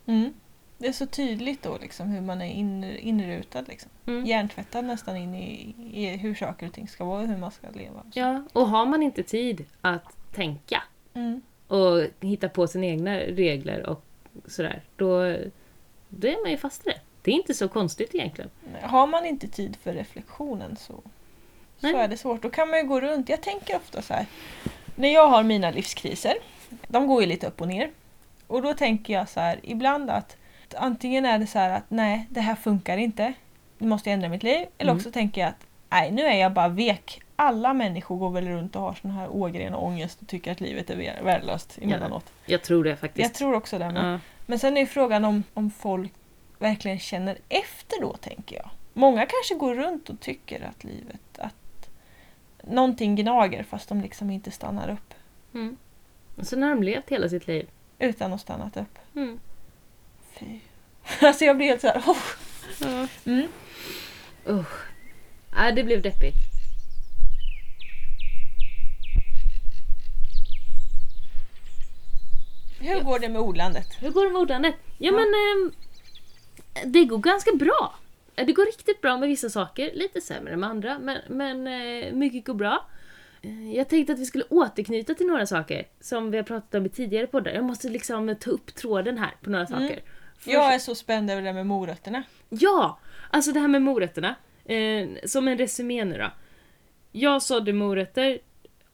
Mm. 0.05 0.33
Det 0.77 0.87
är 0.87 0.91
så 0.91 1.05
tydligt 1.05 1.63
då 1.63 1.77
liksom 1.81 2.07
hur 2.09 2.21
man 2.21 2.41
är 2.41 2.51
in, 2.51 2.83
inrutad. 2.83 3.61
Liksom. 3.67 3.91
Mm. 4.07 4.25
Hjärntvättad 4.25 4.85
nästan 4.85 5.17
in 5.17 5.35
i, 5.35 5.75
i 5.93 6.17
hur 6.17 6.35
saker 6.35 6.67
och 6.67 6.73
ting 6.73 6.87
ska 6.87 7.05
vara 7.05 7.21
och 7.21 7.27
hur 7.27 7.37
man 7.37 7.51
ska 7.51 7.67
leva. 7.69 7.99
och. 7.99 8.05
Ja, 8.13 8.43
och 8.53 8.67
har 8.67 8.85
man 8.85 9.03
inte 9.03 9.23
tid 9.23 9.65
att 9.81 10.33
tänka 10.35 10.83
Mm. 11.13 11.41
Och 11.67 12.01
hitta 12.21 12.49
på 12.49 12.67
sina 12.67 12.85
egna 12.85 13.17
regler 13.19 13.89
och 13.89 14.03
sådär, 14.47 14.81
då, 14.95 15.37
då 16.09 16.27
är 16.27 16.41
man 16.43 16.51
ju 16.51 16.57
fast 16.57 16.87
i 16.87 16.89
det. 16.89 16.99
Det 17.21 17.31
är 17.31 17.35
inte 17.35 17.53
så 17.53 17.67
konstigt 17.67 18.15
egentligen. 18.15 18.49
Har 18.81 19.07
man 19.07 19.25
inte 19.25 19.47
tid 19.47 19.75
för 19.83 19.93
reflektionen 19.93 20.75
så, 20.75 20.93
så 21.81 21.97
är 21.97 22.07
det 22.07 22.17
svårt. 22.17 22.41
Då 22.41 22.49
kan 22.49 22.69
man 22.69 22.79
ju 22.79 22.85
gå 22.85 23.01
runt. 23.01 23.29
Jag 23.29 23.41
tänker 23.41 23.75
ofta 23.75 24.01
så 24.01 24.13
här. 24.13 24.25
När 24.95 25.13
jag 25.13 25.27
har 25.27 25.43
mina 25.43 25.71
livskriser, 25.71 26.33
de 26.87 27.07
går 27.07 27.21
ju 27.21 27.27
lite 27.27 27.47
upp 27.47 27.61
och 27.61 27.67
ner. 27.67 27.91
Och 28.47 28.61
då 28.61 28.73
tänker 28.73 29.13
jag 29.13 29.29
så 29.29 29.39
här 29.39 29.59
ibland 29.63 30.09
att 30.09 30.37
antingen 30.75 31.25
är 31.25 31.39
det 31.39 31.47
så 31.47 31.59
här 31.59 31.69
att 31.69 31.83
nej, 31.87 32.27
det 32.29 32.41
här 32.41 32.55
funkar 32.55 32.97
inte. 32.97 33.33
Nu 33.77 33.87
måste 33.87 34.09
jag 34.09 34.13
ändra 34.13 34.29
mitt 34.29 34.43
liv. 34.43 34.67
Eller 34.77 34.91
Mm. 34.91 34.97
också 34.97 35.11
tänker 35.11 35.41
jag 35.41 35.49
att 35.49 35.67
nej, 35.89 36.11
nu 36.11 36.21
är 36.21 36.37
jag 36.39 36.53
bara 36.53 36.67
vek. 36.67 37.21
Alla 37.35 37.73
människor 37.73 38.17
går 38.17 38.29
väl 38.29 38.47
runt 38.47 38.75
och 38.75 38.81
har 38.81 38.93
sån 38.93 39.11
här 39.11 39.29
ågren 39.29 39.73
och 39.73 39.85
ångest 39.85 40.21
och 40.21 40.27
tycker 40.27 40.51
att 40.51 40.59
livet 40.61 40.89
är 40.89 40.95
vär- 40.95 41.23
värdelöst 41.23 41.77
emellanåt. 41.81 42.25
Jag 42.45 42.61
tror 42.63 42.83
det 42.83 42.95
faktiskt. 42.95 43.23
Jag 43.29 43.33
tror 43.33 43.53
också 43.53 43.77
det. 43.79 43.91
Men 43.91 44.11
Ja. 44.11 44.19
men 44.45 44.59
sen 44.59 44.77
är 44.77 44.81
ju 44.81 44.87
frågan 44.87 45.25
om, 45.25 45.43
om 45.53 45.71
folk 45.71 46.13
verkligen 46.59 46.99
känner 46.99 47.37
efter 47.49 48.01
då, 48.01 48.13
tänker 48.13 48.55
jag. 48.55 48.69
Många 48.93 49.25
kanske 49.25 49.55
går 49.55 49.75
runt 49.75 50.09
och 50.09 50.19
tycker 50.19 50.61
att 50.69 50.83
livet, 50.83 51.21
att 51.37 51.89
någonting 52.61 53.15
gnager 53.15 53.63
fast 53.63 53.89
de 53.89 54.01
liksom 54.01 54.29
inte 54.29 54.51
stannar 54.51 54.89
upp. 54.89 55.13
Mm. 55.53 55.77
Och 56.35 56.47
sen 56.47 56.63
har 56.63 56.69
de 56.69 56.83
levt 56.83 57.09
hela 57.09 57.29
sitt 57.29 57.47
liv. 57.47 57.67
Utan 57.99 58.33
att 58.33 58.41
stannat 58.41 58.77
upp. 58.77 58.99
Mm. 59.15 59.39
Fy. 60.33 60.59
Alltså 61.21 61.45
jag 61.45 61.57
blir 61.57 61.67
helt 61.67 61.81
såhär, 61.81 61.99
oh. 61.99 62.17
Ja. 62.81 63.07
mm. 63.31 63.47
Usch. 64.49 64.85
Nej, 65.55 65.73
det 65.73 65.83
blev 65.83 66.01
deppigt. 66.01 66.35
Hur 72.87 73.01
går 73.03 73.19
det 73.19 73.29
med 73.29 73.41
odlandet? 73.41 73.87
Hur 74.01 74.09
går 74.11 74.25
det 74.25 74.31
med 74.31 74.41
odlandet? 74.41 74.75
Ja, 74.85 74.87
Ja. 74.97 75.11
men 75.11 75.25
ehm, 75.33 75.71
det 76.91 77.05
går 77.05 77.17
ganska 77.17 77.51
bra. 77.55 77.95
Eh, 78.35 78.45
Det 78.45 78.53
går 78.53 78.65
riktigt 78.65 79.01
bra 79.01 79.17
med 79.17 79.29
vissa 79.29 79.49
saker, 79.49 79.91
lite 79.93 80.21
sämre 80.21 80.55
med 80.57 80.69
andra, 80.69 80.99
men, 80.99 81.17
men 81.29 81.67
eh, 81.67 82.13
mycket 82.13 82.45
går 82.45 82.53
bra. 82.53 82.85
Eh, 83.41 83.75
Jag 83.75 83.89
tänkte 83.89 84.13
att 84.13 84.19
vi 84.19 84.25
skulle 84.25 84.43
återknyta 84.49 85.13
till 85.13 85.27
några 85.27 85.45
saker 85.45 85.87
som 86.01 86.31
vi 86.31 86.37
har 86.37 86.43
pratat 86.43 86.75
om 86.75 86.85
i 86.85 86.89
tidigare 86.89 87.27
poddar. 87.27 87.51
Jag 87.51 87.63
måste 87.63 87.89
liksom 87.89 88.35
ta 88.39 88.49
upp 88.51 88.75
tråden 88.75 89.17
här 89.17 89.31
på 89.43 89.49
några 89.49 89.65
Mm. 89.65 89.79
saker. 89.81 90.01
Först- 90.37 90.47
Jag 90.53 90.73
är 90.73 90.79
så 90.79 90.95
spänd 90.95 91.31
över 91.31 91.41
det 91.41 91.53
med 91.53 91.65
morötterna. 91.67 92.23
Ja! 92.49 92.99
Alltså 93.31 93.51
det 93.51 93.59
här 93.59 93.67
med 93.67 93.81
morötterna. 93.81 94.35
Eh, 94.65 95.07
som 95.25 95.47
en 95.47 95.57
resumé 95.57 96.05
nu 96.05 96.17
då. 96.17 96.31
Jag 97.11 97.41
sådde 97.41 97.73
morötter 97.73 98.39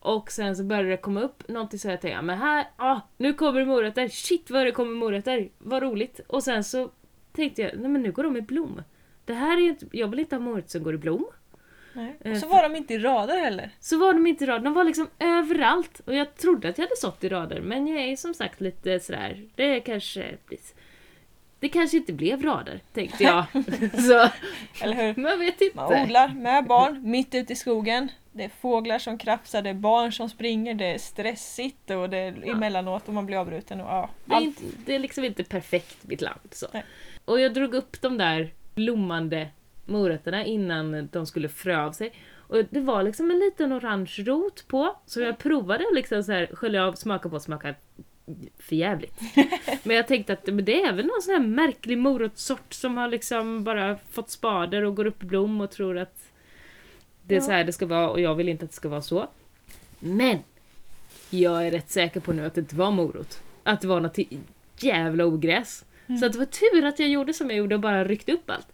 och 0.01 0.31
sen 0.31 0.55
så 0.55 0.63
började 0.63 0.89
det 0.89 0.97
komma 0.97 1.21
upp 1.21 1.47
någonting 1.47 1.79
så 1.79 1.87
jag 1.87 2.01
tänkte, 2.01 2.21
men 2.21 2.37
här, 2.37 2.65
ah, 2.77 2.99
nu 3.17 3.33
kommer 3.33 3.59
det 3.59 3.65
morötter. 3.65 4.07
Shit 4.07 4.49
vad 4.51 4.65
det 4.65 4.71
kommer 4.71 4.91
morötter. 4.95 5.49
Vad 5.57 5.83
roligt. 5.83 6.19
Och 6.27 6.43
sen 6.43 6.63
så 6.63 6.89
tänkte 7.31 7.61
jag, 7.61 7.71
nej 7.79 7.89
men 7.89 8.01
nu 8.01 8.11
går 8.11 8.23
de 8.23 8.37
i 8.37 8.41
blom. 8.41 8.81
Det 9.25 9.33
här 9.33 9.57
är 9.57 9.61
ju 9.61 9.69
inte, 9.69 9.85
jag 9.91 10.07
vill 10.07 10.19
inte 10.19 10.35
ha 10.35 10.41
morötter 10.41 10.69
som 10.69 10.83
går 10.83 10.93
i 10.93 10.97
blom. 10.97 11.25
Nej. 11.93 12.17
Eh, 12.19 12.31
Och 12.31 12.37
så 12.37 12.47
var 12.47 12.63
de 12.63 12.75
inte 12.75 12.93
i 12.93 12.99
rader 12.99 13.37
heller. 13.37 13.69
Så 13.79 13.97
var 13.97 14.13
de 14.13 14.27
inte 14.27 14.43
i 14.43 14.47
rader, 14.47 14.63
de 14.65 14.73
var 14.73 14.83
liksom 14.83 15.07
överallt. 15.19 16.01
Och 16.05 16.13
jag 16.15 16.35
trodde 16.35 16.69
att 16.69 16.77
jag 16.77 16.85
hade 16.85 16.95
sått 16.97 17.23
i 17.23 17.29
rader, 17.29 17.61
men 17.61 17.87
jag 17.87 18.01
är 18.01 18.15
som 18.15 18.33
sagt 18.33 18.61
lite 18.61 18.99
sådär, 18.99 19.43
det 19.55 19.79
kanske 19.79 20.37
blir... 20.47 20.59
Det 21.61 21.69
kanske 21.69 21.97
inte 21.97 22.13
blev 22.13 22.43
rader, 22.43 22.79
tänkte 22.93 23.23
jag. 23.23 23.45
så, 23.93 24.29
Eller 24.83 24.93
hur? 25.13 25.23
jag 25.29 25.37
vet 25.37 25.61
inte. 25.61 25.75
Man 25.75 26.03
odlar 26.03 26.27
med 26.27 26.65
barn 26.65 27.11
mitt 27.11 27.35
ute 27.35 27.53
i 27.53 27.55
skogen. 27.55 28.07
Det 28.31 28.43
är 28.43 28.49
fåglar 28.49 28.99
som 28.99 29.17
krafsar, 29.17 29.61
det 29.61 29.69
är 29.69 29.73
barn 29.73 30.11
som 30.11 30.29
springer, 30.29 30.73
det 30.73 30.85
är 30.85 30.97
stressigt 30.97 31.89
och 31.89 32.09
det 32.09 32.17
är 32.17 32.33
Ja. 32.45 32.53
emellanåt 32.53 33.07
och 33.07 33.13
man 33.13 33.25
blir 33.25 33.37
avbruten. 33.37 33.81
Och, 33.81 33.87
ja, 33.87 34.09
Det 34.25 34.33
är, 34.35 34.41
inte, 34.41 34.63
det 34.85 34.95
är 34.95 34.99
liksom 34.99 35.23
inte 35.23 35.43
perfekt 35.43 35.97
mitt 36.07 36.21
land. 36.21 36.39
Så. 36.51 36.67
Nej. 36.73 36.83
Och 37.25 37.39
jag 37.39 37.53
drog 37.53 37.73
upp 37.73 38.01
de 38.01 38.17
där 38.17 38.53
blommande 38.75 39.47
morötterna 39.85 40.45
innan 40.45 41.09
de 41.11 41.25
skulle 41.25 41.49
frö 41.49 41.83
av 41.85 41.91
sig. 41.91 42.13
Och 42.47 42.57
det 42.69 42.79
var 42.79 43.03
liksom 43.03 43.31
en 43.31 43.39
liten 43.39 43.73
orange 43.73 44.11
rot 44.17 44.67
på, 44.67 44.95
så 45.05 45.21
jag 45.21 45.37
provade 45.37 45.83
att 45.89 45.95
liksom 45.95 46.23
så 46.23 46.31
här, 46.31 46.49
skölja 46.53 46.85
av, 46.85 46.93
smaka 46.93 47.29
på, 47.29 47.39
smaka 47.39 47.75
för 48.59 48.75
jävligt. 48.75 49.19
Men 49.83 49.95
jag 49.95 50.07
tänkte 50.07 50.33
att 50.33 50.47
men 50.47 50.65
det 50.65 50.81
är 50.81 50.93
väl 50.93 51.05
någon 51.05 51.21
sån 51.21 51.33
här 51.33 51.41
märklig 51.41 51.97
morotssort 51.97 52.73
som 52.73 52.97
har 52.97 53.07
liksom 53.07 53.63
bara 53.63 53.97
fått 54.11 54.29
spader 54.29 54.83
och 54.83 54.95
går 54.95 55.05
upp 55.05 55.23
i 55.23 55.25
blom 55.25 55.61
och 55.61 55.71
tror 55.71 55.97
att 55.97 56.31
det 57.23 57.35
är 57.35 57.39
Ja. 57.39 57.45
så 57.45 57.51
här 57.51 57.63
det 57.63 57.71
ska 57.73 57.85
vara 57.85 58.09
och 58.09 58.21
jag 58.21 58.35
vill 58.35 58.49
inte 58.49 58.65
att 58.65 58.71
det 58.71 58.75
ska 58.75 58.89
vara 58.89 59.01
så. 59.01 59.27
Men! 59.99 60.37
Jag 61.29 61.67
är 61.67 61.71
rätt 61.71 61.89
säker 61.91 62.19
på 62.19 62.33
nu 62.33 62.45
att 62.45 62.53
det 62.55 62.61
inte 62.61 62.75
var 62.75 62.91
morot. 62.91 63.41
Att 63.63 63.81
det 63.81 63.87
var 63.87 63.99
något 63.99 64.17
jävla 64.79 65.25
ogräs. 65.25 65.85
Så 66.19 66.25
att 66.25 66.33
det 66.33 66.39
var 66.39 66.45
tur 66.45 66.85
att 66.85 66.99
jag 66.99 67.09
gjorde 67.09 67.33
som 67.33 67.49
jag 67.49 67.57
gjorde 67.57 67.75
och 67.75 67.81
bara 67.81 68.03
ryckte 68.05 68.31
upp 68.31 68.49
allt. 68.49 68.67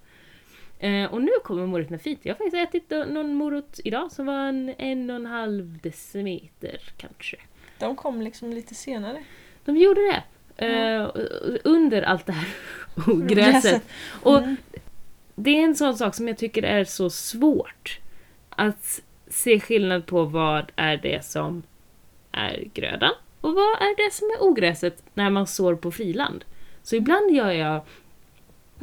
Eh, 0.80 1.14
och 1.14 1.22
nu 1.22 1.30
kommer 1.44 1.66
morötterna 1.66 1.98
fint. 2.00 2.20
Jag 2.24 2.34
har 2.34 2.38
faktiskt 2.38 2.76
ätit 2.90 2.90
någon 3.10 3.34
morot 3.34 3.80
idag 3.84 4.12
som 4.12 4.26
var 4.26 4.40
en 4.48 4.70
en 4.78 5.10
och 5.10 5.16
en 5.16 5.26
halv 5.26 5.78
decimeter 5.78 6.80
kanske. 6.98 7.38
De 7.80 7.96
kom 7.96 8.22
liksom 8.22 8.54
lite 8.54 8.76
senare. 8.76 9.24
De 9.66 9.78
gjorde 9.78 10.02
det. 10.02 10.24
Eh, 10.66 11.10
under 11.64 12.02
allt 12.02 12.26
det 12.26 12.32
här 12.34 12.48
ogräset. 13.08 13.82
Och 14.24 14.38
Mm. 14.38 14.58
det 15.36 15.50
är 15.60 15.64
en 15.64 15.76
sån 15.76 15.98
sak 15.98 16.16
som 16.16 16.28
jag 16.28 16.38
tycker 16.38 16.64
är 16.64 16.84
så 16.84 17.10
svårt. 17.10 18.00
Att 18.50 19.02
se 19.28 19.60
skillnad 19.60 20.06
på 20.06 20.24
vad 20.24 20.72
är 20.76 20.98
det 20.98 21.26
som 21.26 21.64
är 22.32 22.64
grödan 22.74 23.12
och 23.42 23.50
Och 23.50 23.56
vad 23.56 23.82
är 23.82 24.06
det 24.06 24.14
som 24.14 24.28
är 24.28 24.44
ogräset 24.44 25.04
när 25.14 25.30
man 25.30 25.48
sår 25.48 25.76
på 25.76 25.92
friland? 25.92 26.46
Så 26.84 26.96
ibland 26.96 27.32
gör 27.32 27.52
jag 27.52 27.76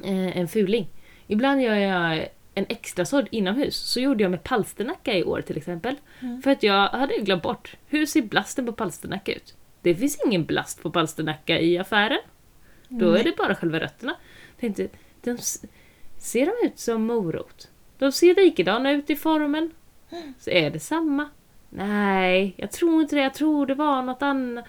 eh, 0.05 0.37
en 0.39 0.49
fuling. 0.49 0.89
Ibland 1.27 1.63
gör 1.63 1.75
jag 1.75 2.29
en 2.55 2.67
extra 2.69 3.05
sådd 3.05 3.29
inomhus. 3.31 3.77
Så 3.77 4.01
gjorde 4.01 4.23
jag 4.23 4.31
med 4.31 4.43
palsternacka 4.43 5.15
i 5.15 5.25
år 5.25 5.41
till 5.41 5.57
exempel. 5.57 5.97
Mm. 6.21 6.43
För 6.43 6.51
att 6.51 6.63
jag 6.63 6.89
hade 6.89 7.15
glömt 7.15 7.43
bort, 7.43 7.77
hur 7.87 8.07
ser 8.07 8.23
blasten 8.23 8.67
på 8.67 8.73
palsternacka 8.73 9.33
ut? 9.33 9.55
Det 9.83 9.95
finns 9.95 10.21
ingen 10.27 10.45
blast 10.45 10.83
på 10.83 10.91
palsternacka 10.91 11.61
i 11.61 11.79
affären. 11.79 12.21
Då 12.89 13.13
är 13.13 13.25
det 13.25 13.37
bara 13.37 13.55
själva 13.55 13.81
rötterna. 13.81 14.17
Tänkte, 14.61 14.89
de, 15.23 15.39
ser 16.19 16.47
de 16.47 16.67
ut 16.67 16.79
som 16.79 17.03
morot? 17.07 17.69
De 17.99 18.13
ser 18.13 18.35
likadana 18.35 18.91
ut 18.93 19.11
i 19.11 19.17
formen. 19.17 19.71
Så 20.39 20.51
är 20.51 20.71
det 20.71 20.81
samma? 20.81 21.29
Nej, 21.71 22.55
jag 22.57 22.71
tror 22.71 23.03
inte 23.03 23.17
det. 23.17 23.23
Jag 23.23 23.35
tror 23.35 23.67
det 23.67 23.75
var 23.75 24.03
något 24.03 24.23
annat. 24.23 24.65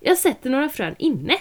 Jag 0.00 0.18
sätter 0.18 0.50
några 0.50 0.68
frön 0.68 0.94
inne. 0.98 1.34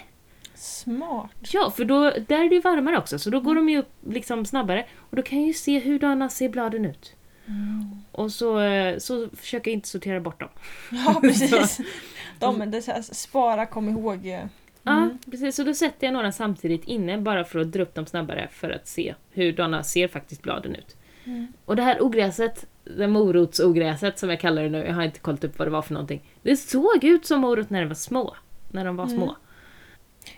Smart. 0.62 1.32
Ja, 1.52 1.72
för 1.76 1.86
då, 1.86 2.00
där 2.28 2.46
är 2.46 2.50
det 2.50 2.56
ju 2.56 2.62
varmare 2.62 2.98
också, 2.98 3.20
så 3.20 3.30
då 3.30 3.40
går 3.40 3.56
de 3.56 3.70
ju 3.70 3.80
upp 3.80 3.92
liksom 4.10 4.46
snabbare. 4.46 4.86
Och 4.98 5.16
då 5.16 5.22
kan 5.22 5.38
jag 5.40 5.48
ju 5.48 5.54
se 5.54 5.80
hurdana 5.80 6.30
ser 6.30 6.50
bladen 6.50 6.86
ut. 6.86 7.16
Och 8.12 8.32
så, 8.32 8.60
eh, 8.60 8.98
så 8.98 9.30
försöker 9.34 9.72
jag 9.72 9.76
inte 9.78 9.88
sortera 9.88 10.20
bort 10.20 10.40
dem. 10.40 10.50
Ja, 10.92 11.18
precis. 11.22 11.80
De, 12.40 12.72
det 12.72 12.88
här, 12.88 13.02
spara, 13.02 13.66
kom 13.66 13.90
ihåg. 13.90 14.26
eh, 14.28 14.46
Ja, 14.84 15.10
precis. 15.32 15.56
Så 15.56 15.64
då 15.64 15.74
sätter 15.74 16.08
jag 16.08 16.14
några 16.14 16.32
samtidigt 16.32 16.84
inne 16.84 17.18
bara 17.18 17.44
för 17.44 17.60
att 17.60 17.72
dra 17.72 17.82
upp 17.84 17.96
dem 17.96 18.06
snabbare 18.06 18.48
för 18.52 18.70
att 18.70 18.88
se 18.88 19.16
hurdana 19.34 19.84
ser 19.84 20.08
faktiskt 20.08 20.42
bladen 20.42 20.76
ut. 20.76 20.96
Mm. 21.26 21.48
Och 21.66 21.76
det 21.76 21.82
här 21.84 22.04
ogräset, 22.04 22.66
det 22.98 23.08
morotsogräset 23.08 24.20
som 24.20 24.30
jag 24.30 24.40
kallar 24.40 24.64
det 24.64 24.70
nu, 24.70 24.78
jag 24.86 24.94
har 24.94 25.04
inte 25.04 25.20
kollat 25.20 25.44
upp 25.44 25.60
vad 25.60 25.68
det 25.68 25.72
var 25.72 25.82
för 25.82 25.94
någonting. 25.94 26.22
Det 26.42 26.58
såg 26.58 27.04
ut 27.04 27.26
som 27.26 27.42
morot 27.42 27.70
när 27.70 27.80
de 27.82 27.88
var 27.88 27.96
små. 27.96 28.36
När 28.72 28.86
de 28.86 28.96
var 28.96 29.06
Mm. 29.06 29.18
små. 29.18 29.36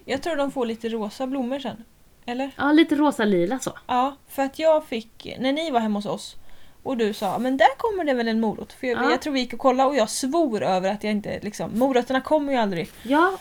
Jag 0.05 0.21
tror 0.21 0.35
de 0.35 0.51
får 0.51 0.65
lite 0.65 0.89
rosa 0.89 1.27
blommor 1.27 1.59
sen. 1.59 1.83
Eller? 2.25 2.51
Ja, 2.57 2.71
lite 2.71 2.95
rosa-lila 2.95 3.59
så. 3.59 3.71
Ja, 3.87 4.15
för 4.27 4.43
att 4.43 4.59
jag 4.59 4.85
fick, 4.85 5.35
när 5.39 5.51
ni 5.53 5.71
var 5.71 5.79
hemma 5.79 5.97
hos 5.99 6.05
oss 6.05 6.35
och 6.83 6.97
du 6.97 7.13
sa 7.13 7.37
men 7.39 7.57
där 7.57 7.77
kommer 7.77 8.03
det 8.03 8.13
väl 8.13 8.27
en 8.27 8.39
morot. 8.39 8.73
För 8.73 8.87
jag, 8.87 9.03
Ja. 9.03 9.09
jag 9.11 9.21
tror 9.21 9.33
vi 9.33 9.39
gick 9.39 9.53
och 9.53 9.59
kollade 9.59 9.89
och 9.89 9.95
jag 9.95 10.09
svor 10.09 10.63
över 10.63 10.91
att 10.91 11.03
jag 11.03 11.11
inte 11.11 11.39
liksom, 11.41 11.79
morötterna 11.79 12.21
kommer 12.21 12.53
ju 12.53 12.59
aldrig. 12.59 12.89
Ja, 13.03 13.31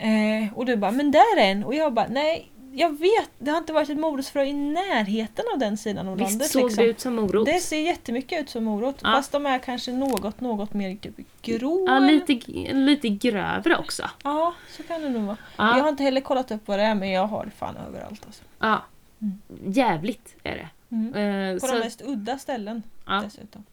Eh, 0.00 0.54
och 0.58 0.66
du 0.66 0.76
bara 0.76 0.90
men 0.90 1.10
där 1.10 1.38
är 1.38 1.50
en 1.50 1.64
och 1.64 1.74
jag 1.74 1.92
bara 1.92 2.06
nej 2.10 2.50
jag 2.72 2.98
vet, 2.98 3.30
det 3.38 3.50
har 3.50 3.58
inte 3.58 3.72
varit 3.72 3.90
ett 3.90 3.98
morotsfrö 3.98 4.44
i 4.44 4.52
närheten 4.52 5.44
av 5.52 5.58
den 5.58 5.76
sidan 5.76 6.08
av 6.08 6.16
visst 6.16 6.30
landet. 6.30 6.50
såg 6.50 6.64
liksom. 6.64 6.84
det 6.84 6.90
ut 6.90 7.00
som 7.00 7.14
morot. 7.14 7.46
Det 7.46 7.60
ser 7.60 7.80
jättemycket 7.80 8.40
ut 8.42 8.50
som 8.50 8.64
morot 8.64 8.96
Ja. 9.02 9.08
fast 9.12 9.32
de 9.32 9.46
är 9.46 9.58
kanske 9.58 9.92
något, 9.92 10.40
något 10.40 10.74
mer 10.74 10.98
grå. 11.42 11.84
Ja, 11.88 11.98
lite, 11.98 12.32
lite 12.72 13.08
grövre 13.08 13.76
också. 13.76 14.10
Ja, 14.22 14.54
så 14.76 14.82
kan 14.82 15.02
det 15.02 15.08
nog 15.08 15.22
vara. 15.22 15.36
Ja. 15.56 15.76
Jag 15.76 15.82
har 15.82 15.88
inte 15.88 16.02
heller 16.02 16.20
kollat 16.20 16.50
upp 16.50 16.68
vad 16.68 16.78
det 16.78 16.84
är 16.84 16.94
men 16.94 17.10
jag 17.10 17.26
har 17.26 17.44
det 17.44 17.50
fan 17.50 17.76
överallt 17.76 18.26
alltså. 18.26 18.42
Ja. 18.58 18.82
Mm. 19.20 19.38
Jävligt 19.72 20.36
är 20.42 20.54
det. 20.56 20.68
Mm. 20.96 21.54
Eh, 21.54 21.60
På 21.60 21.66
de 21.66 21.78
mest 21.78 22.02
udda 22.04 22.38
ställen 22.38 22.82
ja, 23.06 23.22
dessutom. 23.24 23.64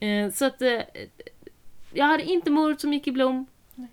eh, 0.00 0.30
så 0.32 0.44
att... 0.44 0.62
Eh, 0.62 0.80
jag 1.94 2.04
hade 2.06 2.22
inte 2.22 2.50
morot 2.50 2.80
som 2.80 2.92
gick 2.92 3.06
i 3.06 3.12
blom. 3.12 3.46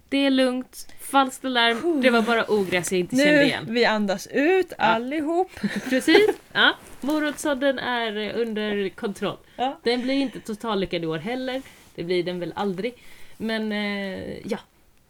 Det 0.10 0.26
är 0.26 0.30
lugnt. 0.30 0.94
Falskt 1.00 1.46
alarm. 1.46 2.02
Det 2.02 2.10
var 2.10 2.22
bara 2.22 2.46
ogräs 2.52 2.92
jag 2.92 3.00
inte 3.00 3.16
kände 3.16 3.32
Nu, 3.32 3.44
igen. 3.44 3.66
vi 3.70 3.86
andas 3.86 4.28
ut 4.28 4.74
allihop. 4.78 5.52
Precis. 5.90 6.28
Ja. 6.54 6.72
Morotssådden 7.02 7.80
är 7.80 8.34
under 8.34 8.90
kontroll. 8.90 9.38
Ja. 9.56 9.80
Den 9.84 10.02
blir 10.02 10.14
inte 10.14 10.40
totallyckad 10.40 11.04
i 11.04 11.08
år 11.08 11.18
heller. 11.18 11.62
Det 11.96 12.04
blir 12.04 12.24
den 12.24 12.40
väl 12.40 12.54
aldrig. 12.56 12.94
Men 13.38 13.72
eh, 13.72 14.38
ja. 14.48 14.58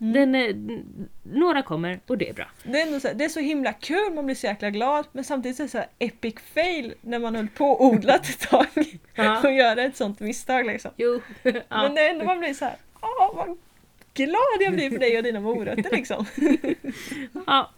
Mm. 0.01 0.13
Den, 0.13 0.36
eh, 0.36 0.80
några 1.23 1.61
kommer 1.61 1.99
och 2.07 2.17
det 2.17 2.30
är 2.30 2.34
bra. 2.34 2.47
Det, 2.63 2.82
är 2.82 2.99
så 2.99 3.07
här, 3.07 3.15
det 3.15 3.25
är 3.25 3.30
så 3.30 3.39
himla 3.39 3.73
kul, 3.73 4.13
man 4.13 4.25
blir 4.25 4.36
så 4.36 4.47
jäkla 4.47 4.69
glad 4.69 5.05
men 5.11 5.23
samtidigt 5.23 5.57
så 5.57 5.63
är 5.63 5.65
det 5.65 5.71
så 5.71 5.84
epic 5.99 6.36
fail 6.53 6.93
när 7.01 7.19
man 7.19 7.36
höll 7.36 7.47
på 7.47 7.65
och 7.65 7.86
odlat 7.86 8.30
ett 8.30 8.39
tag 8.49 8.67
och 9.43 9.51
göra 9.51 9.84
ett 9.84 9.97
sånt 9.97 10.19
misstag 10.19 10.65
liksom. 10.65 10.91
Jo. 10.97 11.21
Men 11.43 11.61
ja. 11.69 11.89
det 11.89 12.01
är 12.01 12.09
ändå 12.09 12.25
man 12.25 12.39
blir 12.39 12.53
så 12.53 12.65
här, 12.65 12.75
åh 13.01 13.36
vad 13.36 13.57
glad 14.26 14.59
jag 14.59 14.74
blir 14.74 14.89
för 14.89 14.99
dig 14.99 15.17
och 15.17 15.24
dina 15.24 15.39
morötter 15.39 15.89
liksom. 15.91 16.26
ja. 17.47 17.72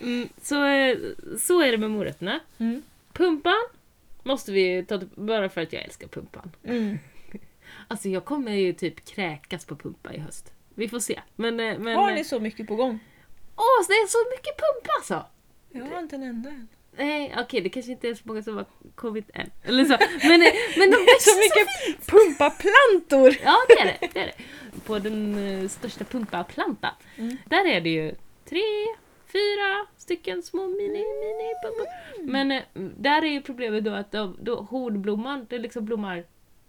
Mm, 0.00 0.28
så, 0.42 0.64
eh, 0.64 0.98
så 1.38 1.62
är 1.62 1.72
det 1.72 1.78
med 1.78 1.90
morötterna. 1.90 2.40
Mm. 2.58 2.82
Pumpan 3.12 3.62
måste 4.22 4.52
vi 4.52 4.84
ta 4.84 5.00
bara 5.14 5.48
för 5.48 5.60
att 5.60 5.72
jag 5.72 5.82
älskar 5.82 6.08
pumpan. 6.08 6.50
Mm. 6.64 6.98
Alltså 7.88 8.08
jag 8.08 8.24
kommer 8.24 8.52
ju 8.52 8.72
typ 8.72 9.04
kräkas 9.04 9.64
på 9.64 9.76
pumpa 9.76 10.14
i 10.14 10.18
höst. 10.18 10.52
Vi 10.74 10.88
får 10.88 10.98
se. 10.98 11.20
Men, 11.36 11.60
eh, 11.60 11.78
men, 11.78 11.96
Har 11.96 12.12
ni 12.12 12.24
så 12.24 12.40
mycket 12.40 12.66
på 12.66 12.76
gång? 12.76 12.98
Åh, 13.56 13.86
det 13.88 13.92
är 13.92 14.06
så 14.06 14.18
mycket 14.30 14.56
pumpa 14.56 14.90
alltså! 14.98 15.26
Jag 15.68 15.94
har 15.94 15.98
inte 15.98 16.16
en 16.16 16.22
enda 16.22 16.50
än. 16.50 16.68
Nej, 16.96 17.34
okej, 17.38 17.60
det 17.60 17.68
kanske 17.68 17.92
inte 17.92 18.08
är 18.08 18.14
så 18.14 18.22
många 18.24 18.42
som 18.42 18.56
har 18.56 18.66
kommit 18.94 19.30
än. 19.34 19.50
Eller 19.62 19.84
så. 19.84 19.96
Men, 20.22 20.42
eh, 20.42 20.52
men 20.78 20.90
de 20.90 20.96
Så 20.96 21.04
växer 21.04 21.30
så 21.30 21.38
mycket 21.38 22.06
pumpaplantor! 22.06 23.36
Ja, 23.44 23.56
det 23.68 23.80
är 23.80 23.84
det. 23.84 24.08
det, 24.12 24.20
är 24.20 24.26
det. 24.26 24.34
På 24.86 24.98
den 24.98 25.48
eh, 25.62 25.68
största 25.68 26.04
pumpaplantan. 26.04 26.94
Mm. 27.16 27.36
Där 27.44 27.66
är 27.66 27.80
det 27.80 27.90
ju 27.90 28.14
tre, 28.44 28.62
fyra 29.32 29.86
stycken 29.96 30.42
små 30.42 30.68
mini, 30.68 30.88
mini 30.88 31.52
pumpor. 31.62 31.86
Men 32.32 32.50
eh, 32.50 32.62
där 32.98 33.22
är 33.24 33.30
ju 33.30 33.42
problemet 33.42 33.84
då 33.84 33.90
att 33.90 34.12
då, 34.12 34.34
då 34.40 34.56
hornblomman, 34.56 35.46
det 35.50 35.58
liksom 35.58 35.84
blommar 35.84 36.24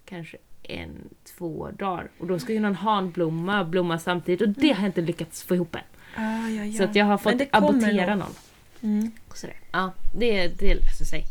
kanske 0.05 0.37
en, 0.63 1.09
två 1.37 1.69
dagar. 1.71 2.09
Och 2.19 2.27
då 2.27 2.39
ska 2.39 2.53
ju 2.53 2.59
någon 2.59 2.75
hanblomma 2.75 3.63
blomma 3.63 3.99
samtidigt 3.99 4.41
och 4.41 4.49
det 4.49 4.71
har 4.71 4.83
jag 4.83 4.89
inte 4.89 5.01
lyckats 5.01 5.43
få 5.43 5.55
ihop 5.55 5.75
än. 5.75 5.81
Ah, 6.15 6.49
ja, 6.49 6.65
ja. 6.65 6.77
Så 6.77 6.83
att 6.83 6.95
jag 6.95 7.05
har 7.05 7.17
fått 7.17 7.37
det 7.37 7.47
abortera 7.51 8.15
nog. 8.15 8.19
någon. 8.19 8.33
Mm. 8.83 9.11
Sådär. 9.33 9.55
Ja, 9.71 9.91
det, 10.13 10.47
det 10.47 10.73
löser 10.73 11.05
sig. 11.05 11.25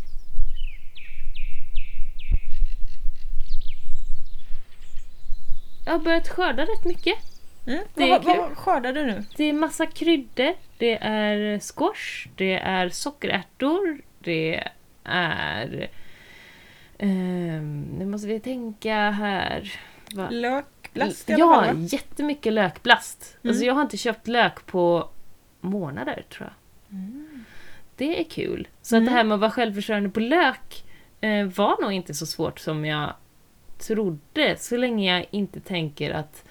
Jag 5.85 5.93
har 5.93 5.99
börjat 5.99 6.29
skörda 6.29 6.63
rätt 6.63 6.85
mycket. 6.85 7.19
Mm. 7.67 7.85
Det 7.95 8.11
vad, 8.11 8.25
vad, 8.25 8.57
skördar 8.57 8.93
du 8.93 9.07
nu? 9.07 9.25
Det 9.37 9.45
är 9.45 9.53
massa 9.53 9.87
kryddor, 9.87 10.55
det 10.79 10.99
är 11.03 11.59
squash, 11.59 12.29
det 12.37 12.55
är 12.55 12.89
sockerärtor, 12.89 14.01
det 14.19 14.69
är... 15.05 15.91
ehm, 16.99 17.83
nu 17.99 18.07
måste 18.07 18.29
vi 18.29 18.41
tänka 18.41 19.11
här. 19.11 19.73
Va? 20.15 20.29
Lökblast 20.31 21.31
i 21.31 21.33
alla 21.33 21.55
fall 21.55 21.67
Ja, 21.67 21.73
va? 21.73 21.81
jättemycket 21.81 22.53
lökblast. 22.53 23.37
Mm. 23.43 23.51
Alltså 23.51 23.65
jag 23.65 23.75
har 23.75 23.83
inte 23.83 23.97
köpt 23.97 24.29
lök 24.29 24.67
på 24.67 25.09
månader 25.61 26.25
tror 26.31 26.51
jag. 26.51 26.99
Mm. 26.99 27.22
Det 27.97 28.21
är 28.21 28.25
kul. 28.25 28.69
Så 28.83 28.97
att 28.97 29.01
Mm. 29.03 29.13
det 29.13 29.17
här 29.19 29.25
med 29.25 29.35
att 29.35 29.41
vara 29.41 29.51
självförsörjande 29.51 30.09
på 30.11 30.21
lök 30.21 30.85
eh, 31.21 31.45
var 31.47 31.83
nog 31.83 31.93
inte 31.93 32.15
så 32.15 32.27
svårt 32.27 32.59
som 32.61 32.85
jag 32.85 33.13
trodde. 33.79 34.57
Så 34.59 34.77
länge 34.77 35.17
jag 35.17 35.27
inte 35.31 35.61
tänker 35.61 36.11
att 36.11 36.45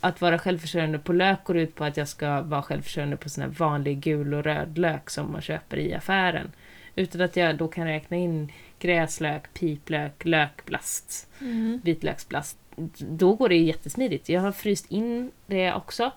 att 0.00 0.20
vara 0.20 0.38
självförsörjande 0.38 0.98
på 0.98 1.12
lök 1.12 1.44
går 1.44 1.56
ut 1.56 1.74
på 1.74 1.84
att 1.84 1.96
jag 1.96 2.08
ska 2.08 2.40
vara 2.42 2.62
självförsörjande 2.62 3.16
på 3.16 3.28
sån 3.28 3.42
här 3.42 3.50
vanlig 3.50 4.00
gul 4.00 4.34
och 4.34 4.44
röd 4.44 4.78
lök 4.78 5.10
som 5.10 5.32
man 5.32 5.40
köper 5.42 5.76
i 5.76 5.94
affären. 5.94 6.52
Utan 6.96 7.20
att 7.20 7.36
jag 7.36 7.56
då 7.56 7.68
kan 7.68 7.86
räkna 7.86 8.16
in 8.16 8.52
gräslök, 8.78 9.54
piplök, 9.54 10.24
lökblast, 10.24 11.28
Mm. 11.40 11.80
vitlöksblast. 11.84 12.58
Då 12.98 13.34
går 13.34 13.48
det 13.48 13.56
jättesmidigt. 13.56 14.28
Jag 14.28 14.40
har 14.40 14.52
fryst 14.52 14.86
in 14.90 15.30
det 15.46 15.72
också. 15.74 16.10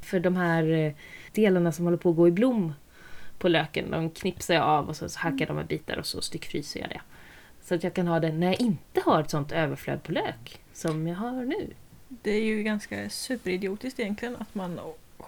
För 0.00 0.20
de 0.20 0.36
här 0.36 0.70
eh, 0.72 0.92
delarna 1.32 1.72
som 1.72 1.84
håller 1.84 1.98
på 1.98 2.10
att 2.10 2.16
gå 2.16 2.28
i 2.28 2.30
blom 2.30 2.72
på 3.44 3.48
löken, 3.48 3.90
de 3.90 4.10
knipsar 4.10 4.54
jag 4.54 4.64
av 4.64 4.88
och 4.88 4.96
så, 4.96 5.08
hackar 5.16 5.46
de 5.46 5.56
med 5.56 5.66
bitar 5.66 5.96
och 5.96 6.06
så 6.06 6.20
styckfryser 6.20 6.80
jag 6.80 6.88
det. 6.88 7.00
Så 7.62 7.74
att 7.74 7.84
jag 7.84 7.94
kan 7.94 8.06
ha 8.08 8.20
det 8.20 8.32
när 8.32 8.46
jag 8.46 8.60
inte 8.60 9.00
har 9.04 9.20
ett 9.20 9.30
sånt 9.30 9.52
överflöd 9.52 10.02
på 10.02 10.12
lök 10.12 10.60
som 10.72 11.06
jag 11.06 11.16
har 11.16 11.44
nu. 11.44 11.70
Det 12.08 12.30
är 12.30 12.42
ju 12.42 12.62
ganska 12.62 13.10
superidiotiskt 13.10 14.00
egentligen 14.00 14.36
att 14.36 14.54
man 14.54 14.80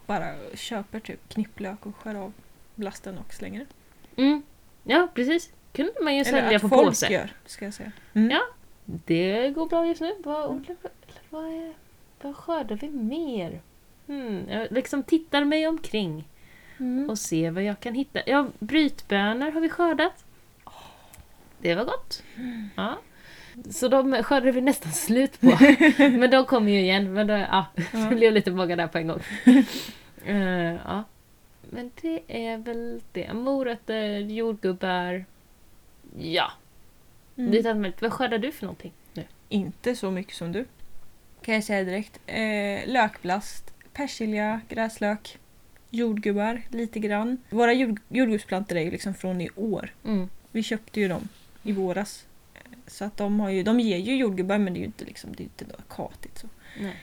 bara 0.07 0.35
köper 0.55 1.01
typ 1.01 1.29
knipplök 1.29 1.87
och 1.87 1.97
skär 1.97 2.15
av 2.15 2.33
blasten 2.75 3.19
och 3.19 3.35
slänger 3.35 3.67
det. 4.17 4.23
Mm. 4.23 4.43
Ja, 4.85 5.09
precis. 5.15 5.51
kunde 5.73 5.93
man 6.03 6.15
ju 6.15 6.21
Eller 6.21 6.41
sälja 6.41 6.57
att 6.57 6.63
på 6.63 6.69
folk 6.69 6.89
påse. 6.89 7.13
gör, 7.13 7.33
ska 7.47 7.65
jag 7.65 7.75
säga. 7.75 7.93
Mm. 8.15 8.31
Ja. 8.31 8.41
Det 8.85 9.51
går 9.51 9.67
bra 9.67 9.87
just 9.87 10.01
nu. 10.01 10.15
Vad, 10.25 10.45
eller 10.45 10.77
vad, 11.31 11.75
vad 12.21 12.37
skördar 12.37 12.77
vi 12.77 12.89
mer? 12.91 13.61
Hmm, 14.07 14.49
jag 14.49 14.73
liksom 14.73 15.03
tittar 15.03 15.45
mig 15.45 15.67
omkring 15.69 16.25
Mm. 16.81 17.11
och 17.11 17.19
ser 17.19 17.51
vad 17.51 17.63
jag 17.63 17.81
kan 17.81 17.95
hitta. 17.95 18.21
Ja, 18.27 18.47
brytbönor 18.59 19.51
har 19.51 19.61
vi 19.61 19.69
skördat. 19.69 20.25
Det 21.59 21.75
var 21.75 21.85
gott. 21.85 22.23
Ja. 22.77 22.99
Så 23.71 23.89
de 23.89 24.23
skördade 24.23 24.53
vi 24.53 24.61
nästan 24.61 24.93
slut 24.93 25.41
på. 25.41 25.59
Men 25.99 26.31
de 26.31 26.45
kommer 26.45 26.73
ju 26.73 26.81
igen. 26.81 27.13
Men 27.13 27.27
då, 27.27 27.35
ja, 27.35 27.67
Ja. 27.77 27.99
det 28.11 28.17
blev 28.17 28.33
lite 28.33 28.51
många 28.51 28.77
där 28.77 28.87
på 28.87 28.99
en 28.99 29.07
gång. 29.07 29.21
Eh, 30.29 30.75
ja. 30.75 31.05
Men 31.71 31.91
det 32.01 32.23
är 32.29 32.59
väl 32.59 33.01
det. 33.13 33.33
Morötter, 33.35 34.19
jordgubbar. 34.19 35.25
Ja, 36.19 36.53
Mm. 37.37 37.67
allt 37.67 37.77
möjligt. 37.77 38.03
Vad 38.03 38.13
skördar 38.13 38.39
du 38.39 38.53
för 38.53 38.65
någonting 38.67 38.93
nu? 39.15 39.25
Inte 39.49 39.97
så 39.97 40.11
mycket 40.11 40.35
som 40.35 40.53
du. 40.53 40.65
Kan 41.43 41.55
jag 41.55 41.65
säga 41.65 41.85
direkt. 41.85 42.21
Eh, 42.27 42.89
lökblast, 42.93 43.75
persilja, 43.93 44.61
gräslök, 44.69 45.39
jordgubbar 45.97 46.63
lite 46.71 46.99
grann. 46.99 47.39
Våra 47.51 47.73
jord, 47.73 48.01
jordgubbsplantor 48.09 48.77
är 48.77 48.83
ju 48.83 48.91
liksom 48.91 49.15
från 49.15 49.41
i 49.41 49.49
år. 49.57 49.95
Mm. 50.05 50.29
Vi 50.51 50.63
köpte 50.63 51.01
ju 51.01 51.09
dem 51.09 51.29
i 51.63 51.73
våras. 51.73 52.27
Så 52.87 53.05
att 53.05 53.17
de, 53.17 53.41
har 53.41 53.51
ju, 53.51 53.63
de 53.63 53.81
ger 53.81 53.97
ju 53.97 54.17
jordgubbar 54.17 54.59
men 54.59 54.73
det 54.73 54.79
är 54.79 54.81
ju 54.81 54.87
inte, 54.87 55.05
liksom, 55.05 55.33
det 55.37 55.43
är 55.43 55.45
inte 55.45 55.65
katigt. 55.89 56.39
Så. 56.39 56.49
Nej. 56.81 56.97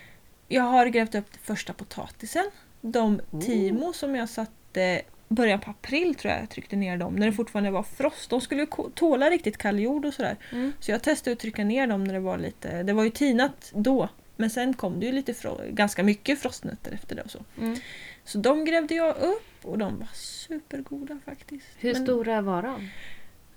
Jag 0.48 0.64
har 0.64 0.86
grävt 0.86 1.16
upp 1.16 1.36
första 1.41 1.74
potatisen. 1.74 2.52
De 2.82 3.22
Oh. 3.32 3.41
timo 3.41 3.94
som 3.94 4.16
jag 4.16 4.30
satte 4.30 5.02
början 5.28 5.60
på 5.60 5.72
april 5.72 6.16
tror 6.16 6.34
jag 6.34 6.41
jag 6.41 6.50
tryckte 6.50 6.76
ner 6.76 6.98
dem 6.98 7.16
när 7.16 7.26
det 7.26 7.34
fortfarande 7.34 7.72
var 7.72 7.84
frost. 7.84 8.30
De 8.30 8.41
skulle 8.41 8.68
tåla 8.94 9.30
riktigt 9.30 9.58
kall 9.58 9.80
jord 9.80 10.06
och 10.06 10.14
sådär. 10.14 10.38
Mm. 10.52 10.74
Så 10.80 10.91
jag 10.91 11.02
testade 11.02 11.34
att 11.34 11.39
trycka 11.39 11.64
ner 11.64 11.88
dem 11.88 12.04
när 12.04 12.14
det 12.14 12.20
var 12.20 12.38
lite, 12.38 12.84
det 12.84 12.94
var 12.94 13.04
ju 13.04 13.10
tinat 13.10 13.72
då. 13.76 14.10
Men 14.36 14.50
sen 14.50 14.74
kom 14.74 15.00
det 15.00 15.06
ju 15.06 15.12
lite 15.12 15.34
ganska 15.70 16.04
mycket 16.04 16.39
frostnötter 16.39 16.91
efter 16.91 17.16
det 17.16 17.22
och 17.22 17.32
så. 17.32 17.39
Mm. 17.62 17.78
Så 18.26 18.38
de 18.38 18.65
grävde 18.65 18.95
jag 18.95 19.17
upp 19.17 19.45
och 19.65 19.78
de 19.78 19.99
var 19.99 20.07
supergoda 20.13 21.19
faktiskt. 21.26 21.65
Hur 21.78 21.93
Men- 21.93 22.03
stora 22.03 22.41
var 22.41 22.61
de? 22.63 22.89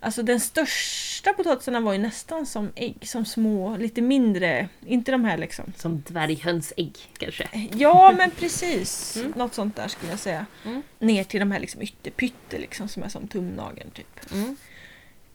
Alltså 0.01 0.23
den 0.23 0.41
största 0.41 1.33
potatisarna 1.33 1.81
var 1.81 1.93
ju 1.93 1.99
nästan 1.99 2.47
som 2.47 2.73
ägg, 2.75 3.09
som 3.09 3.25
små, 3.25 3.77
lite 3.77 4.03
mindre. 4.03 4.69
Inte 4.87 5.13
de 5.13 5.25
här 5.25 5.39
liksom. 5.39 5.73
Som 5.77 6.01
dvärghönsägg 6.01 6.99
kanske? 7.19 7.49
Ja 7.73 8.15
men 8.17 8.31
precis, 8.39 9.17
Mm. 9.17 9.33
något 9.37 9.55
sånt 9.55 9.77
där 9.77 9.89
skulle 9.89 10.13
jag 10.13 10.19
säga. 10.21 10.47
Mm. 10.65 10.83
Ner 10.99 11.25
till 11.25 11.41
de 11.41 11.51
här 11.51 11.61
liksom 11.61 11.83
ytterpytte 11.83 12.59
liksom 12.59 12.89
som 12.89 13.03
är 13.03 13.09
som 13.09 13.29
tumnageln 13.29 13.91
typ. 13.91 14.33
Mm. 14.33 14.57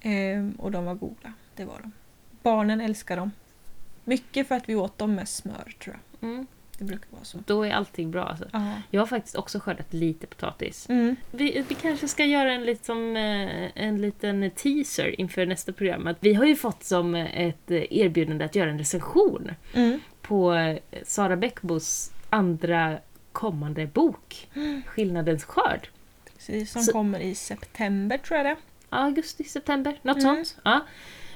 Ehm, 0.02 0.52
och 0.60 0.72
de 0.72 0.86
var 0.86 0.96
goda, 0.96 1.34
det 1.56 1.66
var 1.66 1.80
de. 1.82 1.92
Barnen 2.44 2.82
älskar 2.82 3.18
dem. 3.18 3.32
Mycket 4.04 4.48
för 4.48 4.56
att 4.56 4.70
vi 4.70 4.76
åt 4.76 4.98
dem 4.98 5.16
med 5.16 5.30
smör 5.30 5.76
tror 5.84 5.98
jag. 6.20 6.30
Mm. 6.30 6.48
Det 6.82 6.86
brukar 6.88 7.08
vara 7.12 7.24
så. 7.24 7.38
Då 7.46 7.64
är 7.64 7.72
allting 7.72 8.12
bra 8.12 8.24
alltså. 8.26 8.46
Ja. 8.54 8.74
Jag 8.90 9.02
har 9.02 9.06
faktiskt 9.08 9.36
också 9.36 9.60
skördat 9.60 9.94
lite 9.94 10.28
potatis. 10.28 10.90
Mm. 10.90 11.16
Vi, 11.32 11.64
vi 11.68 11.76
kanske 11.76 12.08
ska 12.08 12.26
göra 12.26 12.54
en, 12.54 12.64
liksom, 12.66 13.16
en 13.76 14.02
liten 14.02 14.52
teaser 14.56 15.20
inför 15.22 15.46
nästa 15.46 15.74
program. 15.74 16.08
Att 16.08 16.18
vi 16.20 16.34
har 16.34 16.46
ju 16.46 16.56
fått 16.56 16.84
som 16.84 17.16
ett 17.16 17.72
eh, 17.72 17.84
erbjudande 17.94 18.46
att 18.46 18.56
göra 18.56 18.70
en 18.70 18.78
recension 18.78 19.52
Mm. 19.74 20.00
på 20.22 20.54
eh, 20.54 20.78
Sara 21.04 21.38
Bäckbos 21.38 22.12
andra 22.30 22.98
kommande 23.32 23.88
bok, 23.88 24.50
Skillnadens 24.86 25.44
skörd. 25.44 25.88
Precis, 26.38 26.72
som 26.72 26.82
Så- 26.82 26.92
kommer 26.92 27.20
i 27.20 27.36
september 27.36 28.18
tror 28.18 28.38
jag 28.38 28.46
det 28.46 28.56
Augusti, 28.90 29.44
september, 29.44 30.00
något 30.02 30.18
Mm. 30.24 30.36
sånt. 30.46 30.58
Ja. 30.64 30.86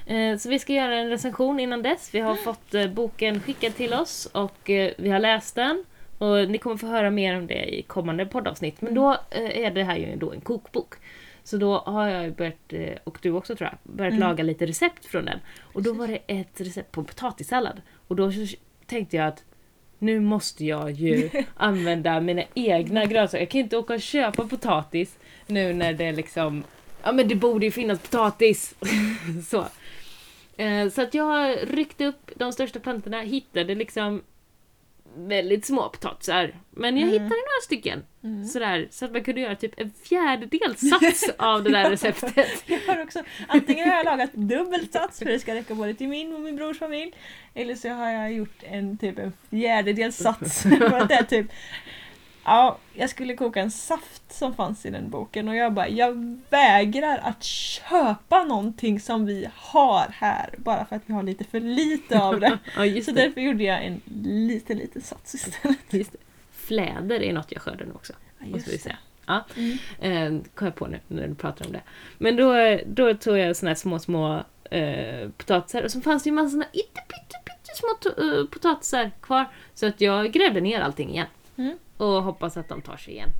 Eh, 0.06 0.36
Så 0.38 0.48
vi 0.48 0.58
ska 0.58 0.72
göra 0.72 0.94
en 0.94 1.08
recension 1.10 1.60
innan 1.60 1.82
dess. 1.82 2.08
Vi 2.14 2.20
har 2.20 2.34
fått 2.34 2.74
eh, 2.74 2.86
boken 2.86 3.40
skickad 3.40 3.74
till 3.76 3.94
oss 3.94 4.26
och 4.32 4.70
eh, 4.70 4.92
vi 4.98 5.10
har 5.10 5.18
läst 5.18 5.54
den. 5.54 5.84
Och 6.18 6.48
ni 6.50 6.58
kommer 6.58 6.76
få 6.76 6.86
höra 6.86 7.10
mer 7.10 7.36
om 7.38 7.46
det 7.46 7.74
i 7.78 7.82
kommande 7.82 8.26
poddavsnitt. 8.26 8.80
Men 8.80 8.94
då 8.94 9.16
är 9.30 9.70
det 9.70 9.84
här 9.84 9.96
ju 9.96 10.16
då 10.16 10.32
en 10.32 10.40
kokbok. 10.40 10.94
Så 11.44 11.56
då 11.56 11.78
har 11.78 12.08
jag 12.08 12.34
börjat, 12.34 12.72
och 13.04 13.18
du 13.22 13.30
också 13.30 13.56
tror 13.56 13.70
jag, 13.70 13.94
börjat 13.96 14.12
Mm. 14.14 14.28
laga 14.28 14.44
lite 14.44 14.66
recept 14.66 15.04
från 15.06 15.24
den. 15.24 15.38
Och 15.60 15.82
då 15.82 15.92
var 15.92 16.08
det 16.08 16.18
ett 16.26 16.60
recept 16.60 16.92
på 16.92 17.04
potatissallad. 17.04 17.80
Och 18.08 18.16
då 18.16 18.32
tänkte 18.86 19.16
jag 19.16 19.26
att 19.26 19.44
nu 19.98 20.20
måste 20.20 20.64
jag 20.64 20.90
ju 20.90 21.30
använda 21.56 22.20
mina 22.20 22.42
egna 22.54 23.04
grönsaker. 23.04 23.42
Jag 23.42 23.50
kan 23.50 23.60
inte 23.60 23.76
åka 23.76 23.94
och 23.94 24.00
köpa 24.00 24.44
potatis 24.48 25.16
nu 25.46 25.72
när 25.74 25.92
det 25.92 26.12
liksom 26.12 26.64
Ja 27.02 27.12
men 27.12 27.28
det 27.28 27.34
borde 27.34 27.66
ju 27.66 27.72
finnas 27.72 27.98
potatis. 27.98 28.74
så. 29.48 29.64
Eh, 30.56 30.88
så 30.88 31.02
att 31.02 31.14
jag 31.14 31.56
ryckte 31.62 32.04
upp 32.06 32.30
de 32.36 32.52
största 32.52 32.80
plantorna, 32.80 33.20
hittade 33.20 33.74
liksom 33.74 34.22
väldigt 35.18 35.64
små 35.66 35.88
potatisar. 35.88 36.54
Men 36.70 36.96
jag 36.96 37.02
Mm. 37.02 37.12
hittade 37.12 37.28
några 37.28 37.62
stycken. 37.64 38.02
Mm. 38.24 38.44
Sådär, 38.44 38.88
så 38.90 39.04
att 39.04 39.12
man 39.12 39.24
kunde 39.24 39.40
göra 39.40 39.54
typ 39.56 39.80
en 39.80 39.90
fjärdedels 40.04 40.80
sats 40.90 41.24
av 41.38 41.62
det 41.64 41.70
där 41.70 41.90
receptet. 41.90 42.64
Jag 42.66 42.78
har 42.94 43.02
också, 43.02 43.22
antingen 43.48 43.88
har 43.88 43.96
jag 43.96 44.04
lagat 44.04 44.32
dubbelt 44.32 44.92
sats 44.92 45.18
för 45.18 45.24
det 45.26 45.38
ska 45.38 45.54
räcka 45.54 45.74
både 45.74 45.94
till 45.94 46.08
min 46.08 46.34
och 46.34 46.40
min 46.40 46.56
brors 46.56 46.78
familj. 46.78 47.12
Eller 47.54 47.74
så 47.74 47.88
har 47.88 48.10
jag 48.10 48.32
gjort 48.32 48.62
en 48.62 48.98
typ 48.98 49.18
en 49.18 49.32
fjärdedels 49.50 50.16
sats. 50.16 50.62
för 50.62 50.94
att 51.00 51.08
det 51.08 51.14
är 51.14 51.22
typ, 51.22 51.46
ja, 52.46 52.78
jag 52.94 53.10
skulle 53.10 53.36
koka 53.36 53.60
en 53.60 53.70
saft 53.70 54.32
som 54.32 54.54
fanns 54.54 54.86
i 54.86 54.90
den 54.90 55.10
boken 55.10 55.48
och 55.48 55.56
jag 55.56 55.72
bara, 55.72 55.88
jag 55.88 56.38
vägrar 56.50 57.18
att 57.22 57.42
köpa 57.44 58.44
någonting 58.44 59.00
som 59.00 59.26
vi 59.26 59.48
har 59.54 60.06
här 60.12 60.54
bara 60.58 60.84
för 60.84 60.96
att 60.96 61.02
vi 61.06 61.12
har 61.12 61.22
lite 61.22 61.44
för 61.44 61.60
lite 61.60 62.22
av 62.22 62.40
det. 62.40 62.58
ja, 62.76 63.02
Så 63.02 63.10
det. 63.10 63.22
därför 63.22 63.40
gjorde 63.40 63.64
jag 63.64 63.84
en 63.84 64.00
liten, 64.24 64.78
liten 64.78 65.02
sats 65.02 65.34
istället. 65.34 66.14
Fläder 66.52 67.22
är 67.22 67.32
något 67.32 67.52
jag 67.52 67.62
skördar 67.62 67.86
nu 67.86 67.92
också. 67.92 68.12
Ja, 68.38 68.46
Måste 68.46 68.70
vi 68.70 68.78
säga. 68.78 68.96
Ja. 69.26 69.44
Mm. 69.56 69.78
Eh, 70.00 70.48
kom 70.54 70.66
jag 70.66 70.74
på 70.74 70.86
nu 70.86 71.00
när 71.08 71.28
du 71.28 71.34
pratar 71.34 71.66
om 71.66 71.72
det. 71.72 71.82
Men 72.18 72.36
då, 72.36 72.78
då 72.86 73.14
tog 73.14 73.38
jag 73.38 73.56
såna 73.56 73.70
här 73.70 73.76
små, 73.76 73.98
små 73.98 74.44
eh, 74.70 75.28
potatisar 75.36 75.82
och 75.82 75.90
så 75.90 76.00
fanns 76.00 76.22
det 76.22 76.28
ju 76.28 76.34
massa 76.34 76.50
såna 76.50 76.64
pytte 76.64 77.72
små 77.76 78.10
eh, 78.10 78.46
potatisar 78.46 79.10
kvar. 79.20 79.44
Så 79.74 79.86
att 79.86 80.00
jag 80.00 80.32
grävde 80.32 80.60
ner 80.60 80.80
allting 80.80 81.10
igen. 81.10 81.26
Mm. 81.56 81.78
Och 81.96 82.22
hoppas 82.22 82.56
att 82.56 82.68
de 82.68 82.82
tar 82.82 82.96
sig 82.96 83.14
igen. 83.14 83.30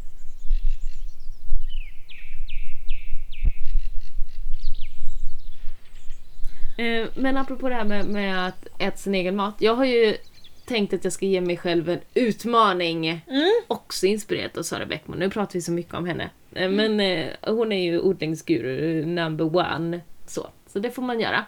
Eh, 6.79 7.07
men 7.15 7.37
apropå 7.37 7.69
det 7.69 7.75
här 7.75 7.85
med, 7.85 8.07
med 8.07 8.47
att 8.47 8.67
äta 8.79 8.97
sin 8.97 9.15
egen 9.15 9.37
mat. 9.37 9.55
Jag 9.59 9.75
har 9.75 9.85
ju 9.85 10.17
tänkt 10.65 10.95
att 10.95 11.05
jag 11.05 11.13
ska 11.13 11.27
ge 11.27 11.41
mig 11.41 11.57
själv 11.57 11.89
en 11.89 12.01
utmaning 12.15 13.07
Mm. 13.09 13.51
också 13.67 14.07
inspirerat 14.07 14.57
av 14.59 14.63
Sara 14.63 14.87
Bäckman. 14.87 15.19
Nu 15.19 15.31
pratar 15.31 15.53
vi 15.55 15.61
så 15.61 15.73
mycket 15.73 15.95
om 15.95 16.07
henne. 16.07 16.31
Eh, 16.55 16.71
Men 16.71 17.01
eh, 17.01 17.27
hon 17.43 17.73
är 17.73 17.83
ju 17.83 18.01
odlingsguru 18.01 19.07
number 19.07 19.57
one. 19.57 20.01
Så, 20.27 20.47
så 20.67 20.79
det 20.79 20.91
får 20.91 21.03
man 21.03 21.21
göra. 21.21 21.45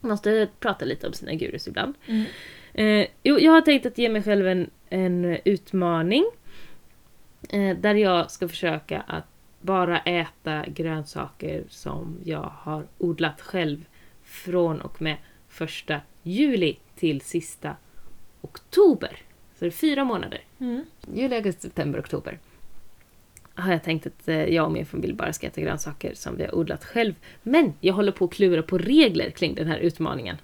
Man 0.00 0.10
måste 0.10 0.48
prata 0.60 0.84
lite 0.84 1.06
om 1.06 1.12
sina 1.12 1.34
gurus 1.34 1.68
ibland. 1.68 1.94
Mm. 2.06 2.24
Eh, 2.74 3.06
jo, 3.22 3.38
jag 3.38 3.52
har 3.52 3.60
tänkt 3.60 3.86
att 3.86 3.98
ge 3.98 4.08
mig 4.08 4.22
själv 4.22 4.48
en, 4.48 4.70
en 4.94 5.38
utmaning. 5.44 6.24
Eh, 7.48 7.76
där 7.76 7.94
jag 7.94 8.30
ska 8.30 8.48
försöka 8.48 9.00
att 9.00 9.24
bara 9.60 9.98
äta 10.00 10.64
grönsaker 10.66 11.64
som 11.68 12.18
jag 12.24 12.52
har 12.56 12.86
odlat 12.98 13.40
själv 13.40 13.84
från 14.24 14.80
och 14.80 15.02
med 15.02 15.16
första 15.48 16.00
juli 16.22 16.76
till 16.96 17.20
sista 17.20 17.76
oktober. 18.40 19.18
Så 19.58 19.64
det 19.64 19.66
är 19.66 19.70
fyra 19.70 20.04
månader. 20.04 20.40
Mm. 20.58 20.84
Juli, 21.14 21.36
augusti, 21.36 21.62
september, 21.62 22.00
oktober. 22.00 22.38
Har 23.54 23.72
jag 23.72 23.82
tänkt 23.82 24.06
att 24.06 24.28
eh, 24.28 24.44
jag 24.44 24.64
och 24.64 24.72
min 24.72 24.86
familj 24.86 25.12
bara 25.12 25.32
ska 25.32 25.46
äta 25.46 25.60
grönsaker 25.60 26.14
som 26.14 26.36
vi 26.36 26.44
har 26.44 26.54
odlat 26.54 26.84
själv. 26.84 27.14
Men 27.42 27.72
jag 27.80 27.94
håller 27.94 28.12
på 28.12 28.24
att 28.24 28.32
klura 28.32 28.62
på 28.62 28.78
regler 28.78 29.30
kring 29.30 29.54
den 29.54 29.66
här 29.66 29.78
utmaningen. 29.78 30.36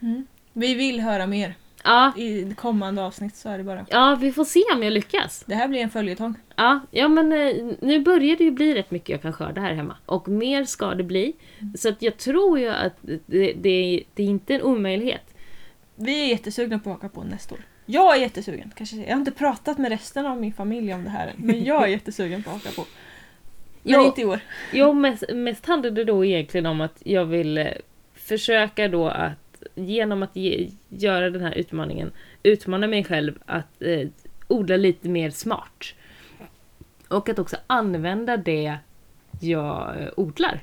Mm. 0.00 0.26
Vi 0.52 0.74
vill 0.74 1.00
höra 1.00 1.26
mer. 1.26 1.54
Ja, 1.84 2.12
I 2.16 2.54
kommande 2.56 3.02
avsnitt 3.02 3.36
så 3.36 3.48
är 3.48 3.58
det 3.58 3.64
bara. 3.64 3.86
ja 3.90 4.18
vi 4.20 4.32
får 4.32 4.44
se 4.44 4.62
om 4.74 4.82
jag 4.82 4.92
lyckas. 4.92 5.44
Det 5.46 5.54
här 5.54 5.68
blir 5.68 5.80
en 5.80 5.90
följetong. 5.90 6.34
Ja, 6.56 6.80
ja 6.90 7.08
men 7.08 7.32
eh, 7.32 7.54
nu 7.80 8.00
börjar 8.00 8.36
det 8.36 8.44
ju 8.44 8.50
bli 8.50 8.74
rätt 8.74 8.90
mycket 8.90 9.08
jag 9.08 9.22
kan 9.22 9.32
skörda 9.32 9.60
här 9.60 9.74
hemma. 9.74 9.96
Och 10.06 10.28
mer 10.28 10.64
ska 10.64 10.94
det 10.94 11.02
bli. 11.04 11.32
Så 11.74 11.88
att 11.88 12.02
jag 12.02 12.16
tror 12.16 12.58
ju 12.58 12.68
att 12.68 12.92
det, 13.02 13.52
det, 13.52 14.02
det 14.14 14.22
är 14.22 14.26
inte 14.26 14.54
en 14.54 14.62
omöjlighet. 14.62 15.34
Vi 15.94 16.24
är 16.24 16.26
jättesugna 16.26 16.78
på 16.78 16.90
att 16.90 16.96
haka 17.02 17.08
på 17.08 17.24
nästa 17.24 17.54
år. 17.54 17.60
Jag 17.86 18.16
är 18.16 18.20
jättesugen. 18.20 18.72
Kanske, 18.76 18.96
jag 18.96 19.08
har 19.08 19.16
inte 19.18 19.30
pratat 19.30 19.78
med 19.78 19.90
resten 19.90 20.26
av 20.26 20.40
min 20.40 20.52
familj 20.52 20.94
om 20.94 21.04
det 21.04 21.10
här 21.10 21.32
men 21.36 21.64
jag 21.64 21.82
är 21.82 21.88
jättesugen 21.88 22.42
på 22.42 22.50
att 22.50 22.56
haka 22.64 22.70
på. 22.76 22.84
Men 23.82 23.94
Jo. 23.94 24.06
inte 24.06 24.20
i 24.20 24.24
år. 24.24 24.40
Jo, 24.72 24.92
mest, 24.92 25.24
mest 25.34 25.66
handlar 25.66 25.90
det 25.90 26.04
då 26.04 26.24
egentligen 26.24 26.66
om 26.66 26.80
att 26.80 26.96
jag 27.04 27.24
vill 27.24 27.58
eh, 27.58 27.66
försöka 28.14 28.88
då 28.88 29.08
att 29.08 29.47
genom 29.86 30.22
att 30.22 30.36
ge, 30.36 30.70
göra 30.88 31.30
den 31.30 31.42
här 31.42 31.52
utmaningen 31.54 32.12
utmana 32.42 32.86
mig 32.86 33.04
själv 33.04 33.38
att 33.46 33.82
eh, 33.82 34.08
odla 34.48 34.76
lite 34.76 35.08
mer 35.08 35.30
smart. 35.30 35.84
Och 37.08 37.28
att 37.28 37.38
också 37.38 37.56
använda 37.66 38.36
det 38.36 38.76
jag 39.40 40.02
eh, 40.02 40.08
odlar. 40.16 40.60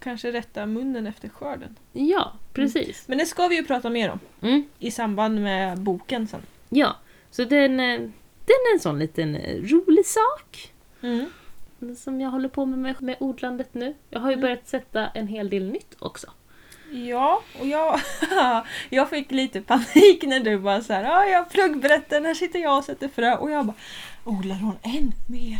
Kanske 0.00 0.32
rätta 0.32 0.66
munnen 0.66 1.06
efter 1.06 1.28
skörden. 1.28 1.76
Ja, 1.92 2.32
precis. 2.52 3.08
Men 3.08 3.18
det 3.18 3.26
ska 3.26 3.48
vi 3.48 3.56
ju 3.56 3.64
prata 3.64 3.90
mer 3.90 4.10
om 4.10 4.18
Mm. 4.42 4.64
i 4.78 4.90
samband 4.90 5.40
med 5.42 5.78
boken 5.78 6.26
sen. 6.28 6.40
Ja, 6.68 6.96
så 7.30 7.44
den, 7.44 7.80
eh, 7.80 7.98
den 8.44 8.56
är 8.70 8.74
en 8.74 8.80
sån 8.80 8.98
liten 8.98 9.36
eh, 9.36 9.56
rolig 9.62 10.06
sak 10.06 10.72
Mm. 11.02 11.26
som 11.96 12.20
jag 12.20 12.30
håller 12.30 12.48
på 12.48 12.66
med, 12.66 12.78
med, 12.78 13.02
med 13.02 13.16
odlandet 13.20 13.74
nu. 13.74 13.94
Jag 14.10 14.20
har 14.20 14.28
ju 14.30 14.34
Mm. 14.34 14.42
börjat 14.42 14.68
sätta 14.68 15.08
en 15.08 15.26
hel 15.26 15.50
del 15.50 15.64
nytt 15.70 15.96
också. 15.98 16.30
Ja, 16.92 17.42
och 17.60 17.66
jag, 17.66 18.00
jag 18.90 19.10
fick 19.10 19.30
lite 19.30 19.60
panik 19.60 20.22
när 20.22 20.40
du 20.40 20.58
bara 20.58 20.80
så 20.82 20.92
här, 20.92 21.04
ja, 21.04 21.24
jag 21.24 21.38
har 21.38 21.44
pluggbrätten, 21.50 22.24
här 22.24 22.34
sitter 22.34 22.58
jag 22.58 22.78
och 22.78 22.84
sätter 22.84 23.08
frö. 23.08 23.34
Och 23.36 23.50
jag 23.50 23.66
bara, 23.66 23.76
odlar 24.24 24.56
hon 24.56 24.76
än 24.82 25.12
mer? 25.26 25.58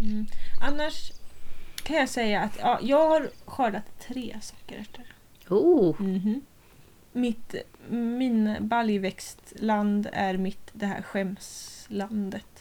Mm. 0.00 0.26
Annars 0.60 1.12
kan 1.82 1.96
jag 1.96 2.08
säga 2.08 2.40
att 2.40 2.58
ja, 2.60 2.78
jag 2.82 3.08
har 3.08 3.30
skördat 3.46 3.84
tre 4.08 4.36
sockerärtor. 4.42 5.04
Oh, 5.48 6.00
Mhm. 6.00 6.40
Mitt, 7.14 7.54
min 7.90 8.56
baljväxtland 8.60 10.08
är 10.12 10.36
mitt, 10.36 10.70
det 10.72 10.86
här 10.86 11.02
skämslandet. 11.02 12.51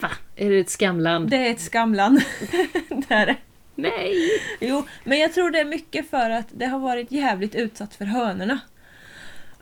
Va? 0.00 0.10
Är 0.36 0.50
det 0.50 0.58
ett 0.58 0.70
skamland? 0.70 1.30
Det 1.30 1.36
är 1.36 1.50
ett 1.50 1.60
skamland. 1.60 2.20
det 2.88 3.14
är 3.14 3.26
det. 3.26 3.36
Nej! 3.74 4.14
Jo, 4.60 4.86
men 5.04 5.18
jag 5.18 5.32
tror 5.32 5.50
det 5.50 5.60
är 5.60 5.64
mycket 5.64 6.10
för 6.10 6.30
att 6.30 6.46
det 6.50 6.66
har 6.66 6.78
varit 6.78 7.12
jävligt 7.12 7.54
utsatt 7.54 7.94
för 7.94 8.04
hönorna. 8.04 8.60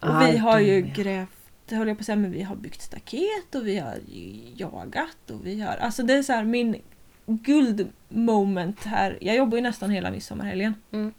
Och 0.01 0.09
Ah, 0.09 0.27
vi 0.31 0.39
har 0.39 0.61
ju 0.61 0.81
ja. 0.81 1.03
grävt, 1.03 1.71
höll 1.71 1.89
jag 1.89 1.97
på 1.97 2.01
att 2.01 2.07
säga, 2.07 2.17
men 2.17 2.33
vi 2.33 2.43
har 2.43 2.57
byggt 2.57 2.83
staket 2.83 3.55
och 3.55 3.67
vi 3.67 3.79
har 3.79 3.99
jagat 4.57 5.31
och 5.31 5.47
vi 5.47 5.61
har, 5.61 5.77
alltså 5.77 6.03
det 6.03 6.15
är 6.15 6.23
så 6.23 6.33
här 6.33 6.45
min 6.45 6.77
guldmoment 7.27 8.85
här. 8.85 9.19
Jag 9.21 9.37
jobbar 9.37 9.59
ju 9.59 9.63
nästan 9.63 9.91
hela 9.91 10.11
midsommarhelgen. 10.11 10.75
Mm. 10.93 11.13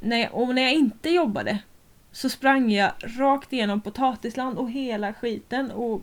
När 0.00 0.34
och 0.34 0.54
när 0.54 0.62
jag 0.62 0.72
inte 0.72 1.10
jobbade 1.10 1.58
så 2.12 2.28
sprang 2.28 2.72
jag 2.72 2.92
rakt 3.00 3.52
igenom 3.52 3.80
potatisland 3.80 4.58
och 4.58 4.70
hela 4.70 5.14
skiten 5.14 5.70
och 5.70 6.02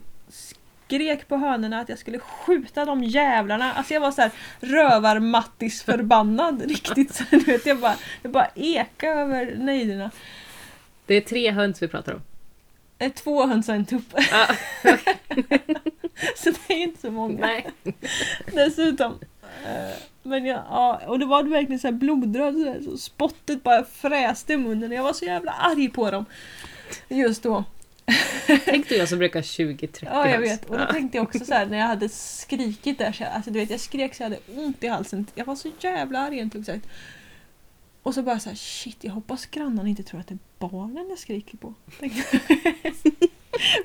skrek 0.86 1.28
på 1.28 1.36
hönorna 1.36 1.80
att 1.80 1.88
jag 1.88 1.98
skulle 1.98 2.18
skjuta 2.18 2.84
de 2.84 3.04
jävlarna. 3.04 3.72
Alltså 3.72 3.94
jag 3.94 4.00
var 4.00 4.10
så 4.10 4.20
här 4.22 4.30
rövar-Mattis 4.60 5.82
förbannad 5.82 6.62
riktigt. 6.68 7.14
Så 7.14 7.24
du 7.30 7.38
vet, 7.38 7.66
jag 7.66 7.78
bara, 7.78 7.94
jag 8.22 8.32
bara 8.32 8.48
eka 8.54 9.08
över 9.08 9.54
nejderna. 9.56 10.10
Det 11.06 11.14
är 11.14 11.20
tre 11.20 11.50
höns 11.50 11.82
vi 11.82 11.88
pratar 11.88 12.14
om. 12.14 12.22
Eh, 12.98 13.12
Två 13.12 13.46
höns 13.46 13.68
och 13.68 13.74
en 13.74 13.86
tupp. 13.86 14.14
Ah, 14.32 14.54
Så 16.36 16.50
det 16.50 16.74
är 16.74 16.78
inte 16.82 17.00
så 17.00 17.10
många. 17.10 17.46
nej. 17.46 17.66
Dessutom. 18.52 19.18
Eh, 19.66 19.94
Men 20.22 20.44
jag, 20.46 20.56
ja, 20.70 21.00
och 21.06 21.18
det 21.18 21.26
var 21.26 21.42
verkligen 21.42 21.78
så 21.78 21.86
här 21.86 21.92
blodröd, 21.92 22.54
så, 22.54 22.64
här, 22.64 22.80
så 22.84 22.98
spottet 22.98 23.62
bara 23.62 23.84
fräste 23.84 24.52
i 24.52 24.56
munnen. 24.56 24.92
Jag 24.92 25.02
var 25.02 25.12
så 25.12 25.24
jävla 25.24 25.52
arg 25.52 25.88
på 25.88 26.10
dem. 26.10 26.24
Just 27.08 27.42
då. 27.42 27.64
Tänk 28.64 28.88
du 28.88 28.96
jag 28.96 29.08
som 29.08 29.18
brukar 29.18 29.38
ha 29.40 29.44
20-30 29.44 29.88
Ja, 30.00 30.30
jag 30.30 30.40
vet. 30.40 30.64
Och 30.64 30.78
då 30.78 30.86
tänkte 30.86 31.18
jag 31.18 31.24
också 31.24 31.44
så 31.44 31.54
här 31.54 31.66
när 31.66 31.78
jag 31.78 31.86
hade 31.86 32.08
skrikit 32.08 32.98
där, 32.98 33.12
så 33.12 33.22
jag, 33.22 33.32
alltså 33.32 33.50
du 33.50 33.58
vet 33.58 33.70
jag 33.70 33.80
skrek 33.80 34.14
så 34.14 34.22
jag 34.22 34.30
hade 34.30 34.40
ont 34.56 34.84
i 34.84 34.86
halsen. 34.88 35.26
Jag 35.34 35.44
var 35.44 35.54
så 35.56 35.70
jävla 35.80 36.18
arg 36.18 36.34
egentligen. 36.34 36.80
Och 38.02 38.14
så 38.14 38.22
bara 38.22 38.38
så 38.38 38.48
här, 38.48 38.56
shit, 38.56 38.96
jag 39.00 39.12
hoppas 39.12 39.46
grannarna 39.46 39.88
inte 39.88 40.02
tror 40.02 40.20
att 40.20 40.26
det 40.26 40.34
är 40.34 40.38
barnen 40.58 41.06
jag 41.08 41.18
skriker 41.18 41.56
på. 41.58 41.74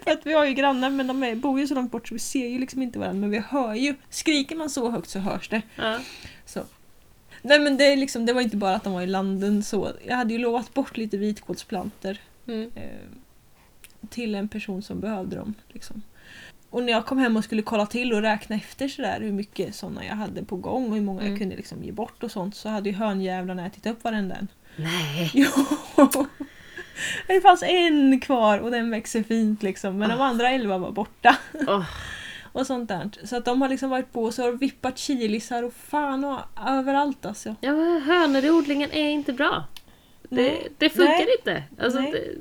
För 0.03 0.11
att 0.11 0.25
vi 0.25 0.33
har 0.33 0.45
ju 0.45 0.53
grannar 0.53 0.89
men 0.89 1.07
de 1.07 1.23
är, 1.23 1.35
bor 1.35 1.59
ju 1.59 1.67
så 1.67 1.75
långt 1.75 1.91
bort 1.91 2.07
så 2.07 2.15
vi 2.15 2.19
ser 2.19 2.47
ju 2.47 2.59
liksom 2.59 2.81
inte 2.81 2.99
varandra 2.99 3.19
men 3.21 3.29
vi 3.29 3.39
hör 3.39 3.73
ju. 3.75 3.95
Skriker 4.09 4.55
man 4.55 4.69
så 4.69 4.89
högt 4.89 5.09
så 5.09 5.19
hörs 5.19 5.49
det. 5.49 5.61
Ja. 5.75 5.99
Så. 6.45 6.63
Nej 7.41 7.59
men 7.59 7.77
det, 7.77 7.83
är 7.85 7.97
liksom, 7.97 8.25
det 8.25 8.33
var 8.33 8.41
inte 8.41 8.57
bara 8.57 8.75
att 8.75 8.83
de 8.83 8.93
var 8.93 9.01
i 9.01 9.07
landen 9.07 9.63
så. 9.63 9.91
Jag 10.07 10.15
hade 10.15 10.33
ju 10.33 10.39
lovat 10.39 10.73
bort 10.73 10.97
lite 10.97 11.17
vitkålsplanter 11.17 12.19
Mm. 12.47 12.71
eh, 12.75 12.81
till 14.09 14.35
en 14.35 14.47
person 14.47 14.81
som 14.81 14.99
behövde 14.99 15.35
dem. 15.35 15.53
Liksom. 15.67 16.01
Och 16.69 16.83
när 16.83 16.93
jag 16.93 17.05
kom 17.05 17.17
hem 17.17 17.37
och 17.37 17.43
skulle 17.43 17.61
kolla 17.61 17.85
till 17.85 18.13
och 18.13 18.21
räkna 18.21 18.55
efter 18.55 18.87
sådär 18.87 19.19
hur 19.21 19.31
mycket 19.31 19.75
sådana 19.75 20.05
jag 20.05 20.15
hade 20.15 20.43
på 20.43 20.55
gång 20.55 20.89
och 20.89 20.95
hur 20.95 21.01
många 21.03 21.19
Mm. 21.21 21.31
jag 21.31 21.39
kunde 21.39 21.55
liksom 21.55 21.83
ge 21.83 21.91
bort 21.91 22.23
och 22.23 22.31
sånt 22.31 22.55
så 22.55 22.69
hade 22.69 22.89
ju 22.89 22.95
hönjävlarna 22.95 23.65
ätit 23.65 23.85
upp 23.85 24.03
varenda 24.03 24.35
en. 24.35 24.47
Nej. 24.75 25.31
Jo! 25.33 25.47
Det 27.27 27.41
fanns 27.41 27.63
en 27.63 28.19
kvar 28.19 28.57
och 28.57 28.71
den 28.71 28.89
växer 28.89 29.23
fint 29.23 29.63
liksom 29.63 29.97
men 29.97 30.09
de 30.09 30.21
andra 30.21 30.49
elva 30.49 30.77
var 30.77 30.91
borta. 30.91 31.37
Åh. 31.67 31.85
Och 32.53 32.67
sånt 32.67 32.89
där. 32.89 33.09
Så 33.23 33.35
att 33.37 33.45
de 33.45 33.61
har 33.61 33.69
liksom 33.69 33.89
varit 33.89 34.13
på 34.13 34.23
och 34.23 34.33
så 34.33 34.43
har 34.43 34.51
vippat 34.51 34.97
chilisar 34.97 35.63
och 35.63 35.73
fan 35.73 36.23
och 36.23 36.39
överallt 36.67 37.25
alltså. 37.25 37.55
Ja, 37.61 37.71
men 37.75 38.01
hönor 38.01 38.45
i 38.45 38.49
odlingen 38.49 38.91
är 38.91 39.09
inte 39.09 39.33
bra. 39.33 39.65
Det, 40.29 40.41
Nej. 40.41 40.67
det 40.77 40.89
funkar 40.89 41.05
Nej. 41.13 41.35
inte. 41.39 41.63
Alltså, 41.83 41.99
Nej. 41.99 42.11
det, 42.11 42.35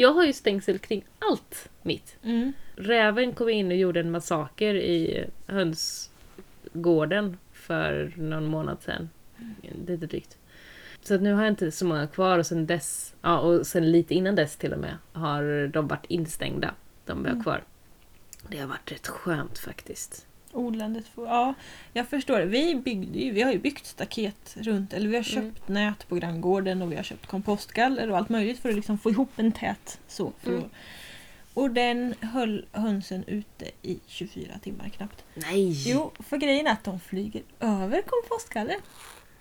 jag 0.00 0.12
har 0.12 0.24
ju 0.24 0.32
stängsel 0.32 0.78
kring 0.78 1.04
allt 1.18 1.68
mitt. 1.82 2.16
Mm. 2.22 2.52
Räven 2.76 3.32
kom 3.32 3.48
in 3.48 3.66
och 3.70 3.76
gjorde 3.76 4.00
en 4.00 4.10
massaker 4.10 4.74
i 4.74 5.24
hönsgården 5.46 7.36
för 7.52 8.12
någon 8.16 8.46
månad 8.46 8.82
sedan. 8.82 9.08
Lite 9.86 10.06
drygt. 10.06 10.36
Så 11.02 11.18
nu 11.18 11.32
har 11.32 11.42
jag 11.42 11.52
inte 11.52 11.70
så 11.70 11.84
många 11.86 12.06
kvar 12.06 12.38
och 12.38 12.46
sen 12.46 12.66
dess, 12.66 13.14
ja 13.22 13.38
och 13.38 13.66
sen 13.66 13.92
lite 13.92 14.14
innan 14.14 14.34
dess 14.34 14.56
till 14.56 14.72
och 14.72 14.78
med, 14.78 14.96
har 15.12 15.66
de 15.68 15.86
varit 15.88 16.06
instängda. 16.08 16.74
De 17.04 17.22
vi 17.22 17.28
har 17.28 17.32
Mm. 17.34 17.42
kvar. 17.44 17.64
Det 18.48 18.58
har 18.58 18.66
varit 18.68 18.92
rätt 18.92 19.06
skönt 19.06 19.58
faktiskt. 19.58 20.26
Odlandet 20.52 21.06
får, 21.08 21.26
ja, 21.26 21.54
jag 21.92 22.08
förstår. 22.08 22.40
Vi, 22.40 22.74
byggde 22.74 23.18
ju, 23.18 23.30
vi 23.30 23.42
har 23.42 23.52
ju 23.52 23.58
byggt 23.58 23.86
staket 23.86 24.56
runt, 24.60 24.92
eller 24.92 25.08
vi 25.08 25.16
har 25.16 25.32
Mm. 25.38 25.52
köpt 25.54 25.68
nät 25.68 26.08
på 26.08 26.14
granngården 26.14 26.82
och 26.82 26.92
vi 26.92 26.96
har 26.96 27.02
köpt 27.02 27.26
kompostgaller 27.26 28.10
och 28.10 28.16
allt 28.16 28.28
möjligt 28.28 28.58
för 28.58 28.68
att 28.68 28.74
liksom 28.74 28.98
få 28.98 29.10
ihop 29.10 29.30
en 29.36 29.52
tät 29.52 29.98
så. 30.08 30.32
Mm. 30.46 30.62
och 31.54 31.70
den 31.70 32.14
höll 32.20 32.64
hönsen 32.72 33.24
ute 33.26 33.64
i 33.82 33.98
24 34.06 34.58
timmar 34.62 34.88
knappt. 34.88 35.24
Nej! 35.34 35.90
Jo, 35.90 36.10
för 36.18 36.36
grejen 36.36 36.66
är 36.66 36.72
att 36.72 36.84
de 36.84 37.00
flyger 37.00 37.42
över 37.60 38.02
kompostgaller. 38.02 38.76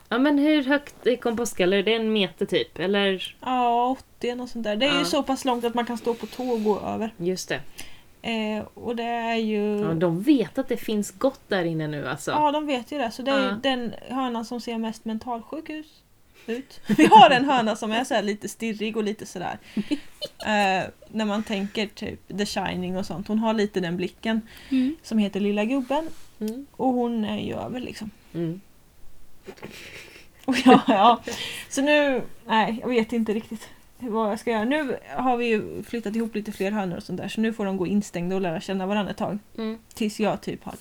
Ja 0.09 0.17
men 0.19 0.37
hur 0.37 0.63
högt 0.63 1.07
är 1.07 1.15
kompostgaller? 1.15 1.83
Det 1.83 1.91
är 1.95 1.99
en 1.99 2.13
meter 2.13 2.45
typ, 2.45 2.79
eller? 2.79 3.35
Ja, 3.41 3.89
80 4.19 4.33
och 4.41 4.49
sånt 4.49 4.63
där. 4.63 4.75
Det 4.75 4.85
är 4.85 4.93
Ja. 4.93 4.99
ju 4.99 5.05
så 5.05 5.23
pass 5.23 5.45
långt 5.45 5.63
att 5.65 5.73
man 5.73 5.85
kan 5.85 5.97
stå 5.97 6.13
på 6.13 6.25
tå 6.25 6.49
och 6.49 6.63
gå 6.63 6.79
över. 6.79 7.13
Just 7.17 7.49
det. 7.49 7.61
Eh, 8.21 8.65
och 8.73 8.95
det 8.95 9.03
är 9.03 9.35
ju... 9.35 9.79
Ja, 9.79 9.93
de 9.93 10.21
vet 10.21 10.57
att 10.57 10.67
det 10.67 10.77
finns 10.77 11.11
gott 11.11 11.41
där 11.47 11.65
inne 11.65 11.87
nu 11.87 12.07
alltså. 12.07 12.31
Ja, 12.31 12.51
de 12.51 12.65
vet 12.65 12.91
ju 12.91 12.97
det. 12.97 13.11
Så 13.11 13.21
det 13.21 13.31
är 13.31 13.49
ju 13.49 13.55
den 13.63 13.93
hönan 14.09 14.45
som 14.45 14.61
ser 14.61 14.77
mest 14.77 15.05
mentalsjuk 15.05 15.69
ut. 15.69 16.81
Vi 16.87 17.05
har 17.05 17.29
en 17.29 17.45
höna 17.45 17.75
som 17.75 17.91
är 17.91 18.03
så 18.03 18.21
lite 18.21 18.49
stirrig 18.49 18.97
och 18.97 19.03
lite 19.03 19.25
sådär. 19.25 19.57
eh, 20.45 20.89
när 21.07 21.25
man 21.25 21.43
tänker 21.43 21.87
typ 21.87 22.37
The 22.37 22.45
Shining 22.45 22.97
och 22.97 23.05
sånt. 23.05 23.27
Hon 23.27 23.39
har 23.39 23.53
lite 23.53 23.79
den 23.79 23.97
blicken. 23.97 24.41
Mm. 24.69 24.95
Som 25.03 25.17
heter 25.17 25.39
Lilla 25.39 25.65
gubben. 25.65 26.07
Mm. 26.39 26.65
Och 26.71 26.87
hon 26.87 27.25
är 27.25 27.39
ju 27.39 27.53
över 27.53 27.79
liksom. 27.79 28.11
Mm. 28.33 28.61
Och 30.45 30.55
ja, 30.65 30.81
ja. 30.87 31.21
Så 31.69 31.81
nu, 31.81 32.21
nej 32.47 32.77
jag 32.81 32.89
vet 32.89 33.13
inte 33.13 33.33
riktigt 33.33 33.69
vad 33.99 34.31
jag 34.31 34.39
ska 34.39 34.51
göra. 34.51 34.63
Nu 34.65 34.97
har 35.15 35.37
vi 35.37 35.45
ju 35.45 35.83
flyttat 35.83 36.15
ihop 36.15 36.35
lite 36.35 36.51
fler 36.51 36.71
hönor 36.71 36.97
och 36.97 37.03
sånt 37.03 37.21
där. 37.21 37.27
Så 37.27 37.41
nu 37.41 37.53
får 37.53 37.65
de 37.65 37.77
gå 37.77 37.87
instängda 37.87 38.35
och 38.35 38.41
lära 38.41 38.59
känna 38.61 38.85
varandra 38.85 39.11
ett 39.11 39.17
tag. 39.17 39.39
Mm. 39.57 39.77
Tills 39.93 40.19
jag 40.19 40.41
typ 40.41 40.63
har 40.63 40.75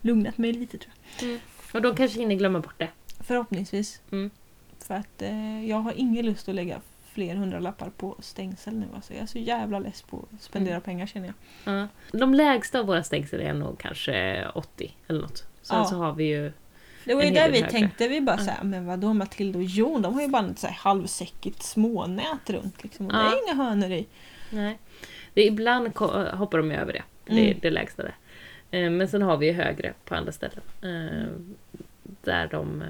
lugnat 0.00 0.38
mig 0.38 0.52
lite 0.52 0.78
tror 0.78 0.92
jag. 1.20 1.40
Och 1.74 1.82
de 1.82 1.96
kanske 1.96 2.18
hinner 2.20 2.34
glömma 2.34 2.60
bort 2.60 2.78
det. 2.78 2.88
Förhoppningsvis. 3.20 4.00
Mm. 4.12 4.30
För 4.78 4.94
att 4.94 5.22
eh, 5.22 5.64
jag 5.66 5.76
har 5.76 5.92
ingen 5.96 6.26
lust 6.26 6.48
att 6.48 6.54
lägga 6.54 6.80
fler 7.12 7.34
hundralappar 7.34 7.90
på 7.96 8.16
stängsel 8.20 8.74
nu. 8.74 8.86
Alltså, 8.94 9.12
jag 9.14 9.22
är 9.22 9.26
så 9.26 9.38
jävla 9.38 9.78
less 9.78 10.02
på 10.02 10.24
att 10.34 10.42
spendera 10.42 10.74
Mm. 10.74 10.82
pengar 10.82 11.06
känner 11.06 11.32
jag. 11.64 11.74
Ja. 11.74 11.88
De 12.18 12.34
lägsta 12.34 12.80
av 12.80 12.86
våra 12.86 13.02
stängsel 13.02 13.40
är 13.40 13.52
nog 13.54 13.78
kanske 13.78 14.46
80 14.54 14.92
eller 15.08 15.20
något. 15.20 15.46
Sen 15.62 15.78
Ja. 15.78 15.84
så 15.84 15.96
har 15.96 16.12
vi 16.12 16.24
ju... 16.24 16.52
Det 17.04 17.14
var 17.14 17.22
ju 17.22 17.30
där 17.30 17.50
vi 17.50 17.56
högre. 17.60 17.70
tänkte. 17.70 18.08
Vi 18.08 18.20
bara 18.20 18.36
Ja. 18.38 18.44
såhär, 18.44 18.64
men 18.64 18.86
vadå 18.86 19.12
Matilda 19.12 19.58
och 19.58 19.64
Jon? 19.64 20.02
De 20.02 20.14
har 20.14 20.22
ju 20.22 20.28
bara 20.28 20.46
ett 20.50 20.64
halvsäckigt 20.64 21.62
smånät 21.62 22.50
runt. 22.50 22.82
Liksom, 22.82 23.06
och 23.06 23.12
Det 23.12 23.18
Ja. 23.18 23.32
är 23.32 23.44
inga 23.54 23.64
hönor 23.64 23.90
i. 23.90 24.06
Nej. 24.50 24.78
Det, 25.34 25.42
ibland 25.46 25.96
hoppar 26.32 26.58
de 26.58 26.70
ju 26.70 26.76
över 26.76 26.92
det. 26.92 27.02
Det 27.24 27.32
är 27.40 27.46
Mm. 27.46 27.58
det 27.62 27.70
lägsta 27.70 28.02
där. 28.02 28.14
Eh, 28.70 28.90
Men 28.90 29.08
sen 29.08 29.22
har 29.22 29.36
vi 29.36 29.46
ju 29.46 29.52
högre 29.52 29.92
på 30.04 30.14
andra 30.14 30.32
ställen. 30.32 30.60
Eh, 30.82 31.28
Där 32.24 32.48
de... 32.48 32.82
eh, 32.82 32.88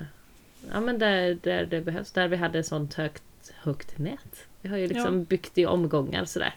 Ja 0.73 0.81
men 0.81 0.99
där, 0.99 1.39
där 1.43 1.67
det 1.67 1.81
behövs. 1.81 2.13
Där 2.13 2.29
vi 2.29 2.37
hade 2.37 2.59
ett 2.59 2.67
sånt 2.67 2.95
högt, 2.95 3.23
högt 3.63 3.99
nät. 3.99 4.47
Vi 4.61 4.69
har 4.69 4.77
ju 4.77 4.87
liksom 4.87 5.25
byggt 5.25 5.59
i 5.59 5.67
omgångar 5.67 6.25
sådär. 6.25 6.55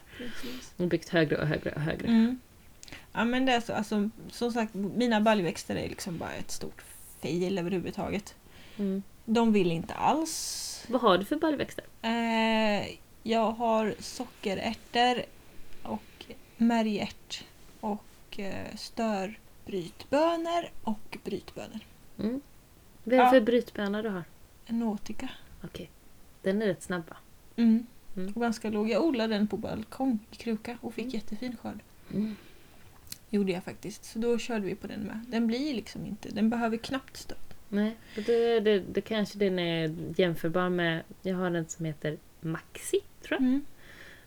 Och 0.78 0.88
byggt 0.88 1.10
högre 1.10 1.38
och 1.38 1.48
högre 1.48 1.72
och 1.72 1.82
högre. 1.82 2.08
Mm. 2.08 2.40
Ja 3.14 3.26
men 3.26 3.46
det 3.46 3.52
är 3.52 3.60
så, 3.62 3.74
alltså, 3.74 4.10
som 4.32 4.52
sagt 4.52 4.74
mina 4.74 5.22
baljväxter 5.22 5.76
är 5.76 5.90
liksom 5.90 6.18
bara 6.18 6.32
ett 6.34 6.52
stort 6.52 6.82
fail 7.26 7.58
överhuvudtaget. 7.58 8.36
Mm. 8.78 9.04
De 9.26 9.54
vill 9.54 9.72
inte 9.72 9.94
alls. 9.94 10.86
Vad 10.90 11.02
har 11.02 11.18
du 11.18 11.26
för 11.26 11.36
baljväxter? 11.36 11.86
Eh, 12.02 12.98
jag 13.24 13.52
har 13.52 13.96
sockerärtor 14.00 15.24
och 15.84 16.26
märgärt 16.58 17.44
och 17.80 18.40
eh, 18.40 18.76
störbrytbönor 18.76 20.66
och 20.84 21.18
brytbönor. 21.24 21.80
Mm. 22.20 22.42
Vad 23.04 23.14
är 23.14 23.18
det 23.18 23.24
Ja. 23.24 23.30
för 23.30 23.42
brytböna 23.42 24.02
du 24.02 24.10
har? 24.10 24.24
En 24.66 24.80
nautica. 24.80 25.30
Okej. 25.64 25.90
Den 26.42 26.62
är 26.62 26.66
rätt 26.68 26.84
snabb 26.84 27.10
va? 27.10 27.16
Mm. 27.56 27.86
Mm. 28.18 28.34
Och 28.34 28.42
ganska 28.42 28.70
låg. 28.70 28.90
Jag 28.90 29.04
odlade 29.04 29.34
den 29.34 29.48
på 29.48 29.58
balkong 29.58 30.20
i 30.32 30.36
kruka 30.36 30.78
och 30.82 30.94
fick 30.94 31.06
Mm. 31.06 31.16
jättefin 31.16 31.58
skörd. 31.62 31.80
Mm. 32.14 32.36
Gjorde 33.30 33.52
jag 33.52 33.64
faktiskt. 33.64 34.06
Så 34.06 34.20
då 34.20 34.38
körde 34.38 34.66
vi 34.66 34.76
på 34.76 34.88
den 34.88 35.00
med. 35.00 35.20
Den 35.28 35.48
blir 35.48 35.74
liksom 35.74 36.06
inte, 36.06 36.30
den 36.30 36.50
behöver 36.50 36.78
knappt 36.78 37.18
stöd. 37.18 37.38
Nej, 37.70 37.96
det, 38.26 38.60
det, 38.60 38.80
det 38.80 39.02
kanske 39.02 39.38
den 39.38 39.60
är 39.60 39.96
jämförbar 40.18 40.70
med... 40.70 41.02
Jag 41.22 41.36
har 41.36 41.52
en 41.52 41.68
som 41.68 41.86
heter 41.86 42.18
Maxi, 42.42 43.00
tror 43.24 43.40
jag. 43.42 43.48
Mm. 43.48 43.66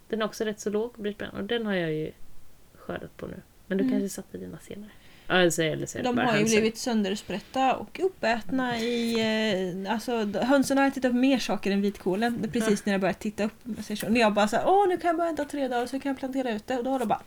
Den 0.08 0.22
är 0.22 0.26
också 0.26 0.44
rätt 0.44 0.60
så 0.60 0.70
låg. 0.70 0.92
Och 1.32 1.44
den 1.44 1.66
har 1.66 1.74
jag 1.74 1.92
ju 1.92 2.10
skördat 2.74 3.16
på 3.16 3.26
nu. 3.26 3.40
Men 3.66 3.78
du 3.78 3.84
Mm. 3.84 3.92
kanske 4.00 4.08
satte 4.14 4.38
dina 4.38 4.58
senare? 4.58 4.90
Ja, 5.26 5.50
så, 5.50 5.62
eller 5.62 5.86
så 5.86 5.98
De 5.98 6.18
har 6.18 6.24
ju 6.24 6.30
hönsen. 6.30 6.44
blivit 6.44 6.78
söndersprätta 6.78 7.76
och 7.76 8.00
uppätna 8.02 8.78
i... 8.78 9.14
Eh, 9.84 9.92
alltså 9.92 10.24
hönsen 10.42 10.78
har 10.78 10.86
ätit 10.86 11.04
upp 11.04 11.14
mer 11.14 11.38
saker 11.38 11.70
än 11.70 11.80
vitkålen. 11.80 12.38
Det 12.42 12.48
är 12.48 12.60
precis 12.60 12.86
när 12.86 12.92
jag 12.92 13.00
började 13.00 13.18
titta 13.18 13.44
upp. 13.44 13.52
När 14.08 14.20
jag 14.20 14.34
bara 14.34 14.48
såhär, 14.48 14.64
åh 14.68 14.88
nu 14.88 14.96
kan 14.96 15.08
jag 15.08 15.16
bara 15.16 15.26
vänta 15.26 15.44
tre 15.44 15.68
dagar 15.68 15.86
så 15.86 16.00
kan 16.00 16.10
jag 16.10 16.18
plantera 16.18 16.50
ut 16.50 16.66
det. 16.66 16.76
Och 16.78 16.84
då 16.84 16.90
har 16.90 16.98
de 16.98 17.08
bara 17.08 17.22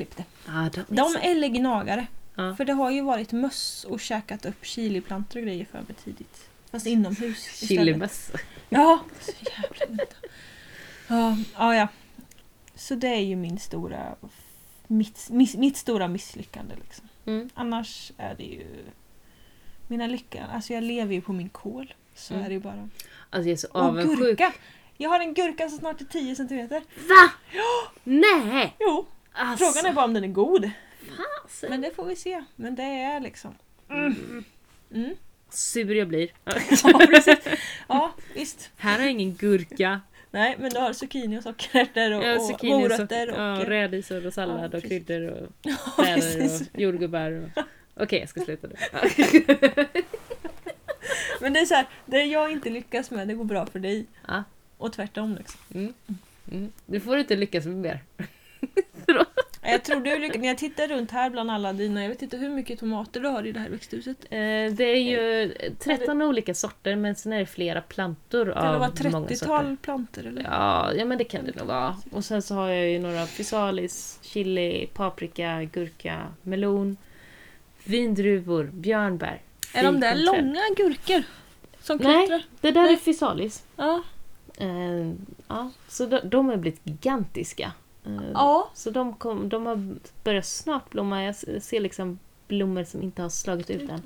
klippt 0.00 0.16
det. 0.16 0.24
Ja, 0.46 0.70
de, 0.74 0.84
De 0.96 1.16
eller 1.22 1.48
gnagare. 1.48 2.06
Ja. 2.34 2.54
För 2.56 2.64
det 2.64 2.72
har 2.72 2.90
ju 2.90 3.02
varit 3.02 3.32
möss 3.32 3.84
och 3.88 4.00
käkat 4.00 4.46
upp 4.46 4.64
chiliplantor 4.66 5.40
och 5.40 5.44
grejer 5.46 5.64
för 5.64 5.78
mig 5.78 5.94
tidigt. 6.04 6.48
Fast 6.70 6.86
inomhus 6.86 7.46
istället. 7.46 7.68
Chilimöss. 7.68 8.30
Ja, 8.68 9.00
så 9.20 9.32
jävla 9.50 9.86
ont. 9.88 10.14
Ja, 11.08 11.36
ja, 11.54 11.74
ja. 11.74 11.88
Så 12.74 12.94
det 12.94 13.08
är 13.08 13.20
ju 13.24 13.36
min 13.36 13.58
stora... 13.58 14.14
Mitt, 14.86 15.28
miss, 15.30 15.54
mitt 15.56 15.76
stora 15.76 16.08
misslyckande 16.08 16.74
liksom. 16.84 17.08
Mm. 17.26 17.50
Annars 17.54 18.12
är 18.16 18.34
det 18.34 18.44
ju... 18.44 18.66
Mina 19.88 20.06
lyckor. 20.06 20.42
Alltså 20.52 20.72
jag 20.72 20.82
lever 20.84 21.14
ju 21.14 21.20
på 21.20 21.32
min 21.32 21.48
kål. 21.48 21.94
Så 22.14 22.34
Mm. 22.34 22.44
är 22.44 22.48
det 22.48 22.54
ju 22.54 22.60
bara. 22.60 22.88
Alltså 23.30 23.48
jag 23.48 23.52
är 23.52 23.56
så 23.56 23.68
Och 23.68 23.80
avundsjuk. 23.80 24.18
gurka! 24.18 24.52
Jag 24.96 25.10
har 25.10 25.20
en 25.20 25.34
gurka 25.34 25.68
som 25.68 25.78
snart 25.78 26.00
är 26.00 26.04
10 26.04 26.36
centimeter. 26.36 26.82
Va? 27.08 27.30
Nej! 28.04 28.76
Jo, 28.80 29.06
Alltså, 29.32 29.64
frågan 29.64 29.90
är 29.90 29.94
bara 29.94 30.04
om 30.04 30.14
den 30.14 30.24
är 30.24 30.28
god. 30.28 30.70
fasen. 31.08 31.70
Men 31.70 31.80
det 31.80 31.90
får 31.96 32.04
vi 32.04 32.16
se. 32.16 32.44
Men 32.56 32.74
det 32.74 32.82
är 32.82 33.20
liksom... 33.20 33.54
Mm. 33.90 34.44
Mm. 34.94 35.14
Sur 35.50 35.94
jag 35.94 36.08
blir. 36.08 36.28
Ja, 36.84 36.98
precis. 37.06 37.38
Ja, 37.88 38.12
visst. 38.34 38.70
Här 38.76 38.92
har 38.98 39.00
jag 39.04 39.10
ingen 39.10 39.34
gurka. 39.34 40.00
Nej, 40.30 40.56
men 40.58 40.70
du 40.70 40.78
har 40.80 40.92
zucchini 40.92 41.38
och 41.38 41.42
sockerärtor 41.42 42.12
och, 42.12 42.24
har 42.24 42.36
och 42.36 42.50
och 42.50 42.64
morötter. 42.64 43.26
socker- 43.26 43.30
Och, 43.30 43.60
ja, 43.64 43.70
rädisor 43.70 44.26
och 44.26 44.34
sallad 44.34 44.74
Ja, 44.74 44.78
och 44.78 44.82
kryddor 44.84 45.22
och 45.30 45.48
Ja, 45.62 45.76
precis. 45.96 46.60
och 46.60 46.80
jordgubbar. 46.80 47.50
Och... 47.56 47.62
Okej, 48.02 48.20
jag 48.20 48.28
ska 48.28 48.40
sluta 48.40 48.66
nu. 48.66 48.74
Men 51.40 51.52
det 51.52 51.60
är 51.60 51.66
så 51.66 51.74
här, 51.74 51.86
det 52.06 52.24
jag 52.24 52.52
inte 52.52 52.70
lyckas 52.70 53.10
med, 53.10 53.28
det 53.28 53.34
går 53.34 53.44
bra 53.44 53.66
för 53.66 53.78
dig. 53.78 54.06
Ja. 54.28 54.44
Och 54.78 54.92
tvärtom 54.92 55.34
liksom. 55.36 55.60
Mm. 55.74 55.94
Mm. 56.52 56.72
Du 56.86 57.00
får 57.00 57.18
inte 57.18 57.36
lyckas 57.36 57.64
med 57.64 57.76
mer. 57.76 58.00
Jag 59.62 59.82
tror 59.82 60.00
du 60.00 60.18
lyckas, 60.18 60.40
när 60.40 60.48
jag 60.48 60.58
tittar 60.58 60.88
runt 60.88 61.10
här 61.10 61.30
bland 61.30 61.50
alla 61.50 61.72
dina, 61.72 62.02
jag 62.02 62.08
vet 62.08 62.22
inte 62.22 62.36
hur 62.36 62.48
mycket 62.48 62.80
tomater 62.80 63.20
du 63.20 63.28
har 63.28 63.46
i 63.46 63.52
det 63.52 63.60
här 63.60 63.68
växthuset. 63.68 64.24
Eh, 64.24 64.38
det 64.72 64.84
är 64.84 64.96
ju 64.96 65.52
13 65.78 66.22
olika 66.22 66.54
sorter 66.54 66.96
men 66.96 67.14
sen 67.14 67.32
är 67.32 67.38
det 67.38 67.46
flera 67.46 67.80
plantor 67.80 68.44
det 68.44 68.54
av 68.54 68.74
många 68.74 68.88
30-tal 68.88 69.36
sorter. 69.36 69.76
plantor 69.82 70.26
eller? 70.26 70.42
Ja, 70.42 70.92
ja 70.92 71.04
men 71.04 71.18
det 71.18 71.24
kan 71.24 71.44
det 71.44 71.56
nog 71.56 71.66
vara. 71.66 71.96
Och 72.10 72.24
sen 72.24 72.42
så 72.42 72.54
har 72.54 72.68
jag 72.68 72.90
ju 72.90 72.98
några 72.98 73.26
physalis, 73.26 74.18
chili, 74.22 74.86
paprika, 74.94 75.64
gurka, 75.72 76.26
melon, 76.42 76.96
vindruvor, 77.84 78.64
björnbär. 78.64 79.40
är 79.74 79.84
de 79.84 80.00
där 80.00 80.14
långa 80.14 80.62
gurkor? 80.76 81.22
Som 81.80 81.96
Nej. 81.96 82.44
Det 82.60 82.70
där 82.70 82.82
Nej. 82.82 82.92
är 82.92 82.96
physalis. 82.96 83.64
Ja. 83.76 84.02
Eh, 84.58 85.12
ja, 85.48 85.70
så 85.88 86.06
de, 86.06 86.20
de 86.24 86.48
har 86.48 86.56
blivit 86.56 86.80
gigantiska. 86.84 87.72
Eh, 88.06 88.12
ja. 88.34 88.70
Så 88.74 88.90
de, 88.90 89.14
kom, 89.14 89.48
de 89.48 89.66
har 89.66 89.94
börjat 90.24 90.46
snart 90.46 90.90
blomma. 90.90 91.24
Jag 91.24 91.34
ser 91.62 91.80
liksom 91.80 92.18
blommor 92.48 92.84
som 92.84 93.02
inte 93.02 93.22
har 93.22 93.28
slagit 93.28 93.70
ut 93.70 93.90
än. 93.90 94.02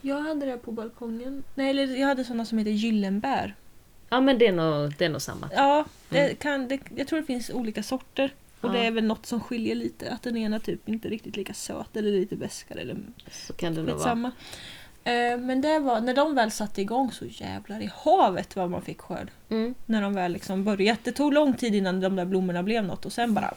Jag 0.00 0.20
hade 0.20 0.46
det 0.46 0.56
på 0.58 0.72
balkongen. 0.72 1.42
Nej, 1.54 1.70
eller 1.70 1.96
jag 1.96 2.06
hade 2.08 2.24
såna 2.24 2.44
som 2.44 2.58
heter 2.58 2.70
gyllenbär. 2.70 3.54
Ja 4.08 4.20
men 4.20 4.38
det 4.38 4.46
är 4.46 4.52
nog, 4.52 4.94
det 4.98 5.04
är 5.04 5.08
nog 5.08 5.22
samma. 5.22 5.50
Ja, 5.54 5.84
det 6.08 6.18
Mm. 6.20 6.36
kan, 6.36 6.68
det, 6.68 6.80
jag 6.96 7.08
tror 7.08 7.20
det 7.20 7.26
finns 7.26 7.50
olika 7.50 7.82
sorter. 7.82 8.34
Och 8.60 8.68
Ja. 8.68 8.72
det 8.72 8.78
är 8.86 8.90
väl 8.90 9.04
något 9.04 9.26
som 9.26 9.40
skiljer 9.40 9.74
lite. 9.74 10.10
Att 10.12 10.22
den 10.22 10.36
ena 10.36 10.60
typ 10.60 10.88
inte 10.88 11.08
är 11.08 11.10
riktigt 11.10 11.36
lika 11.36 11.54
söt 11.54 11.96
eller 11.96 12.10
lite 12.12 12.36
beskare 12.36 12.80
eller 12.80 12.96
Så 13.30 13.52
kan 13.52 13.74
det 13.74 13.82
nog 13.82 13.98
vara. 13.98 14.32
Eh, 15.06 15.38
men 15.38 15.60
det 15.60 15.78
var, 15.78 16.00
när 16.00 16.14
de 16.14 16.34
väl 16.34 16.50
satte 16.50 16.80
igång 16.82 17.12
så 17.12 17.24
jävlar 17.28 17.82
i 17.82 17.90
havet 18.04 18.56
vad 18.56 18.70
man 18.70 18.82
fick 18.82 19.00
skörd. 19.00 19.30
Mm. 19.48 19.74
När 19.86 20.02
de 20.02 20.14
väl 20.14 20.32
liksom 20.32 20.64
började. 20.64 20.98
Det 21.02 21.12
tog 21.12 21.32
lång 21.32 21.54
tid 21.54 21.74
innan 21.74 22.00
de 22.00 22.16
där 22.16 22.24
blommorna 22.24 22.62
blev 22.62 22.84
något 22.84 23.06
och 23.06 23.12
sen 23.12 23.34
bara... 23.34 23.54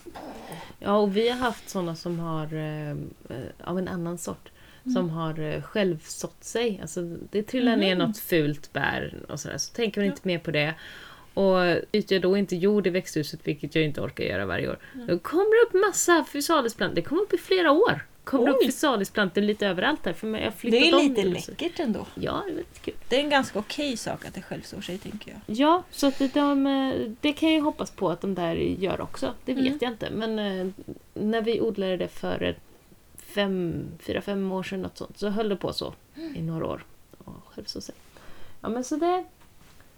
Ja 0.80 0.98
och 0.98 1.18
vi 1.18 1.30
har 1.30 1.38
haft 1.38 1.70
såna 1.70 1.96
som 1.96 2.20
har 2.20 2.54
eh, 2.54 2.90
eh, 2.90 2.96
av 3.64 3.78
en 3.80 3.88
annan 3.88 4.18
sort. 4.18 4.50
Som 4.94 5.10
har 5.10 5.40
eh, 5.40 5.62
självsått 5.62 6.44
sig. 6.44 6.80
Alltså 6.82 7.02
det 7.32 7.44
trillar 7.44 7.78
ner 7.78 7.96
Mhm. 7.96 8.08
något 8.08 8.18
fult 8.18 8.74
bär 8.74 9.14
och 9.30 9.40
sådär. 9.40 9.58
Så 9.58 9.74
tänker 9.74 10.02
man 10.02 10.06
Ja. 10.06 10.12
inte 10.12 10.28
mer 10.28 10.40
på 10.40 10.52
det. 10.52 10.74
Och 11.34 11.56
byter 11.92 12.14
jag 12.14 12.22
då 12.22 12.38
inte 12.38 12.56
jord 12.56 12.88
i 12.88 12.90
växthuset, 12.90 13.40
vilket 13.44 13.76
jag 13.76 13.84
inte 13.86 14.02
orkar 14.02 14.24
göra 14.24 14.46
varje 14.46 14.70
år. 14.70 14.78
Då 15.08 15.20
kommer 15.20 15.62
det 15.64 15.68
upp 15.68 15.88
massa 15.88 16.26
fysalisplantor. 16.34 16.96
Det 16.96 17.02
kommer 17.02 17.22
upp 17.22 17.34
i 17.34 17.38
flera 17.38 17.72
år. 17.72 18.06
Kommer 18.30 18.50
upp 18.50 18.58
Oj. 18.60 18.66
fysalisplantor 18.66 19.42
lite 19.42 19.68
överallt 19.68 20.06
här. 20.06 20.14
För 20.14 20.28
jag 20.38 20.54
flyttat 20.54 20.80
Det 20.82 20.90
är 20.90 21.02
lite 21.10 21.24
läckert 21.24 21.80
ändå. 21.80 22.06
Ja, 22.16 22.42
det 22.46 22.52
är 22.52 22.56
väldigt 22.56 22.82
kul. 22.82 22.94
Det 23.10 23.16
är 23.16 23.24
en 23.24 23.30
ganska 23.30 23.60
okej 23.60 23.98
sak 23.98 24.26
att 24.26 24.34
det 24.34 24.42
självsår 24.42 24.82
sig 24.82 24.98
tänker 24.98 25.32
jag. 25.32 25.58
Ja, 25.58 25.84
så 25.92 26.08
att 26.08 26.34
de, 26.34 26.68
eh, 26.68 26.94
det 27.22 27.34
kan 27.34 27.54
jag 27.54 27.62
hoppas 27.62 27.92
på 27.92 28.10
att 28.10 28.22
de 28.22 28.36
där 28.36 28.56
gör 28.56 29.02
också. 29.02 29.34
Det 29.46 29.54
vet 29.54 29.66
Mm. 29.66 29.78
jag 29.82 29.92
inte. 29.92 30.10
Men 30.10 30.40
eh, 30.40 30.68
när 31.14 31.42
vi 31.42 31.62
odlade 31.62 31.98
det 31.98 32.08
för 32.08 32.44
ett 32.44 32.60
fem, 33.18 33.86
fyra, 34.00 34.22
fem 34.22 34.52
år 34.52 34.64
sedan 34.64 34.82
något 34.82 34.98
sånt, 34.98 35.18
så 35.18 35.30
höll 35.30 35.50
det 35.50 35.56
på 35.56 35.74
så 35.74 35.94
i 36.36 36.42
några 36.42 36.66
år. 36.66 36.86
Och 37.18 37.34
själv 37.46 37.66
så 37.66 37.82
sig. 37.82 37.96
Ja 38.62 38.70
men 38.70 38.84
så 38.84 38.96
det, 38.96 39.24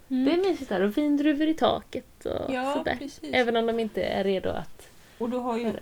det 0.08 0.32
är 0.32 0.36
mysigt 0.50 0.68
där. 0.68 0.80
Och 0.82 0.96
vindruvor 0.98 1.48
i 1.48 1.54
taket 1.54 2.26
och 2.26 2.40
Mm. 2.50 2.54
Ja, 2.64 2.74
sådär. 2.74 2.96
precis. 2.98 3.30
Även 3.32 3.56
om 3.56 3.66
de 3.66 3.80
inte 3.80 4.02
är 4.02 4.24
redo 4.24 4.48
att 4.50 4.88
Och 5.18 5.30
du 5.30 5.36
har 5.36 5.58
ju 5.58 5.72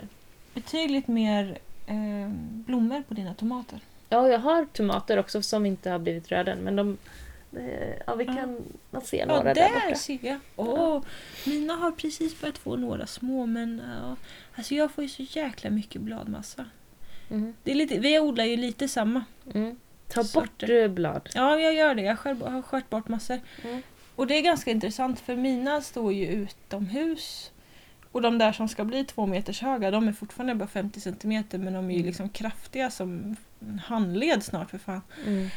betydligt 0.55 1.09
mer 1.09 1.59
eh, 1.87 2.29
blommor 2.67 3.03
på 3.09 3.15
dina 3.15 3.35
tomater. 3.35 3.81
Ja, 4.09 4.29
jag 4.29 4.39
har 4.39 4.65
tomater 4.65 5.19
också 5.19 5.43
som 5.43 5.67
inte 5.67 5.91
har 5.91 5.99
blivit 5.99 6.29
röda 6.33 6.57
men 6.57 6.77
de... 6.77 6.99
eh, 7.57 7.95
Ja, 8.07 8.15
vi 8.15 8.25
Ja. 8.25 8.35
kan 8.35 8.59
Ja, 9.13 9.27
några 9.27 9.43
där, 9.43 9.55
där 9.55 9.75
borta. 9.75 9.95
ser 9.95 10.19
jag. 10.23 10.39
Åh, 10.57 11.03
mina 11.47 11.75
har 11.75 11.93
precis 11.93 12.41
börjat 12.41 12.59
få 12.59 12.77
några 12.77 13.07
små 13.07 13.47
men 13.47 13.83
ja, 14.03 14.17
alltså 14.55 14.75
jag 14.75 14.91
får 14.91 15.05
ju 15.05 15.09
så 15.11 15.23
jäkla 15.23 15.71
mycket 15.71 16.01
bladmassa. 16.03 16.65
Mm. 17.31 17.55
Det 17.63 17.71
är 17.71 17.75
lite, 17.75 17.99
vi 17.99 18.19
odlar 18.21 18.45
ju 18.45 18.57
lite 18.57 18.89
samma. 18.89 19.25
Mm. 19.55 19.77
Ta 20.09 20.21
bort 20.21 20.27
Sorter. 20.31 20.83
eh, 20.83 20.89
blad. 20.89 21.29
Ja, 21.35 21.59
jag 21.61 21.75
gör 21.75 21.95
det. 21.95 22.03
Jag 22.03 22.19
skär, 22.19 22.35
har 22.35 22.63
skärt 22.63 22.91
bort 22.91 23.09
massor. 23.09 23.41
Mm. 23.65 23.83
Och 24.17 24.27
det 24.27 24.35
är 24.39 24.43
ganska 24.43 24.71
intressant 24.71 25.21
för 25.21 25.37
mina 25.37 25.81
står 25.81 26.13
ju 26.13 26.27
utomhus. 26.27 27.51
Och 28.13 28.23
de 28.23 28.39
där 28.39 28.53
som 28.53 28.69
ska 28.69 28.85
bli 28.85 29.05
två 29.05 29.27
meters 29.27 29.61
höga, 29.63 29.91
de 29.91 30.09
är 30.09 30.13
fortfarande 30.13 30.55
bara 30.55 30.69
50 30.69 31.01
centimeter 31.01 31.59
men 31.59 31.73
de 31.73 31.85
är 31.85 31.91
ju 31.91 31.97
Mm. 31.97 32.07
liksom 32.07 32.29
kraftiga 32.29 32.91
som 32.91 33.37
handled 33.85 34.43
snart 34.43 34.71
för 34.71 34.79
fan. 34.79 35.03
Mm. 35.27 35.49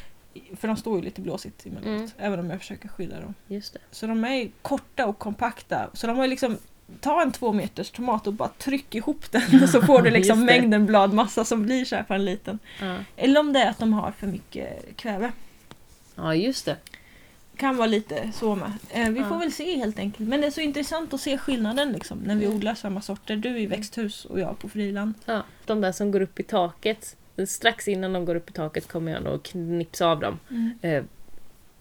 För 0.58 0.68
de 0.68 0.78
står 0.78 0.97
ju 0.97 1.04
lite 1.04 1.22
blåsigt 1.22 1.66
emellanåt, 1.66 1.86
Mm. 1.99 2.10
även 2.18 2.39
om 2.39 2.49
jag 2.49 2.60
försöker 2.60 2.88
skydda 2.89 3.20
dem. 3.22 3.34
Just 3.47 3.74
det. 3.74 3.80
Så 3.91 4.08
de 4.08 4.26
är 4.26 4.49
korta 4.62 5.06
och 5.06 5.20
kompakta. 5.20 5.89
Så 5.93 6.08
de 6.08 6.16
har 6.18 6.24
ju 6.24 6.30
liksom 6.30 6.58
Ta 7.01 7.22
en 7.22 7.32
två 7.32 7.54
meters 7.54 7.89
tomat 7.91 8.28
och 8.28 8.34
bara 8.34 8.49
tryck 8.49 8.95
ihop 8.95 9.32
den 9.32 9.68
så 9.68 9.82
får 9.82 10.01
du 10.01 10.10
liksom 10.12 10.45
mängden 10.45 10.86
bladmassa 10.86 11.45
som 11.45 11.64
blir 11.64 11.86
så 11.86 11.95
här 11.95 12.04
på 12.04 12.14
en 12.14 12.26
liten. 12.26 12.60
Ja. 12.82 12.97
Eller 13.18 13.39
om 13.39 13.54
det 13.54 13.60
är 13.60 13.70
att 13.70 13.80
de 13.80 13.93
har 13.93 14.12
för 14.12 14.28
mycket 14.28 14.97
kväve. 14.97 15.32
ja, 16.16 16.36
just 16.36 16.66
det. 16.66 16.78
Kan 17.58 17.78
vara 17.78 17.88
lite 17.88 18.32
så 18.34 18.56
med. 18.56 18.72
Eh, 18.89 19.10
vi 19.10 19.20
Ja. 19.20 19.30
får 19.30 19.38
väl 19.39 19.51
se 19.51 19.76
helt 19.78 19.99
enkelt. 19.99 20.30
Men 20.30 20.41
det 20.41 20.47
är 20.47 20.51
så 20.51 20.62
intressant 20.62 21.14
att 21.14 21.22
se 21.22 21.38
skillnaden 21.38 21.91
liksom, 21.91 22.18
när 22.18 22.36
vi 22.36 22.45
Mm. 22.45 22.58
odlar 22.58 22.76
samma 22.76 23.01
sorter. 23.01 23.36
Du 23.36 23.60
i 23.60 23.66
växthus 23.66 24.26
och 24.26 24.39
jag 24.39 24.60
på 24.60 24.70
friland. 24.70 25.14
Ja, 25.26 25.43
de 25.66 25.82
där 25.82 25.91
som 25.91 26.12
går 26.12 26.22
upp 26.22 26.39
i 26.39 26.43
taket. 26.43 27.16
Strax 27.47 27.88
innan 27.88 28.14
de 28.14 28.26
går 28.26 28.36
upp 28.36 28.49
i 28.49 28.54
taket 28.54 28.88
kommer 28.88 29.12
jag 29.12 29.24
nog 29.24 29.43
knipsa 29.43 30.08
av 30.08 30.20
dem. 30.20 30.39
Eh, 30.82 31.04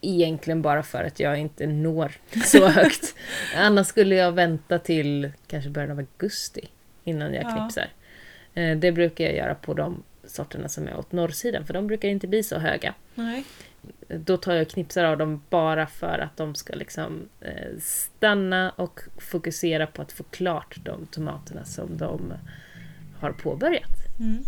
egentligen 0.01 0.63
bara 0.63 0.83
för 0.83 1.05
att 1.05 1.21
jag 1.21 1.39
inte 1.39 1.67
når 1.67 2.13
så 2.45 2.69
högt. 2.69 3.15
Annars 3.57 3.87
skulle 3.87 4.15
jag 4.15 4.33
vänta 4.33 4.79
till 4.79 5.31
kanske 5.47 5.71
början 5.71 5.91
av 5.91 5.99
augusti 5.99 6.69
innan 7.05 7.35
jag 7.35 7.45
Ja. 7.45 7.57
knipsar. 7.57 7.89
Eh, 8.55 8.77
det 8.77 8.93
brukar 8.93 9.25
jag 9.25 9.37
göra 9.37 9.55
på 9.55 9.75
de 9.75 10.03
sorterna 10.25 10.69
som 10.69 10.89
är 10.89 10.97
åt 10.99 11.13
norrsidan 11.13 11.67
för 11.67 11.75
de 11.75 11.87
brukar 11.87 12.09
inte 12.09 12.27
bli 12.29 12.43
så 12.43 12.59
höga. 12.59 12.95
Nej. 13.15 13.45
Då 14.19 14.37
tar 14.37 14.53
jag 14.55 14.69
knipsar 14.69 15.05
av 15.05 15.19
dem 15.19 15.43
bara 15.51 15.87
för 15.87 16.19
att 16.19 16.37
de 16.37 16.55
ska 16.55 16.75
liksom 16.75 17.29
eh, 17.41 17.79
stanna 17.81 18.71
och 18.71 19.01
fokusera 19.19 19.87
på 19.87 20.03
att 20.03 20.13
få 20.13 20.23
klart 20.23 20.77
de 20.85 21.07
tomaterna 21.07 21.65
som 21.65 21.97
de 21.97 22.35
har 23.21 23.33
påbörjat. 23.33 23.91
Mm. 24.21 24.45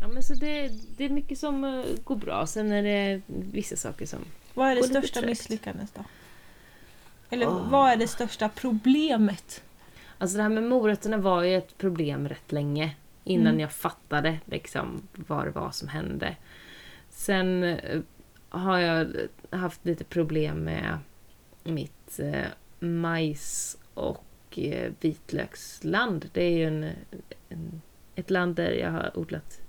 Ja, 0.00 0.08
men 0.08 0.22
så 0.22 0.34
det, 0.34 0.70
det 0.96 1.04
är 1.04 1.08
mycket 1.08 1.38
som 1.38 1.64
eh, 1.64 1.84
går 2.04 2.16
bra. 2.16 2.46
Sen 2.46 2.72
är 2.72 2.82
det 2.82 3.20
vissa 3.26 3.76
saker 3.76 4.06
som... 4.06 4.18
Vad 4.54 4.70
är 4.70 4.76
det 4.76 4.82
största 4.82 5.22
misslyckandet 5.22 5.94
då? 5.94 6.04
Eller 7.30 7.48
Åh. 7.48 7.70
vad 7.70 7.90
är 7.90 7.96
det 7.96 8.08
största 8.08 8.48
problemet? 8.48 9.62
Alltså 10.22 10.36
det 10.36 10.42
här 10.42 10.50
med 10.50 10.62
morötterna 10.62 11.16
var 11.16 11.42
ju 11.42 11.56
ett 11.56 11.78
problem 11.78 12.28
rätt 12.28 12.52
länge. 12.52 12.94
Innan 13.24 13.46
Mm. 13.46 13.60
jag 13.60 13.72
fattade 13.72 14.40
liksom 14.44 15.08
vad 15.12 15.46
det 15.46 15.50
var 15.50 15.70
som 15.70 15.88
hände. 15.88 16.36
Sen 17.10 17.64
eh, 17.64 18.00
har 18.48 18.78
jag 18.78 19.16
haft 19.50 19.86
lite 19.86 20.04
problem 20.04 20.64
med 20.64 20.98
mitt 21.64 22.18
eh, 22.18 22.46
majs 22.78 23.78
och 23.94 24.24
eh, 24.58 24.92
vitlöksland. 25.00 26.28
Det 26.32 26.42
är 26.44 26.56
ju 26.56 26.64
en, 26.64 26.90
en, 27.48 27.82
ett 28.14 28.30
land 28.30 28.56
där 28.56 28.70
jag 28.70 28.90
har 28.90 29.18
odlat 29.18 29.60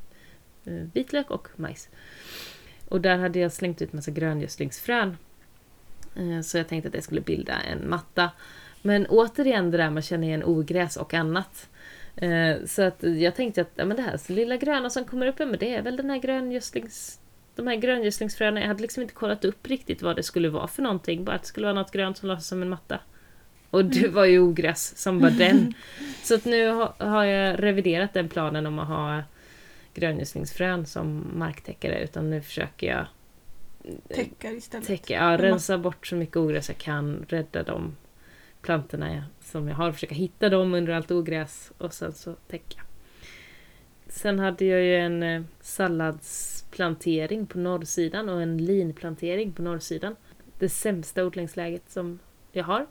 eh, 0.65 0.73
vitlök 0.93 1.31
och 1.31 1.47
majs. 1.55 1.89
Och 2.89 3.01
där 3.01 3.17
hade 3.17 3.39
jag 3.39 3.51
slängt 3.51 3.81
ut 3.81 3.93
massa 3.93 4.11
gröngödslingsfrön. 4.11 5.17
Så 6.43 6.57
jag 6.57 6.67
tänkte 6.67 6.87
att 6.87 6.93
det 6.93 7.01
skulle 7.01 7.21
bilda 7.21 7.61
en 7.61 7.89
matta. 7.89 8.31
Men 8.85 9.05
återigen 9.07 9.71
det 9.71 9.77
där 9.77 9.89
med 9.89 9.99
att 10.01 10.05
känna 10.05 10.25
igen 10.25 10.43
ogräs 10.43 10.97
och 10.97 11.13
annat. 11.13 11.69
Eh, 12.15 12.55
Så 12.65 12.81
att 12.81 13.03
jag 13.03 13.35
tänkte 13.35 13.61
att 13.61 13.71
ja, 13.75 13.85
men 13.85 13.97
det 13.97 14.03
här 14.03 14.17
så 14.17 14.33
lilla 14.33 14.57
gröna 14.57 14.89
som 14.89 15.05
kommer 15.05 15.27
upp, 15.27 15.39
men 15.39 15.57
det 15.59 15.75
är 15.75 15.81
väl 15.81 15.95
den 15.97 16.09
här 16.09 16.17
gröngödslings, 16.17 17.19
de 17.55 17.67
här 17.67 17.75
gröngödslingsfröna. 17.75 18.59
Jag 18.61 18.67
hade 18.67 18.81
liksom 18.81 19.01
inte 19.03 19.13
kollat 19.13 19.45
upp 19.45 19.67
riktigt 19.67 20.01
vad 20.01 20.15
det 20.15 20.23
skulle 20.23 20.49
vara 20.49 20.67
för 20.67 20.81
någonting. 20.81 21.23
Bara 21.25 21.35
att 21.35 21.41
det 21.41 21.47
skulle 21.47 21.65
vara 21.67 21.75
något 21.79 21.91
grönt 21.91 22.17
som 22.17 22.27
lades 22.29 22.47
som 22.47 22.61
en 22.61 22.69
matta. 22.69 22.99
Och 23.69 23.85
det 23.85 24.07
var 24.07 24.25
ju 24.25 24.39
ogräs 24.39 24.97
som 24.97 25.19
var 25.19 25.29
den. 25.29 25.73
Så 26.23 26.35
att 26.35 26.45
nu 26.45 26.69
ha- 26.71 26.95
har 26.97 27.23
jag 27.25 27.63
reviderat 27.63 28.13
den 28.13 28.29
planen 28.29 28.65
om 28.65 28.79
att 28.79 28.87
ha 28.87 29.23
gröngödslingsfrön 29.93 30.85
som 30.85 31.27
marktäckare. 31.35 32.03
Utan 32.03 32.29
nu 32.29 32.41
försöker 32.41 32.87
jag 32.87 33.05
Täckar 34.07 34.51
istället. 34.51 34.87
täcka, 34.87 35.13
ja, 35.13 35.37
rensa 35.37 35.77
bort 35.77 36.07
så 36.07 36.15
mycket 36.15 36.37
ogräs 36.37 36.69
jag 36.69 36.77
kan, 36.77 37.25
rädda 37.29 37.63
de 37.63 37.95
plantorna 38.63 39.23
som 39.41 39.67
jag 39.67 39.75
har, 39.75 39.91
försöka 39.91 40.15
hitta 40.15 40.49
dem 40.49 40.73
under 40.73 40.93
allt 40.93 41.11
ogräs 41.11 41.71
och 41.77 41.93
sen 41.93 42.13
så 42.13 42.35
täcka. 42.47 42.81
Sen 44.07 44.39
hade 44.39 44.65
jag 44.65 44.81
ju 44.81 44.95
en 44.95 45.23
eh, 45.23 45.41
salladsplantering 45.61 47.45
på 47.45 47.57
norrsidan 47.57 48.29
och 48.29 48.41
en 48.41 48.65
linplantering 48.65 49.53
på 49.53 49.61
norrsidan. 49.61 50.15
Det 50.59 50.69
sämsta 50.69 51.25
odlingsläget 51.25 51.91
som 51.91 52.19
jag 52.51 52.63
har. 52.63 52.85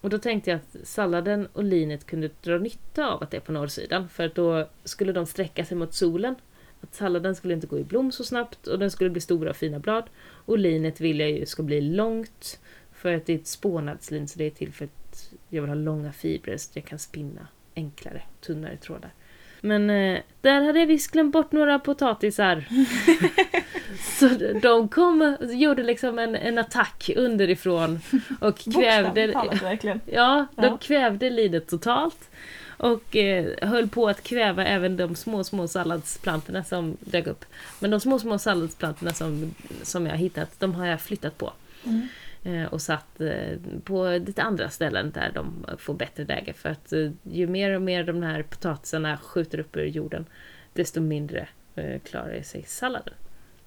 Och 0.00 0.10
då 0.10 0.18
tänkte 0.18 0.50
jag 0.50 0.56
att 0.60 0.88
salladen 0.88 1.48
och 1.52 1.64
linet 1.64 2.06
kunde 2.06 2.30
dra 2.42 2.58
nytta 2.58 3.06
av 3.06 3.22
att 3.22 3.30
det 3.30 3.36
är 3.36 3.40
på 3.40 3.52
norrsidan 3.52 4.08
för 4.08 4.26
att 4.26 4.34
då 4.34 4.68
skulle 4.84 5.12
de 5.12 5.26
sträcka 5.26 5.64
sig 5.64 5.76
mot 5.76 5.94
solen. 5.94 6.34
Att 6.80 6.94
salladen 6.94 7.34
skulle 7.34 7.54
inte 7.54 7.66
gå 7.66 7.78
i 7.78 7.84
blom 7.84 8.12
så 8.12 8.24
snabbt 8.24 8.66
och 8.66 8.78
den 8.78 8.90
skulle 8.90 9.10
bli 9.10 9.20
stora 9.20 9.50
och 9.50 9.56
fina 9.56 9.78
blad. 9.78 10.04
Och 10.22 10.58
linet 10.58 11.00
vill 11.00 11.20
jag 11.20 11.30
ju 11.30 11.46
ska 11.46 11.62
bli 11.62 11.80
långt 11.80 12.60
för 12.92 13.14
att 13.14 13.26
det 13.26 13.32
är 13.32 13.38
ett 13.38 13.46
spånadslin 13.46 14.28
så 14.28 14.38
det 14.38 14.44
är 14.44 14.50
till 14.50 14.72
för 14.72 14.84
att 14.84 15.01
jag 15.54 15.62
vill 15.62 15.68
ha 15.70 15.74
långa 15.74 16.12
fibrer 16.12 16.56
så 16.56 16.70
att 16.70 16.76
jag 16.76 16.84
kan 16.84 16.98
spinna 16.98 17.46
enklare, 17.76 18.22
tunnare 18.40 18.76
trådar. 18.76 19.10
Men 19.60 19.90
eh, 19.90 20.18
där 20.40 20.60
hade 20.62 20.78
jag 20.78 20.86
visst 20.86 21.10
glömt 21.10 21.32
bort 21.32 21.52
några 21.52 21.78
potatisar. 21.78 22.64
så 24.18 24.28
de 24.62 24.88
kom 24.88 25.36
gjorde 25.40 25.82
liksom 25.82 26.18
en, 26.18 26.34
en 26.36 26.58
attack 26.58 27.10
underifrån 27.16 28.00
och 28.40 28.58
kvävde... 28.58 29.32
Talat 29.32 29.62
verkligen. 29.62 30.00
Ja, 30.06 30.46
de 30.56 30.64
Ja. 30.64 30.78
kvävde 30.80 31.30
linet 31.30 31.68
totalt. 31.68 32.30
Och 32.76 33.16
eh, 33.16 33.68
höll 33.68 33.88
på 33.88 34.08
att 34.08 34.22
kväva 34.22 34.64
även 34.66 34.96
de 34.96 35.14
små, 35.16 35.44
små 35.44 35.68
salladsplantorna 35.68 36.64
som 36.64 36.96
dök 37.00 37.26
upp. 37.26 37.44
Men 37.80 37.90
de 37.90 38.00
små, 38.00 38.18
små 38.18 38.38
salladsplantorna 38.38 39.12
som, 39.12 39.54
som 39.82 40.06
jag 40.06 40.16
hittat, 40.16 40.60
de 40.60 40.74
har 40.74 40.86
jag 40.86 41.00
flyttat 41.00 41.38
på. 41.38 41.52
Mm. 41.84 42.08
Eh, 42.44 42.64
och 42.64 42.82
satt 42.82 43.20
eh, 43.20 43.58
på 43.84 44.08
lite 44.26 44.42
andra 44.42 44.70
ställen 44.70 45.10
där 45.10 45.32
de 45.34 45.66
får 45.78 45.94
bättre 45.94 46.24
läge. 46.24 46.52
För 46.52 46.68
att 46.68 46.92
eh, 46.92 47.10
ju 47.22 47.46
mer 47.46 47.74
och 47.74 47.82
mer 47.82 48.04
de 48.04 48.22
här 48.22 48.42
potatisarna 48.42 49.18
skjuter 49.18 49.58
upp 49.58 49.76
ur 49.76 49.86
jorden, 49.86 50.26
desto 50.72 51.00
mindre 51.00 51.48
klarar 52.04 52.42
sig 52.42 52.62
salladen. 52.62 53.14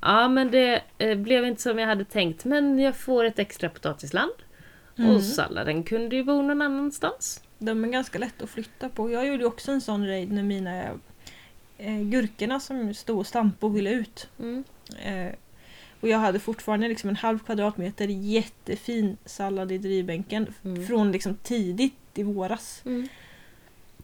Ja, 0.02 0.28
men 0.28 0.52
det 0.52 0.82
blev 1.18 1.46
inte 1.46 1.62
som 1.62 1.80
jag 1.80 1.88
hade 1.88 2.06
tänkt. 2.06 2.46
Men 2.46 2.80
jag 2.80 2.96
får 2.96 3.24
ett 3.24 3.40
extra 3.40 3.70
potatisland. 3.70 4.32
Mm. 4.98 5.16
Och 5.16 5.24
salladen 5.24 5.84
kunde 5.84 6.16
ju 6.16 6.24
bo 6.24 6.42
någon 6.42 6.62
annanstans. 6.62 7.44
De 7.58 7.84
är 7.84 7.90
ganska 7.90 8.20
lätta 8.20 8.44
att 8.44 8.50
flytta 8.50 8.90
på. 8.90 9.12
Jag 9.12 9.28
gjorde 9.28 9.46
också 9.46 9.72
en 9.72 9.82
sån 9.82 10.08
raid 10.08 10.32
när 10.32 10.44
mina 10.44 10.84
eh, 11.78 12.02
gurkorna 12.02 12.60
som 12.60 12.94
stod 12.94 13.20
och 13.20 13.28
stampade 13.28 13.70
och 13.70 13.78
ville 13.78 13.90
ut. 13.90 14.30
Mm. 14.40 14.64
Eh, 15.04 15.34
och 16.06 16.10
jag 16.12 16.18
hade 16.20 16.40
fortfarande 16.40 16.88
liksom 16.88 17.10
en 17.10 17.16
halv 17.16 17.40
kvadratmeter 17.40 18.08
jättefin 18.08 19.18
sallad 19.26 19.72
i 19.72 19.78
drivbänken 19.78 20.54
Mm. 20.66 20.88
från 20.88 21.12
liksom 21.12 21.36
tidigt 21.44 21.94
i 22.14 22.24
våras. 22.24 22.82
Mm. 22.86 23.08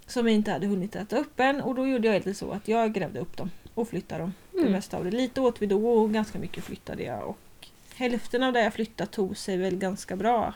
Som 0.08 0.28
jag 0.28 0.36
inte 0.36 0.52
hade 0.52 0.68
hunnit 0.68 0.96
äta 0.96 1.18
upp 1.18 1.40
än 1.40 1.62
och 1.62 1.76
då 1.76 1.88
gjorde 1.88 2.08
jag 2.08 2.16
lite 2.16 2.34
så 2.34 2.52
att 2.52 2.68
jag 2.68 2.94
grävde 2.94 3.20
upp 3.20 3.38
dem 3.38 3.52
och 3.74 3.90
flyttade 3.90 4.22
dem. 4.22 4.34
Det 4.52 4.60
Mm. 4.60 4.72
mesta 4.72 4.98
av 4.98 5.04
det. 5.04 5.12
Lite 5.12 5.42
åt 5.42 5.62
vi 5.62 5.66
då 5.66 5.88
och 5.90 6.14
ganska 6.14 6.40
mycket 6.40 6.64
flyttade 6.64 7.04
jag. 7.04 7.28
Och 7.28 7.68
hälften 7.96 8.44
av 8.44 8.54
det 8.54 8.64
jag 8.64 8.74
flyttade 8.74 9.12
tog 9.12 9.38
sig 9.38 9.58
väl 9.58 9.76
ganska 9.76 10.16
bra. 10.16 10.54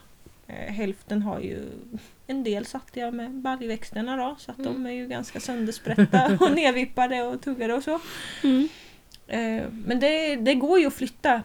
Eh, 0.47 0.73
hälften 0.73 1.21
har 1.21 1.39
ju 1.39 1.65
en 2.27 2.43
del 2.43 2.65
satte 2.65 2.99
jag 2.99 3.13
med 3.13 3.31
baljväxterna 3.31 4.17
då 4.17 4.35
så 4.39 4.51
att 4.51 4.57
de 4.57 4.67
Mm. 4.67 4.85
är 4.85 4.91
ju 4.91 5.07
ganska 5.07 5.39
söndersprätta 5.39 6.37
och 6.39 6.51
nedvippade 6.51 7.23
och 7.23 7.41
tuggade 7.41 7.73
och 7.73 7.83
så. 7.83 7.99
Mm. 8.43 8.67
Eh, 9.27 9.63
men 9.85 9.99
det, 9.99 10.35
det 10.35 10.55
går 10.55 10.79
ju 10.79 10.87
att 10.87 10.93
flytta. 10.93 11.41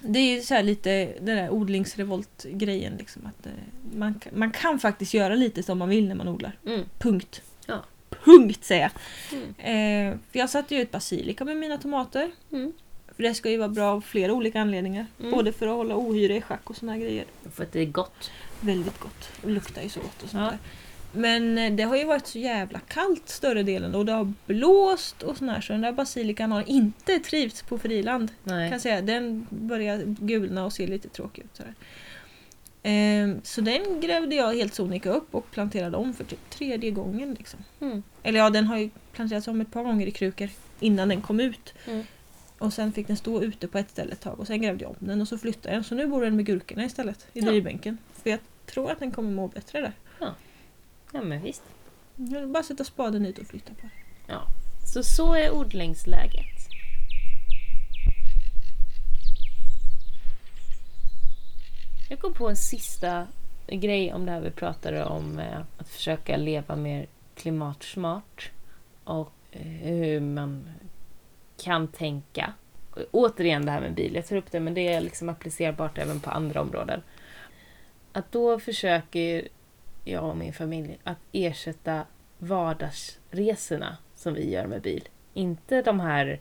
Det 0.00 0.18
är 0.18 0.34
ju 0.36 0.42
så 0.42 0.62
lite 0.62 1.04
den 1.20 1.36
där 1.36 1.50
odlingsrevolt-grejen. 1.50 2.96
Liksom, 2.98 3.26
att, 3.26 3.46
eh, 3.46 3.52
man, 3.96 4.14
kan- 4.14 4.38
man 4.38 4.50
kan 4.50 4.78
faktiskt 4.78 5.14
göra 5.14 5.34
lite 5.34 5.62
som 5.62 5.78
man 5.78 5.88
vill 5.88 6.08
när 6.08 6.14
man 6.14 6.28
odlar. 6.28 6.52
Mm. 6.66 6.80
Punkt. 6.98 7.42
Ja. 7.66 7.84
Punkt 8.24 8.64
säger 8.64 8.82
jag. 8.82 8.92
Mm. 9.40 10.12
Eh, 10.12 10.18
för 10.32 10.38
jag 10.38 10.50
satte 10.50 10.74
ju 10.74 10.80
ut 10.80 10.90
basilika 10.90 11.44
med 11.44 11.56
mina 11.56 11.78
tomater. 11.78 12.30
Mm. 12.52 12.72
För 13.16 13.22
det 13.22 13.34
ska 13.34 13.50
ju 13.50 13.56
vara 13.56 13.68
bra 13.68 13.90
av 13.92 14.00
flera 14.00 14.32
olika 14.32 14.60
anledningar. 14.60 15.06
Mm. 15.20 15.30
Både 15.30 15.52
för 15.52 15.66
att 15.66 15.72
hålla 15.76 15.96
ohyra 15.96 16.34
i 16.34 16.40
schack 16.40 16.70
och 16.70 16.76
såna 16.76 16.92
här 16.92 16.98
grejer. 17.00 17.24
För 17.52 17.62
att 17.62 17.72
det 17.72 17.80
är 17.80 17.84
gott. 17.86 18.30
Väldigt 18.60 18.98
gott. 19.00 19.30
Och 19.42 19.50
luktar 19.50 19.82
ju 19.82 19.88
så 19.88 20.00
gott 20.00 20.22
och 20.22 20.28
sånt 20.30 20.42
Ja. 20.42 20.50
där. 20.50 20.58
Men 21.14 21.58
eh, 21.58 21.72
det 21.72 21.82
har 21.82 21.96
ju 21.96 22.04
varit 22.04 22.26
så 22.26 22.38
jävla 22.38 22.78
kallt 22.78 23.28
större 23.28 23.62
delen 23.62 23.94
och 23.94 24.06
det 24.06 24.12
har 24.12 24.32
blåst 24.46 25.22
och 25.22 25.36
sån 25.36 25.48
här 25.48 25.60
så 25.60 25.72
den 25.72 25.82
där 25.82 25.92
basilikan 25.92 26.52
har 26.52 26.68
inte 26.68 27.18
trivts 27.18 27.62
på 27.62 27.78
friland. 27.78 28.32
Nej. 28.44 28.70
Kan 28.70 28.80
säga. 28.80 29.02
Den 29.02 29.46
börjar 29.50 30.02
gulna 30.06 30.64
och 30.64 30.72
se 30.72 30.86
lite 30.86 31.08
tråkig 31.08 31.42
ut. 31.42 31.56
Sådär. 31.56 31.74
Ehm, 32.82 33.40
så 33.42 33.60
den 33.60 34.00
grävde 34.00 34.34
jag 34.34 34.54
helt 34.54 34.74
sonika 34.74 35.10
upp 35.10 35.34
och 35.34 35.50
planterade 35.50 35.96
om 35.96 36.14
för 36.14 36.24
typ 36.24 36.50
tredje 36.50 36.90
gången. 36.90 37.34
Liksom. 37.38 37.60
Mm. 37.80 38.02
Eller 38.22 38.38
ja, 38.38 38.50
den 38.50 38.66
har 38.66 38.78
ju 38.78 38.90
planterats 39.12 39.48
om 39.48 39.60
ett 39.60 39.72
par 39.72 39.82
gånger 39.84 40.06
i 40.06 40.10
krukor 40.10 40.48
innan 40.80 41.08
den 41.08 41.22
kom 41.22 41.40
ut. 41.40 41.74
Mm. 41.86 42.04
Och 42.58 42.72
sen 42.72 42.92
fick 42.92 43.06
den 43.06 43.16
stå 43.16 43.42
ute 43.42 43.68
på 43.68 43.78
ett 43.78 43.90
ställe 43.90 44.12
ett 44.12 44.20
tag 44.20 44.40
och 44.40 44.46
sen 44.46 44.62
grävde 44.62 44.84
jag 44.84 44.90
om 44.90 44.96
den 45.06 45.20
och 45.20 45.28
så 45.28 45.38
flyttade 45.38 45.68
jag 45.68 45.76
den. 45.76 45.84
Så 45.84 45.94
nu 45.94 46.06
bor 46.06 46.22
den 46.24 46.36
med 46.36 46.46
gurkorna 46.46 46.84
istället 46.84 47.26
i 47.32 47.40
Ja. 47.40 47.46
drivbänken. 47.46 47.98
För 48.22 48.30
jag 48.30 48.38
tror 48.66 48.90
att 48.90 48.98
den 48.98 49.10
kommer 49.10 49.30
må 49.30 49.48
bättre 49.48 49.80
där. 49.80 49.92
Ja 51.14 51.22
men 51.22 51.42
visst. 51.42 51.62
Vill 52.16 52.46
bara 52.46 52.62
sätta 52.62 52.84
spaden 52.84 53.26
ut 53.26 53.38
och 53.38 53.46
flytta 53.46 53.74
på 53.74 53.80
den. 53.80 53.90
Så 54.86 55.02
så 55.02 55.34
är 55.34 55.50
odlingsläget. 55.50 56.68
Jag 62.10 62.18
kom 62.18 62.34
på 62.34 62.48
en 62.48 62.56
sista 62.56 63.26
grej 63.66 64.12
om 64.12 64.26
det 64.26 64.32
här 64.32 64.40
vi 64.40 64.50
pratade 64.50 65.04
om 65.04 65.38
eh, 65.38 65.60
att 65.78 65.88
försöka 65.88 66.36
leva 66.36 66.76
mer 66.76 67.06
klimatsmart 67.34 68.50
och 69.04 69.32
eh, 69.50 69.62
hur 69.62 70.20
man 70.20 70.68
kan 71.64 71.88
tänka. 71.88 72.52
Återigen 73.10 73.66
det 73.66 73.72
här 73.72 73.80
med 73.80 73.94
bil, 73.94 74.14
jag 74.14 74.26
tar 74.26 74.36
upp 74.36 74.50
det 74.50 74.60
men 74.60 74.74
det 74.74 74.92
är 74.92 75.00
liksom 75.00 75.28
applicerbart 75.28 75.98
även 75.98 76.20
på 76.20 76.30
andra 76.30 76.60
områden. 76.60 77.02
Att 78.12 78.32
då 78.32 78.58
försöker 78.58 79.48
jag 80.04 80.24
och 80.24 80.36
min 80.36 80.52
familj 80.52 80.98
att 81.04 81.18
ersätta 81.32 82.02
vardagsresorna 82.38 83.96
som 84.14 84.34
vi 84.34 84.50
gör 84.50 84.66
med 84.66 84.82
bil. 84.82 85.08
Inte 85.34 85.82
de 85.82 86.00
här 86.00 86.40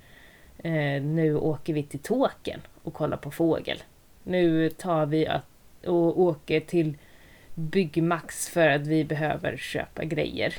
eh, 0.58 1.02
nu 1.02 1.36
åker 1.36 1.74
vi 1.74 1.84
till 1.84 2.00
Tåken 2.00 2.62
och 2.84 2.94
kollar 2.94 3.18
på 3.18 3.32
fågel. 3.32 3.78
Nu 4.24 4.70
tar 4.70 5.06
vi 5.06 5.28
att, 5.28 5.46
och 5.86 6.20
åker 6.20 6.60
till 6.60 6.98
Byggmax 7.56 8.50
för 8.50 8.68
att 8.68 8.88
vi 8.88 9.04
behöver 9.04 9.58
köpa 9.58 10.04
grejer 10.04 10.54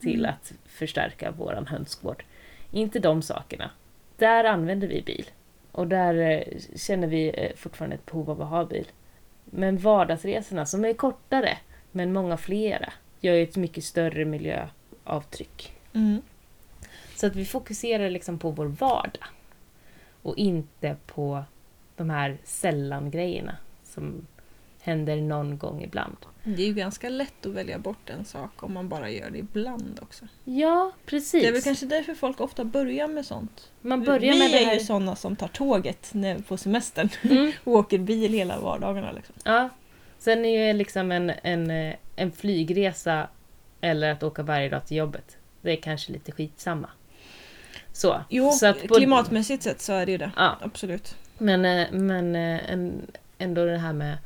till 0.00 0.20
Mm. 0.20 0.30
att 0.30 0.52
förstärka 0.66 1.30
våran 1.30 1.66
hönsgård. 1.66 2.24
Inte 2.70 2.98
de 2.98 3.22
sakerna. 3.22 3.70
Där 4.16 4.44
använder 4.44 4.88
vi 4.88 5.02
bil. 5.02 5.30
Och 5.72 5.86
där 5.86 6.14
eh, 6.14 6.58
känner 6.76 7.06
vi 7.06 7.28
eh, 7.28 7.56
fortfarande 7.56 7.96
ett 7.96 8.06
behov 8.06 8.30
av 8.30 8.42
att 8.42 8.48
ha 8.48 8.64
bil. 8.64 8.86
Men 9.44 9.78
vardagsresorna 9.78 10.66
som 10.66 10.84
är 10.84 10.92
kortare, 10.92 11.58
men 11.92 12.12
många 12.12 12.36
flera, 12.36 12.92
gör 13.20 13.34
ju 13.34 13.42
ett 13.42 13.56
mycket 13.56 13.84
större 13.84 14.24
miljöavtryck. 14.24 15.72
Mm. 15.92 16.22
Så 17.16 17.26
att 17.26 17.36
vi 17.36 17.44
fokuserar 17.44 18.10
liksom 18.10 18.38
på 18.38 18.50
vår 18.50 18.66
vardag. 18.66 19.24
Och 20.22 20.36
inte 20.36 20.96
på 21.06 21.44
de 21.96 22.10
här 22.10 22.38
sällan-grejerna 22.44 23.56
som 23.84 24.26
händer 24.80 25.16
någon 25.16 25.58
gång 25.58 25.82
ibland. 25.82 26.16
Det 26.44 26.62
är 26.62 26.66
ju 26.66 26.74
ganska 26.74 27.08
lätt 27.08 27.46
att 27.46 27.52
välja 27.52 27.78
bort 27.78 28.10
en 28.10 28.24
sak 28.24 28.62
om 28.62 28.74
man 28.74 28.88
bara 28.88 29.10
gör 29.10 29.30
det 29.30 29.38
ibland 29.38 29.98
också. 30.02 30.24
Ja, 30.44 30.92
precis. 31.06 31.42
Det 31.42 31.48
är 31.48 31.52
väl 31.52 31.62
kanske 31.62 31.86
därför 31.86 32.14
folk 32.14 32.40
ofta 32.40 32.64
börjar 32.64 33.08
med 33.08 33.26
sånt. 33.26 33.70
Man 33.80 34.04
börjar 34.04 34.32
vi 34.32 34.38
med 34.38 34.54
är 34.54 34.74
ju 34.74 34.80
sådana 34.80 35.16
som 35.16 35.36
tar 35.36 35.48
tåget 35.48 36.12
på 36.48 36.56
semestern 36.56 37.08
Mm, 37.22 37.52
och 37.64 37.72
åker 37.72 37.98
bil 37.98 38.32
hela 38.32 38.60
vardagarna. 38.60 39.12
Liksom. 39.12 39.34
ja. 39.44 39.68
Sen 40.20 40.44
är 40.44 40.66
ju 40.66 40.72
liksom 40.72 41.12
en, 41.12 41.32
en, 41.42 41.70
eh, 41.70 41.94
en 42.16 42.32
flygresa 42.32 43.28
eller 43.80 44.12
att 44.12 44.22
åka 44.22 44.42
varje 44.42 44.68
dag 44.68 44.86
till 44.86 44.96
jobbet, 44.96 45.36
det 45.62 45.72
är 45.72 45.76
kanske 45.76 46.12
lite 46.12 46.32
skitsamma. 46.32 46.90
Så. 47.92 48.24
Jo, 48.28 48.50
så 48.50 48.72
på- 48.74 48.94
klimatmässigt 48.94 49.62
sett 49.62 49.80
så 49.80 49.92
är 49.92 50.06
det 50.06 50.12
ju 50.12 50.18
det. 50.18 50.30
Ja, 50.36 50.58
Absolut. 50.62 51.16
men, 51.38 51.64
eh, 51.64 51.86
men 51.92 52.36
eh, 52.36 52.60
ändå 53.38 53.64
det 53.64 53.78
här 53.78 53.92
med 53.92 54.18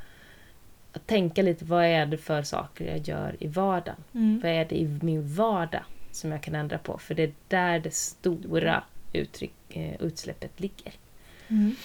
att 0.93 1.07
tänka 1.07 1.43
lite, 1.43 1.65
vad 1.65 1.85
är 1.85 2.07
det 2.07 2.19
för 2.19 2.43
saker 2.43 2.85
jag 2.87 3.09
gör 3.09 3.37
i 3.41 3.47
vardagen? 3.47 3.97
Mm. 4.15 4.41
Vad 4.43 4.53
är 4.53 4.65
det 4.65 4.77
i 4.81 4.99
min 5.03 5.35
vardag 5.35 5.83
som 6.11 6.33
jag 6.33 6.43
kan 6.43 6.55
ändra 6.55 6.79
på? 6.79 6.99
För 6.99 7.15
det 7.15 7.23
är 7.23 7.33
där 7.49 7.79
det 7.79 7.95
stora 7.95 8.85
uttryck, 9.13 9.55
utsläppet 10.01 10.61
ligger. 10.61 10.93
Mm. 11.49 11.77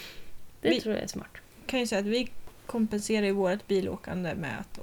Det 0.60 0.68
Vi- 0.70 0.80
tror 0.80 0.94
jag 0.94 1.04
är 1.04 1.08
smart. 1.08 1.28
kan 1.66 1.80
ju 1.80 1.86
säga 1.86 1.98
att 2.00 2.06
vi 2.06 2.30
kompenserar 2.70 3.26
ju 3.26 3.32
vårt 3.32 3.66
bilåkande 3.66 4.34
med 4.34 4.58
att 4.60 4.80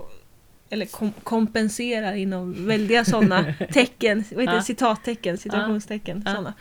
eller 0.69 0.85
kom, 0.85 1.11
kompenserar 1.23 2.13
inom 2.13 2.67
väldiga 2.67 3.05
sådana 3.05 3.53
tecken, 3.73 4.23
vad 4.31 4.41
heter 4.41 4.55
Ja. 4.55 4.61
citattecken, 4.61 5.37
citationstecken. 5.37 6.23
Ja. 6.25 6.35
Såna. 6.35 6.53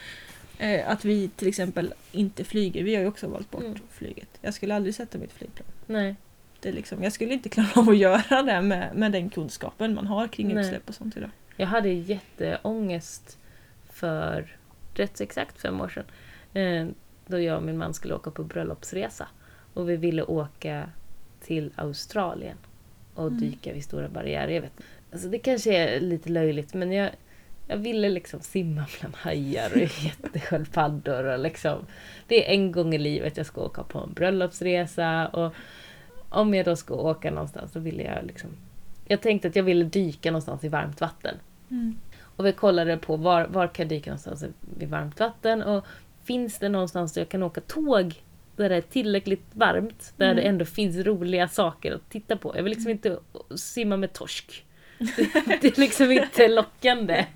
Eh, 0.59 0.91
att 0.91 1.05
vi 1.05 1.29
till 1.29 1.49
exempel 1.49 1.95
inte 2.13 2.45
flyger. 2.45 2.85
Vi 2.85 2.95
har 2.95 3.03
ju 3.03 3.09
också 3.09 3.29
valt 3.29 3.51
bort 3.51 3.63
Mm. 3.65 3.79
flyget. 3.91 4.29
Jag 4.41 4.55
skulle 4.55 4.75
aldrig 4.75 4.95
sätta 4.95 5.19
mitt 5.19 5.33
flygplan. 5.33 5.67
Nej. 5.87 6.17
Det 6.61 6.69
är 6.69 6.73
liksom, 6.73 7.03
jag 7.03 7.13
skulle 7.13 7.33
inte 7.35 7.49
klara 7.49 7.69
av 7.75 7.89
att 7.89 7.97
göra 7.97 8.43
det 8.43 8.61
med, 8.63 8.95
med 8.97 9.13
den 9.13 9.31
kunskapen 9.31 9.95
man 9.95 10.07
har 10.07 10.29
kring 10.29 10.55
Nej. 10.55 10.65
utsläpp 10.65 10.89
och 10.89 10.95
sånt 10.95 11.17
idag. 11.17 11.31
Jag 11.57 11.67
hade 11.67 11.89
jätteångest 11.89 13.39
för 13.93 14.57
rätt 14.95 15.21
exakt 15.21 15.61
fem 15.61 15.81
år 15.81 15.89
sedan. 15.89 16.05
Eh, 16.63 16.87
då 17.27 17.41
jag 17.41 17.57
och 17.57 17.63
min 17.63 17.79
man 17.79 17.95
skulle 17.95 18.15
åka 18.15 18.31
på 18.31 18.45
bröllopsresa. 18.45 19.29
Och 19.75 19.91
vi 19.91 19.97
ville 19.97 20.23
åka 20.23 20.91
till 21.47 21.71
Australien 21.77 22.57
och 23.15 23.27
Mm. 23.27 23.41
dyka 23.41 23.73
vid 23.73 23.85
Stora 23.85 24.09
barriärrevet. 24.09 24.73
Alltså 25.13 25.29
det 25.29 25.39
kanske 25.39 25.77
är 25.77 26.01
lite 26.01 26.29
löjligt 26.31 26.75
men 26.75 26.93
jag, 26.93 27.11
jag 27.67 27.77
ville 27.77 28.09
liksom 28.09 28.41
simma 28.41 28.85
bland 29.01 29.15
hajar 29.17 29.71
och 29.73 29.77
jättesköldpaddor 30.05 31.25
och 31.25 31.39
liksom 31.39 31.79
Det 32.27 32.47
är 32.49 32.53
en 32.55 32.73
gång 32.73 32.95
i 32.95 32.99
livet 32.99 33.37
jag 33.37 33.47
ska 33.47 33.61
åka 33.61 33.83
på 33.83 33.99
en 33.99 34.13
bröllopsresa 34.13 35.29
och 35.29 35.55
om 36.29 36.55
jag 36.55 36.65
då 36.65 36.77
ska 36.77 36.95
åka 36.95 37.31
någonstans 37.31 37.73
så 37.73 37.81
ville 37.81 38.03
jag 38.03 38.27
liksom 38.27 38.51
Jag 39.09 39.21
tänkte 39.21 39.49
att 39.49 39.57
jag 39.57 39.63
ville 39.63 39.85
dyka 39.85 40.31
någonstans 40.31 40.65
i 40.65 40.69
varmt 40.69 41.01
vatten. 41.01 41.37
Och 42.21 42.47
vi 42.47 42.53
kollade 42.53 42.97
på 42.97 43.17
var, 43.17 43.47
var 43.47 43.67
kan 43.67 43.83
jag 43.85 43.89
dyka 43.89 44.11
någonstans 44.11 44.45
vid 44.79 44.89
varmt 44.89 45.21
vatten 45.21 45.63
och 45.63 45.85
finns 46.25 46.59
det 46.59 46.69
någonstans 46.69 47.13
där 47.13 47.21
jag 47.21 47.29
kan 47.29 47.43
åka 47.43 47.61
tåg 47.61 48.23
där 48.57 48.69
det 48.69 48.77
är 48.77 48.81
tillräckligt 48.81 49.45
varmt, 49.53 50.13
där 50.17 50.27
Mm. 50.27 50.37
det 50.37 50.43
ändå 50.43 50.65
finns 50.65 50.97
roliga 50.97 51.49
saker 51.49 51.93
att 51.95 52.11
titta 52.11 52.37
på. 52.37 52.57
Jag 52.57 52.63
vill 52.63 52.73
liksom 52.73 52.91
inte 52.91 53.19
simma 53.57 53.97
med 53.97 54.13
torsk. 54.13 54.65
Det, 54.99 55.07
det 55.61 55.77
är 55.77 55.81
liksom 55.81 56.11
inte 56.13 56.49
lockande. 56.49 57.27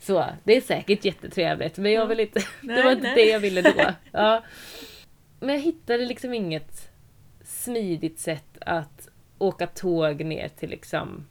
Så, 0.00 0.24
det 0.44 0.56
är 0.56 0.60
säkert 0.60 1.04
jättetrevligt 1.04 1.78
men 1.78 1.92
jag 1.92 2.02
Ja. 2.02 2.06
vill 2.06 2.20
inte, 2.20 2.40
det 2.60 2.66
Nej, 2.74 2.84
var 2.84 2.92
inte 2.92 3.02
nej. 3.02 3.14
det 3.14 3.30
jag 3.30 3.40
ville 3.40 3.62
då. 3.62 3.84
Ja. 4.12 4.44
Men 5.40 5.54
jag 5.54 5.62
hittade 5.62 6.04
liksom 6.06 6.34
inget 6.34 6.90
smidigt 7.44 8.18
sätt 8.18 8.58
att 8.60 9.08
åka 9.38 9.66
tåg 9.66 10.24
ner 10.24 10.48
till 10.48 10.70
liksom 10.70 11.26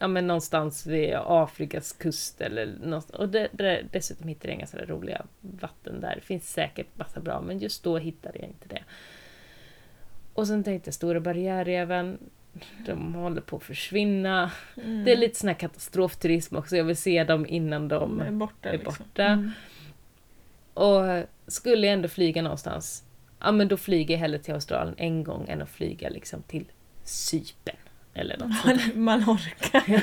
ja, 0.00 0.08
men 0.08 0.26
någonstans 0.26 0.86
vid 0.86 1.14
Afrikas 1.14 1.92
kust 1.92 2.40
eller 2.40 2.66
någonstans. 2.66 3.20
Och 3.20 3.28
det, 3.28 3.48
det, 3.52 3.82
dessutom 3.92 4.28
hittade 4.28 4.48
jag 4.48 4.54
inga 4.54 4.66
sådär 4.66 4.86
roliga 4.86 5.26
vatten 5.40 6.00
där. 6.00 6.14
Det 6.14 6.20
finns 6.20 6.52
säkert 6.52 6.86
massa 6.94 7.20
bra, 7.20 7.40
men 7.40 7.58
just 7.58 7.82
då 7.82 7.98
hittade 7.98 8.38
jag 8.38 8.48
inte 8.48 8.68
det. 8.68 8.82
Och 10.34 10.46
sen 10.46 10.64
tänkte 10.64 10.88
jag 10.88 10.94
Stora 10.94 11.20
barriärreven, 11.20 12.18
de 12.86 13.14
håller 13.14 13.40
på 13.40 13.56
att 13.56 13.62
försvinna. 13.62 14.50
Mm. 14.76 15.04
Det 15.04 15.12
är 15.12 15.16
lite 15.16 15.38
sån 15.38 15.48
här 15.48 15.54
katastrofturism 15.54 16.56
också, 16.56 16.76
jag 16.76 16.84
vill 16.84 16.96
se 16.96 17.24
dem 17.24 17.46
innan 17.46 17.88
de... 17.88 18.20
Är 18.20 18.30
borta. 18.30 18.68
är 18.68 18.72
liksom. 18.72 18.94
borta. 18.98 19.24
Mm. 19.24 19.50
Och 20.74 21.26
skulle 21.46 21.86
jag 21.86 21.94
ändå 21.94 22.08
flyga 22.08 22.42
någonstans, 22.42 23.04
ja 23.40 23.52
men 23.52 23.68
då 23.68 23.76
flyger 23.76 24.14
jag 24.14 24.20
hellre 24.20 24.38
till 24.38 24.54
Australien 24.54 24.94
en 24.98 25.24
gång 25.24 25.48
än 25.48 25.62
att 25.62 25.70
flyga 25.70 26.08
liksom 26.08 26.42
till 26.42 26.64
Cypern. 27.04 27.76
Eller 28.14 28.36
något. 28.38 28.64
Man, 28.64 28.80
man 29.04 29.20
orkar. 29.24 30.02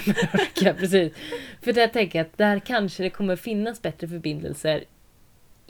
Ja, 0.66 0.74
precis. 0.74 1.14
För 1.62 1.74
där 1.74 1.88
tänker 1.88 2.20
jag 2.20 2.26
att 2.26 2.38
där 2.38 2.60
kanske 2.60 3.04
det 3.04 3.10
kommer 3.10 3.36
finnas 3.36 3.82
bättre 3.82 4.08
förbindelser 4.08 4.84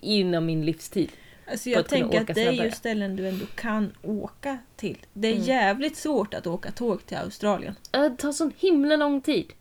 inom 0.02 0.46
min 0.46 0.66
livstid. 0.66 1.10
Alltså 1.52 1.70
jag 1.70 1.80
att 1.80 1.88
tänker 1.90 2.22
att 2.22 2.28
det 2.28 2.44
är 2.46 2.52
ju 2.66 2.72
ställen 2.72 3.16
du 3.16 3.28
ändå 3.28 3.46
kan 3.56 3.94
åka 4.02 4.58
till. 4.76 4.98
Det 5.14 5.28
är 5.28 5.34
Mm. 5.34 5.46
jävligt 5.46 5.98
svårt 5.98 6.34
att 6.34 6.48
åka 6.48 6.72
tåg 6.72 7.06
till 7.06 7.18
Australien. 7.18 7.76
Det 7.92 8.10
tar 8.18 8.32
sån 8.32 8.52
himla 8.58 8.96
lång 8.96 9.22
tid. 9.22 9.54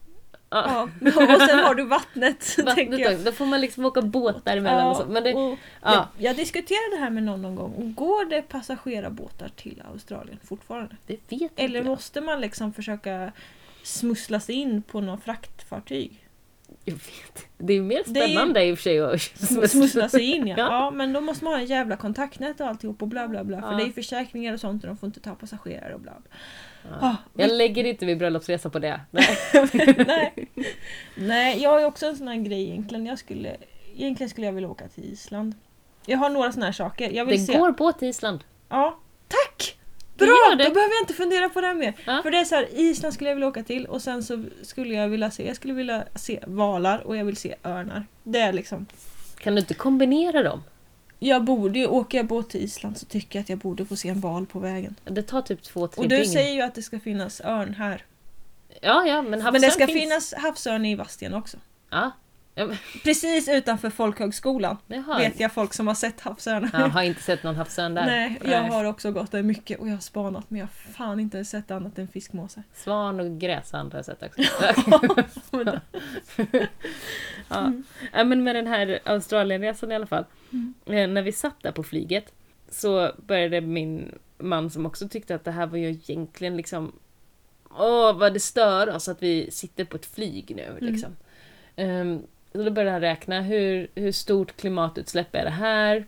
Ja, 0.51 0.89
Ja, 1.01 1.35
och 1.35 1.41
sen 1.43 1.59
har 1.59 1.75
du 1.75 1.85
vattnet. 1.85 2.59
vattnet 2.65 3.01
jag. 3.01 3.21
Då 3.21 3.33
får 3.33 3.47
man 3.47 3.61
liksom 3.61 3.85
åka 3.85 4.03
båt 4.03 4.45
däremellan 4.45 4.87
och 4.87 4.97
så. 4.97 5.07
Men 5.07 5.25
det, 5.25 5.35
och 5.35 5.59
ja. 5.83 5.95
jag, 5.95 6.07
jag 6.29 6.37
diskuterade 6.37 6.91
det 6.97 7.01
här 7.01 7.11
med 7.11 7.23
någon 7.23 7.43
någon 7.43 7.55
gång. 7.55 7.95
Går 7.97 8.25
det 8.25 8.43
passagerarbåtar 8.43 9.49
till 9.57 9.83
Australien 9.93 10.39
fortfarande? 10.45 10.97
det 11.07 11.17
vet 11.29 11.53
Eller 11.57 11.77
jag. 11.79 11.87
måste 11.87 12.21
man 12.21 12.41
liksom 12.41 12.73
försöka 12.73 13.33
smussla 13.83 14.41
sig 14.41 14.55
in 14.55 14.83
på 14.83 15.01
något 15.01 15.23
fraktfartyg? 15.25 16.23
Jag 16.85 16.95
vet. 16.95 17.47
Det 17.59 17.73
är 17.75 17.81
mer 17.81 17.97
är 17.97 17.99
ju- 17.99 18.05
spännande 18.35 18.65
i 18.65 18.73
och 18.73 18.79
för 18.79 18.83
sig 18.83 19.01
att 19.01 19.21
Smussla 19.71 20.09
sig 20.09 20.23
in 20.23 20.47
ja. 20.47 20.55
Ja. 20.59 20.65
ja. 20.71 20.91
men 20.91 21.13
då 21.13 21.21
måste 21.21 21.45
man 21.45 21.53
ha 21.53 21.61
en 21.61 21.67
jävla 21.67 21.97
kontaktnät 21.97 22.61
och 22.61 22.67
alltihop 22.67 23.03
och 23.03 23.09
bla 23.09 23.29
bla 23.29 23.45
bla. 23.45 23.61
För 23.61 23.71
Ja. 23.71 23.77
det 23.77 23.83
är 23.83 23.87
ju 23.87 23.93
försäkringar 23.93 24.53
och 24.55 24.61
sånt 24.61 24.83
och 24.85 24.89
de 24.89 24.97
får 24.97 25.07
inte 25.07 25.21
ta 25.21 25.35
passagerare 25.35 25.95
och 25.95 26.01
bla 26.01 26.13
bla. 26.23 26.37
Ja. 26.91 26.97
Ah, 27.07 27.17
Jag 27.35 27.51
lägger 27.53 27.85
inte 27.85 28.07
min 28.07 28.19
bröllopsresa 28.19 28.71
på 28.71 28.79
det. 28.79 29.01
Nej. 29.11 29.27
Nej. 30.07 30.49
Nej, 31.15 31.63
jag 31.63 31.71
har 31.71 31.85
också 31.85 32.07
en 32.07 32.17
sån 32.17 32.29
här 32.29 32.37
grej 32.37 32.63
egentligen. 32.71 33.07
Jag 33.07 33.19
skulle, 33.19 33.57
egentligen 33.97 34.31
skulle 34.31 34.47
jag 34.47 34.53
vilja 34.53 34.69
åka 34.71 34.89
till 34.89 35.05
Island. 35.13 35.55
Jag 36.07 36.19
har 36.19 36.31
några 36.31 36.53
såna 36.53 36.67
här 36.67 36.73
saker. 36.73 37.11
Jag 37.11 37.25
vill 37.25 37.41
Det 37.41 37.47
se. 37.53 37.59
går 37.59 37.71
båt 37.73 37.99
till 37.99 38.09
Island. 38.09 38.45
Ja, 38.69 38.99
tack! 39.29 39.79
Bra! 40.19 40.29
Då 40.51 40.57
behöver 40.57 40.81
jag 40.95 41.03
inte 41.03 41.15
fundera 41.15 41.49
på 41.49 41.61
det 41.61 41.75
mer. 41.75 41.95
Ja. 42.07 42.21
För 42.23 42.31
det 42.31 42.39
är 42.39 42.45
så 42.45 42.55
här, 42.55 42.69
Island 42.73 43.15
skulle 43.15 43.31
jag 43.31 43.35
vilja 43.35 43.49
åka 43.49 43.63
till 43.63 43.87
och 43.87 44.03
sen 44.03 44.23
så 44.23 44.45
skulle 44.63 44.95
jag 44.95 45.09
vilja 45.09 45.31
se, 45.31 45.47
jag 45.47 45.57
skulle 45.57 45.75
vilja 45.75 46.05
se 46.15 46.41
valar 46.47 47.07
och 47.07 47.17
jag 47.17 47.25
vill 47.25 47.37
se 47.37 47.55
örnar. 47.65 48.07
Det 48.23 48.39
är 48.41 48.53
liksom. 48.53 48.87
Kan 49.39 49.55
du 49.55 49.61
inte 49.61 49.75
kombinera 49.75 50.43
dem? 50.43 50.63
Jag 51.19 51.45
borde 51.45 51.79
ju, 51.79 51.87
åker 51.87 52.19
jag 52.19 52.27
båt 52.27 52.51
till 52.51 52.61
Island 52.63 52.99
så 52.99 53.07
tycker 53.07 53.39
jag 53.39 53.43
att 53.43 53.49
jag 53.49 53.59
borde 53.59 53.85
få 53.87 53.97
se 53.97 54.09
en 54.09 54.21
val 54.21 54.47
på 54.47 54.59
vägen. 54.59 54.95
Det 55.05 55.23
tar 55.23 55.43
typ 55.43 55.63
två, 55.63 55.87
tre 55.87 56.03
Och 56.03 56.09
du 56.09 56.17
dygn. 56.17 56.31
säger 56.31 56.55
ju 56.55 56.61
att 56.63 56.75
det 56.75 56.83
ska 56.83 57.01
finnas 57.01 57.41
örn 57.41 57.75
här. 57.75 58.05
Ja, 58.83 59.07
ja, 59.07 59.23
men 59.23 59.31
Men 59.31 59.39
det 59.39 59.45
havsörn 59.45 59.71
ska 59.71 59.87
finns. 59.87 59.99
finnas 60.01 60.35
havsörn 60.35 60.85
i 60.85 60.95
Vadstena 60.95 61.37
också. 61.39 61.57
Ja. 61.91 62.11
Precis 63.05 63.49
utanför 63.49 63.91
folkhögskolan 63.91 64.77
har 65.07 65.19
vet 65.19 65.41
jag 65.41 65.53
folk 65.53 65.75
som 65.75 65.87
har 65.87 65.95
sett 65.95 66.21
havsörnar. 66.21 66.71
Jag 66.73 66.89
har 66.89 67.03
inte 67.03 67.23
sett 67.23 67.43
någon 67.43 67.57
havsörn 67.57 67.95
där. 67.95 68.07
Nej, 68.07 68.41
jag 68.45 68.63
har 68.63 68.85
också 68.85 69.13
gått 69.13 69.33
där 69.33 69.43
mycket 69.43 69.81
och 69.81 69.89
jag 69.89 69.93
har 69.93 70.01
spanat 70.01 70.51
men 70.51 70.59
jag 70.61 70.67
har 70.67 70.93
fan 70.93 71.21
inte 71.21 71.45
sett 71.45 71.71
annat 71.71 71.99
än 71.99 72.09
fiskmåsar. 72.09 72.63
Svan 72.75 73.21
och 73.21 73.39
gräsand 73.41 73.93
har 73.93 73.99
jag 73.99 74.05
sett 74.05 74.23
också. 74.23 74.43
Ja. 77.49 77.67
Mm. 77.67 77.85
ja, 78.13 78.25
men 78.25 78.45
med 78.45 78.55
den 78.57 78.67
här 78.67 78.99
Australienresan 79.05 79.93
i 79.93 79.95
alla 79.95 80.07
fall. 80.07 80.25
Mm. 80.53 80.75
Eh, 80.87 81.09
När 81.09 81.23
vi 81.23 81.33
satt 81.33 81.63
där 81.63 81.73
på 81.73 81.83
flyget 81.83 82.33
så 82.71 83.13
började 83.27 83.61
min 83.61 84.19
man 84.39 84.71
som 84.71 84.87
också 84.87 85.09
tyckte 85.09 85.35
att 85.35 85.45
det 85.45 85.51
här 85.51 85.67
var 85.67 85.79
ju 85.79 85.89
egentligen 85.89 86.57
liksom 86.57 86.93
Åh, 87.79 88.19
vad 88.19 88.33
det 88.33 88.41
stör 88.41 88.95
oss 88.95 89.09
att 89.09 89.23
vi 89.23 89.51
sitter 89.51 89.85
på 89.85 89.97
ett 89.97 90.07
flyg 90.07 90.53
nu. 90.57 90.63
Mm. 90.65 90.85
Liksom. 90.85 91.17
Ehm, 91.77 92.19
så 92.19 92.27
då 92.65 92.71
började 92.71 92.91
han 92.91 93.01
räkna 93.01 93.43
hur, 93.43 93.89
hur 93.95 94.13
stort 94.13 94.57
klimatutsläpp 94.57 95.35
är 95.35 95.45
det 95.45 95.51
här? 95.51 96.07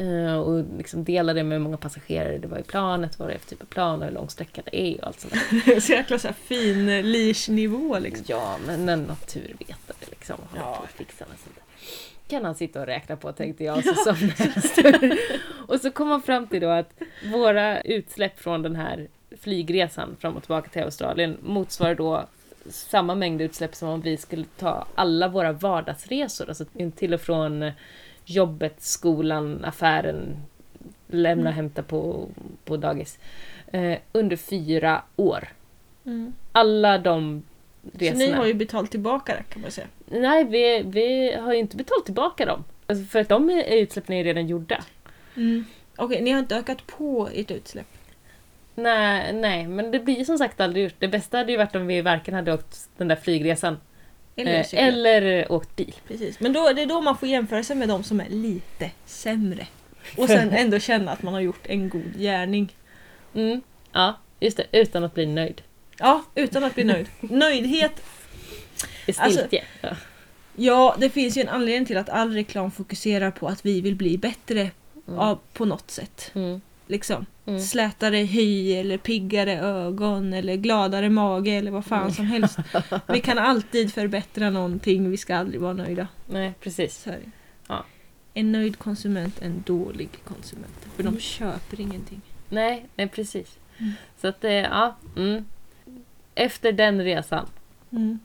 Eh, 0.00 0.36
och 0.36 0.64
liksom 0.76 1.04
dela 1.04 1.34
det 1.34 1.42
med 1.42 1.58
hur 1.58 1.64
många 1.64 1.76
passagerare 1.76 2.38
det 2.38 2.48
var 2.48 2.58
i 2.58 2.62
planet, 2.62 3.18
vad 3.18 3.28
det 3.28 3.34
är 3.34 3.38
för 3.38 3.48
typ 3.48 3.62
av 3.62 3.66
plan 3.66 3.98
och 3.98 4.04
hur 4.04 4.14
lång 4.14 4.30
sträcka 4.30 4.62
det 4.64 4.76
är 4.76 5.00
och 5.00 5.06
allt 5.06 5.20
sånt 5.20 5.34
där. 5.34 5.80
så 5.80 5.92
jäkla 5.92 6.18
så 6.18 6.28
här 6.28 6.34
fin 6.34 6.86
leash-nivå 7.12 7.98
liksom. 7.98 8.24
Ja, 8.28 8.58
men 8.66 8.88
en 8.88 9.02
naturvetare 9.02 9.96
liksom. 10.10 10.36
Ja. 10.56 10.84
fixar 10.94 11.26
med 11.26 11.38
sånt 11.38 11.56
där. 11.56 11.64
Kan 12.28 12.44
han 12.44 12.54
sitta 12.54 12.80
och 12.80 12.86
räkna 12.86 13.16
på 13.16 13.32
tänkte 13.32 13.64
jag. 13.64 13.84
Så 13.84 14.10
en 14.10 14.62
stund. 14.62 15.12
och 15.66 15.80
så 15.80 15.90
kom 15.90 16.10
han 16.10 16.22
fram 16.22 16.46
till 16.46 16.60
då 16.60 16.68
att 16.68 16.92
våra 17.32 17.80
utsläpp 17.80 18.40
från 18.40 18.62
den 18.62 18.76
här 18.76 19.08
flygresan 19.40 20.16
fram 20.20 20.36
och 20.36 20.42
tillbaka 20.42 20.68
till 20.68 20.82
Australien 20.82 21.36
motsvarar 21.42 21.94
då 21.94 22.26
samma 22.68 23.14
mängd 23.14 23.40
utsläpp 23.42 23.74
som 23.74 23.88
om 23.88 24.00
vi 24.00 24.16
skulle 24.16 24.44
ta 24.58 24.86
alla 24.94 25.28
våra 25.28 25.52
vardagsresor, 25.52 26.48
alltså 26.48 26.64
till 26.96 27.14
och 27.14 27.20
från 27.20 27.70
jobbet, 28.24 28.74
skolan, 28.82 29.64
affären, 29.64 30.36
lämna 31.06 31.42
och 31.42 31.52
Mm. 31.52 31.56
hämta 31.56 31.82
på, 31.82 32.28
på 32.64 32.76
dagis, 32.76 33.18
eh, 33.72 33.98
under 34.12 34.36
fyra 34.36 35.02
år. 35.16 35.48
Mm. 36.04 36.32
Alla 36.52 36.98
de 36.98 37.42
Så 37.92 37.98
resorna. 37.98 38.18
ni 38.24 38.30
har 38.32 38.46
ju 38.46 38.54
betalt 38.54 38.90
tillbaka 38.90 39.34
det 39.36 39.42
kan 39.52 39.62
man 39.62 39.70
säga. 39.70 39.86
Nej, 40.06 40.44
vi, 40.44 40.82
vi 40.86 41.34
har 41.34 41.52
ju 41.52 41.58
inte 41.58 41.76
betalt 41.76 42.04
tillbaka 42.04 42.46
dem. 42.46 42.64
Alltså 42.86 43.04
för 43.04 43.20
att 43.20 43.28
de 43.28 43.50
utsläppen 43.50 44.14
är 44.14 44.18
ju 44.18 44.24
redan 44.24 44.46
gjorda. 44.46 44.84
Mm. 45.36 45.64
Okej, 45.96 46.22
ni 46.22 46.30
har 46.30 46.38
inte 46.38 46.56
ökat 46.56 46.86
på 46.86 47.28
ert 47.34 47.50
utsläpp? 47.50 47.86
Nej, 48.74 49.32
nej, 49.32 49.66
men 49.66 49.90
det 49.90 49.98
blir 49.98 50.24
som 50.24 50.38
sagt 50.38 50.60
aldrig 50.60 50.84
gjort. 50.84 50.94
Det 50.98 51.08
bästa 51.08 51.38
hade 51.38 51.52
ju 51.52 51.58
varit 51.58 51.74
om 51.74 51.86
vi 51.86 52.02
varken 52.02 52.34
hade 52.34 52.54
åkt 52.54 52.88
den 52.96 53.08
där 53.08 53.16
flygresan 53.16 53.76
Eller, 54.36 54.58
eh, 54.58 54.86
eller 54.86 55.52
åkt 55.52 55.76
bil. 55.76 55.94
Precis. 56.08 56.40
Men 56.40 56.52
då, 56.52 56.72
det 56.72 56.82
är 56.82 56.86
då 56.86 57.00
man 57.00 57.18
får 57.18 57.28
jämföra 57.28 57.62
sig 57.62 57.76
med 57.76 57.88
de 57.88 58.04
som 58.04 58.20
är 58.20 58.28
lite 58.28 58.90
sämre. 59.06 59.66
Och 60.16 60.28
sen 60.28 60.50
ändå 60.52 60.78
känna 60.78 61.12
att 61.12 61.22
man 61.22 61.34
har 61.34 61.40
gjort 61.40 61.66
en 61.66 61.88
god 61.88 62.18
gärning. 62.18 62.74
Mm. 63.34 63.60
Ja, 63.92 64.18
just 64.40 64.56
det. 64.56 64.66
Utan 64.72 65.04
att 65.04 65.14
bli 65.14 65.26
nöjd. 65.26 65.62
Ja, 65.98 66.24
utan 66.34 66.64
att 66.64 66.74
bli 66.74 66.84
nöjd. 66.84 67.06
Nöjdhet, 67.20 68.02
Alltså- 69.16 69.46
ja. 69.80 69.96
ja 70.56 70.96
det 70.98 71.10
finns 71.10 71.36
ju 71.36 71.42
en 71.42 71.48
anledning 71.48 71.86
till 71.86 71.96
att 71.96 72.08
all 72.08 72.32
reklam 72.32 72.70
fokuserar 72.70 73.30
på 73.30 73.48
att 73.48 73.66
vi 73.66 73.80
vill 73.80 73.96
bli 73.96 74.18
bättre 74.18 74.70
ja, 75.06 75.38
på 75.52 75.64
något 75.64 75.90
sätt. 75.90 76.30
Mm. 76.34 76.60
Liksom. 76.90 77.26
Mm. 77.46 77.60
Slätare 77.60 78.16
hy 78.16 78.72
eller 78.72 78.98
piggare 78.98 79.58
ögon 79.60 80.32
eller 80.32 80.56
gladare 80.56 81.10
mage 81.10 81.50
eller 81.50 81.70
vad 81.70 81.84
fan 81.84 82.12
som 82.12 82.26
helst. 82.26 82.58
Vi 83.08 83.20
kan 83.20 83.38
alltid 83.38 83.92
förbättra 83.92 84.50
någonting, 84.50 85.10
vi 85.10 85.16
ska 85.16 85.36
aldrig 85.36 85.60
vara 85.60 85.72
nöjda. 85.72 86.08
Nej, 86.26 86.54
precis. 86.60 87.06
Ja. 87.68 87.84
En 88.34 88.52
nöjd 88.52 88.78
konsument 88.78 89.42
är 89.42 89.46
en 89.46 89.62
dålig 89.66 90.08
konsument. 90.24 90.86
För 90.96 91.02
de 91.02 91.18
köper 91.18 91.80
ingenting. 91.80 92.20
Nej, 92.48 92.86
nej 92.96 93.08
precis. 93.08 93.58
Mm. 93.78 93.92
Så 94.20 94.28
att 94.28 94.40
det, 94.40 94.52
ja. 94.54 94.96
Mm. 95.16 95.44
Efter 96.34 96.72
den 96.72 97.04
resan 97.04 97.46
Mm. 97.92 98.18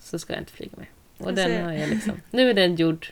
så 0.00 0.18
ska 0.18 0.32
jag 0.32 0.42
inte 0.42 0.52
flyga 0.52 0.72
med. 0.76 0.86
Och 1.18 1.28
Jag 1.28 1.36
den 1.36 1.64
har 1.64 1.72
jag 1.72 1.88
liksom. 1.90 2.12
Nu 2.30 2.50
är 2.50 2.54
den 2.54 2.76
gjord. 2.76 3.06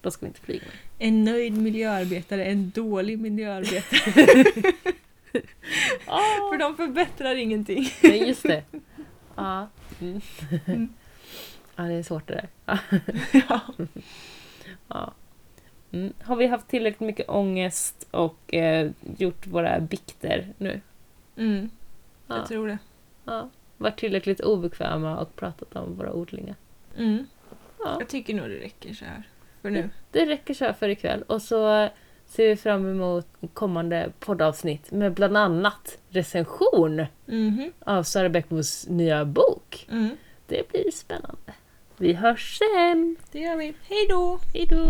Då 0.00 0.10
ska 0.10 0.20
vi 0.20 0.28
inte 0.28 0.40
flyga 0.40 0.62
med. 0.66 0.76
En 1.02 1.24
nöjd 1.24 1.56
miljöarbetare 1.58 2.44
en 2.44 2.70
dålig 2.70 3.18
miljöarbetare. 3.18 4.00
För 6.50 6.58
de 6.58 6.76
förbättrar 6.76 7.34
ingenting. 7.34 7.88
Nej, 8.02 8.28
just 8.28 8.42
det. 8.42 8.64
Ja. 9.36 9.68
Mm. 10.00 10.20
Mm. 10.66 10.88
ja, 11.76 11.82
det 11.82 11.94
är 11.94 12.02
svårt 12.02 12.26
det 12.28 12.34
där. 12.34 12.48
Ja. 12.66 12.78
ja. 13.48 13.60
Ja. 14.88 15.12
Mm. 15.92 16.12
Har 16.22 16.36
vi 16.36 16.46
haft 16.46 16.68
tillräckligt 16.68 17.06
mycket 17.06 17.28
ångest 17.28 18.06
och 18.10 18.54
eh, 18.54 18.90
gjort 19.18 19.46
våra 19.46 19.80
bikter 19.80 20.52
nu? 20.58 20.80
Mm, 21.36 21.70
Ja. 22.26 22.36
jag 22.36 22.46
tror 22.48 22.68
det. 22.68 22.78
Ja. 23.24 23.50
Varit 23.76 23.96
tillräckligt 23.98 24.40
obekväma 24.40 25.18
och 25.18 25.36
pratat 25.36 25.76
om 25.76 25.96
våra 25.96 26.12
odlingar? 26.12 26.56
Mm. 26.96 27.26
Ja. 27.78 27.96
Jag 27.98 28.08
tycker 28.08 28.34
nog 28.34 28.48
det 28.48 28.58
räcker 28.58 28.94
så 28.94 29.04
här. 29.04 29.22
För 29.62 29.70
nu. 29.70 29.90
Det 30.10 30.26
räcker 30.26 30.54
så 30.54 30.64
här 30.64 30.72
för 30.72 30.88
ikväll 30.88 31.22
och 31.26 31.42
så 31.42 31.88
ser 32.26 32.48
vi 32.48 32.56
fram 32.56 32.86
emot 32.90 33.26
kommande 33.54 34.12
poddavsnitt 34.20 34.90
med 34.90 35.12
bland 35.14 35.36
annat 35.36 35.98
recension 36.08 37.06
Mhm. 37.26 37.72
av 37.80 38.02
Sara 38.02 38.28
Bäckmos 38.28 38.86
nya 38.88 39.24
bok. 39.24 39.86
Mm. 39.90 40.16
Det 40.46 40.68
blir 40.72 40.90
spännande. 40.90 41.52
Vi 41.96 42.12
hörs 42.12 42.58
sen! 42.58 43.16
Det 43.32 43.38
gör 43.40 43.56
vi. 43.56 43.74
Hej 43.88 44.06
då! 44.08 44.38
Hejdå! 44.54 44.86